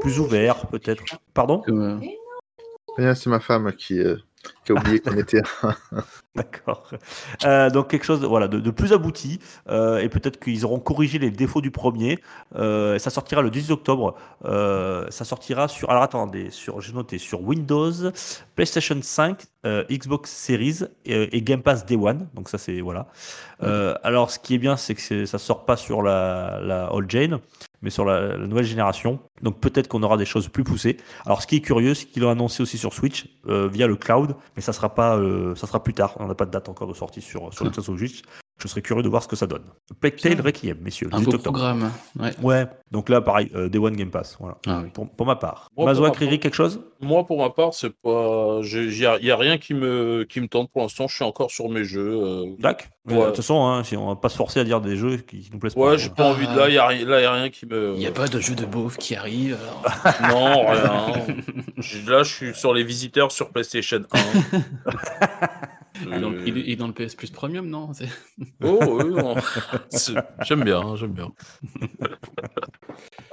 [0.00, 1.02] plus ouvert, peut-être.
[1.34, 1.62] Pardon?
[1.68, 1.98] Euh,
[2.96, 4.00] Rien, C'est ma femme qui,
[4.72, 5.42] a oublié qu'on était.
[6.34, 6.90] D'accord.
[7.44, 9.38] Euh, donc quelque chose voilà, de, de plus abouti
[9.68, 12.18] euh, et peut-être qu'ils auront corrigé les défauts du premier.
[12.56, 14.14] Euh, ça sortira le 18 octobre.
[14.44, 17.92] Ça sortira sur alors attendez sur j'ai noté sur Windows,
[18.54, 22.28] PlayStation 5, euh, Xbox Series et, et Game Pass Day One.
[22.34, 23.06] Donc ça c'est voilà.
[24.02, 27.10] Alors ce qui est bien c'est que c'est- ça sort pas sur la la old
[27.10, 27.38] gen
[27.82, 29.20] mais sur la, la nouvelle génération.
[29.42, 30.96] Donc peut-être qu'on aura des choses plus poussées.
[31.26, 33.96] Alors ce qui est curieux, c'est qu'ils l'ont annoncé aussi sur Switch euh, via le
[33.96, 36.14] cloud, mais ça sera pas, euh, ça sera plus tard.
[36.18, 38.22] On n'a pas de date encore de sortie sur sur le Nintendo Switch.
[38.58, 39.64] Je serais curieux de voir ce que ça donne.
[40.00, 40.40] Plague Tale.
[40.40, 41.08] Requiem, messieurs.
[41.12, 41.52] un 18 beau octobre.
[41.58, 41.92] programme.
[42.18, 42.30] Ouais.
[42.42, 42.66] Ouais.
[42.90, 44.36] Donc là, pareil, euh, Day One Game Pass.
[44.40, 44.56] Voilà.
[44.66, 44.88] Ah oui.
[44.94, 45.68] Pour, pour ma part.
[45.76, 46.80] Moi, pour Mazoa ma Kriri, part- quelque chose?
[47.02, 48.60] Moi, pour ma part, c'est pas.
[48.62, 51.06] Il n'y a, y a rien qui me, qui me tente pour l'instant.
[51.06, 52.18] Je suis encore sur mes jeux.
[52.22, 52.44] euh.
[52.58, 53.20] Dac Mais, Ouais.
[53.20, 55.40] De toute façon, hein, si on va pas se forcer à dire des jeux qui,
[55.40, 55.80] qui nous plaisent pas.
[55.80, 56.56] Ouais, j'ai pas envie de.
[56.56, 57.92] Là, il n'y a, ri- là, y a rien qui me.
[57.94, 59.58] Il n'y a pas de jeu de beauf qui arrive.
[60.22, 60.32] alors.
[60.34, 61.26] Non, rien.
[62.08, 64.00] Là, je suis sur les visiteurs sur PlayStation
[64.54, 64.58] 1.
[66.02, 68.08] Et dans, Euh, il, est, il est dans le PS Plus Premium, non C'est-
[68.62, 69.34] Oh, oui, non.
[69.90, 71.28] C'est- J'aime bien, hein, j'aime bien.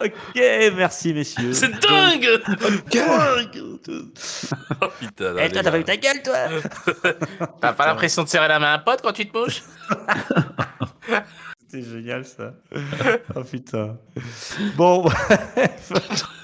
[0.02, 0.14] Ok,
[0.76, 1.54] merci, messieurs.
[1.54, 2.30] C'est dingue
[2.92, 3.64] Dingue
[4.82, 6.36] Oh, putain, là, Eh, toi, t'as pas eu ta gueule, toi
[7.62, 9.62] T'as pas l'impression de serrer la main à un pote quand tu te mouches
[11.68, 12.54] C'était génial ça.
[13.36, 13.98] oh putain.
[14.76, 15.92] Bon, bref.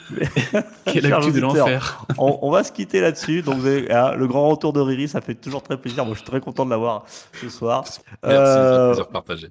[0.85, 2.05] Quelle actu de l'enfer.
[2.17, 3.41] on, on va se quitter là-dessus.
[3.41, 6.05] Donc, vous avez- hein, le grand retour de Riri, ça fait toujours très plaisir.
[6.05, 7.83] Moi, je suis très content de l'avoir ce soir.
[7.83, 9.47] Merci, c'est Euh, un plaisir partagé.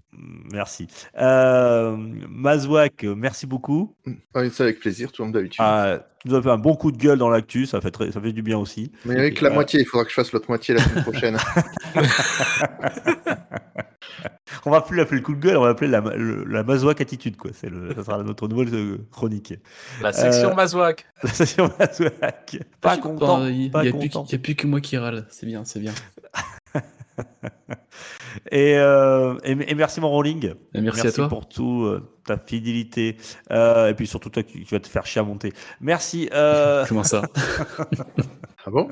[0.52, 0.86] Merci.
[1.18, 1.96] Euh,
[2.28, 3.94] Mazouak, merci beaucoup.
[4.34, 5.60] Ouais, ça avec plaisir, tout comme d'habitude.
[5.64, 8.10] Ah, tu nous as fait un bon coup de gueule dans l'actu, ça fait, très,
[8.12, 8.90] ça fait du bien aussi.
[9.04, 11.36] Mais avec la moitié, il faudra que je fasse l'autre moitié la semaine prochaine.
[14.64, 17.00] On va plus l'appeler le coup de gueule, on va l'appeler la, le- la Mazouak
[17.00, 17.36] attitude.
[17.36, 17.52] Quoi.
[17.54, 19.54] C'est le, ça sera notre nouvelle euh, chronique.
[20.02, 21.06] La section Euh, Mazouak.
[21.22, 22.58] La session Mazouak.
[22.80, 23.46] Pas content.
[23.46, 25.26] Il n'y a plus que moi qui râle.
[25.30, 25.92] C'est bien, c'est bien.
[28.50, 30.52] Et, euh, et, et merci mon rolling.
[30.74, 31.28] Et merci à toi.
[31.28, 33.16] pour tout, euh, ta fidélité.
[33.50, 35.52] Euh, et puis surtout toi qui, vas te faire chier à monter.
[35.80, 36.28] Merci.
[36.88, 37.22] Comment ça
[38.68, 38.88] ah bon?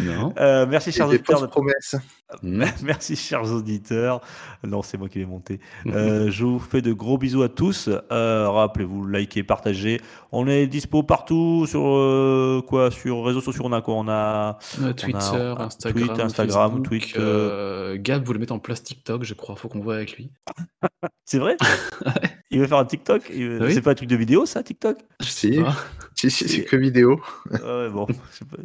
[0.00, 0.32] Non.
[0.38, 1.40] euh, merci chers auditeurs.
[1.42, 1.94] de- promesses.
[2.42, 4.20] Merci chers auditeurs.
[4.64, 5.60] Non, c'est moi qui vais monter.
[5.86, 7.88] Euh, je vous fais de gros bisous à tous.
[8.10, 10.00] Euh, Rappelez-vous, likez, partagez.
[10.32, 12.90] On est dispo partout sur euh, quoi?
[12.90, 13.94] Sur réseaux sociaux, on a quoi?
[13.94, 14.58] On a
[14.96, 19.22] Twitter, on a Instagram, Tweet, Instagram, Facebook, Tweet, euh, Gab voulait mettre en place TikTok,
[19.24, 19.54] je crois.
[19.56, 20.32] Faut qu'on voit avec lui.
[21.24, 21.56] C'est vrai?
[22.52, 24.62] Il veut faire un TikTok veut- Ah oui C'est pas un truc de vidéo, ça,
[24.62, 25.76] TikTok Si, Ah.
[26.16, 27.20] si, si, c'est que vidéo.
[27.50, 28.06] Ouais, bon.
[28.06, 28.56] pas.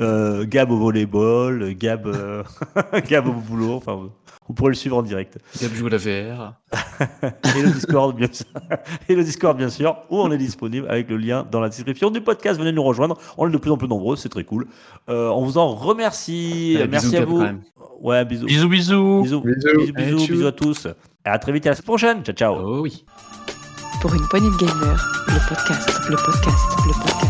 [0.00, 2.42] Euh, Gab au volleyball, Gab, euh,
[3.08, 3.74] Gab au boulot.
[3.74, 4.10] Enfin, vous-
[4.48, 5.38] vous pourrez le suivre en direct.
[5.62, 6.54] Gab joue à la VR.
[7.56, 8.46] Et le Discord, bien sûr.
[9.08, 12.10] Et le Discord, bien sûr, où on est disponible avec le lien dans la description
[12.10, 12.58] du podcast.
[12.58, 13.16] Venez nous rejoindre.
[13.38, 14.66] On est de plus en plus nombreux, c'est très cool.
[15.08, 16.76] Euh, on vous en remercie.
[16.90, 17.44] Merci bisous, à vous.
[18.00, 18.46] Ouais, bisous.
[18.46, 19.22] Bisous, bisous.
[19.22, 19.92] Bisous, Bisous.
[19.92, 20.88] bisous, bisous à tous.
[21.26, 22.22] Et à très vite et à la semaine prochaine.
[22.24, 22.56] Ciao, ciao.
[22.56, 23.04] Oh oui.
[24.00, 24.96] Pour une poignée de podcast,
[25.28, 27.29] le podcast, le podcast, le podcast.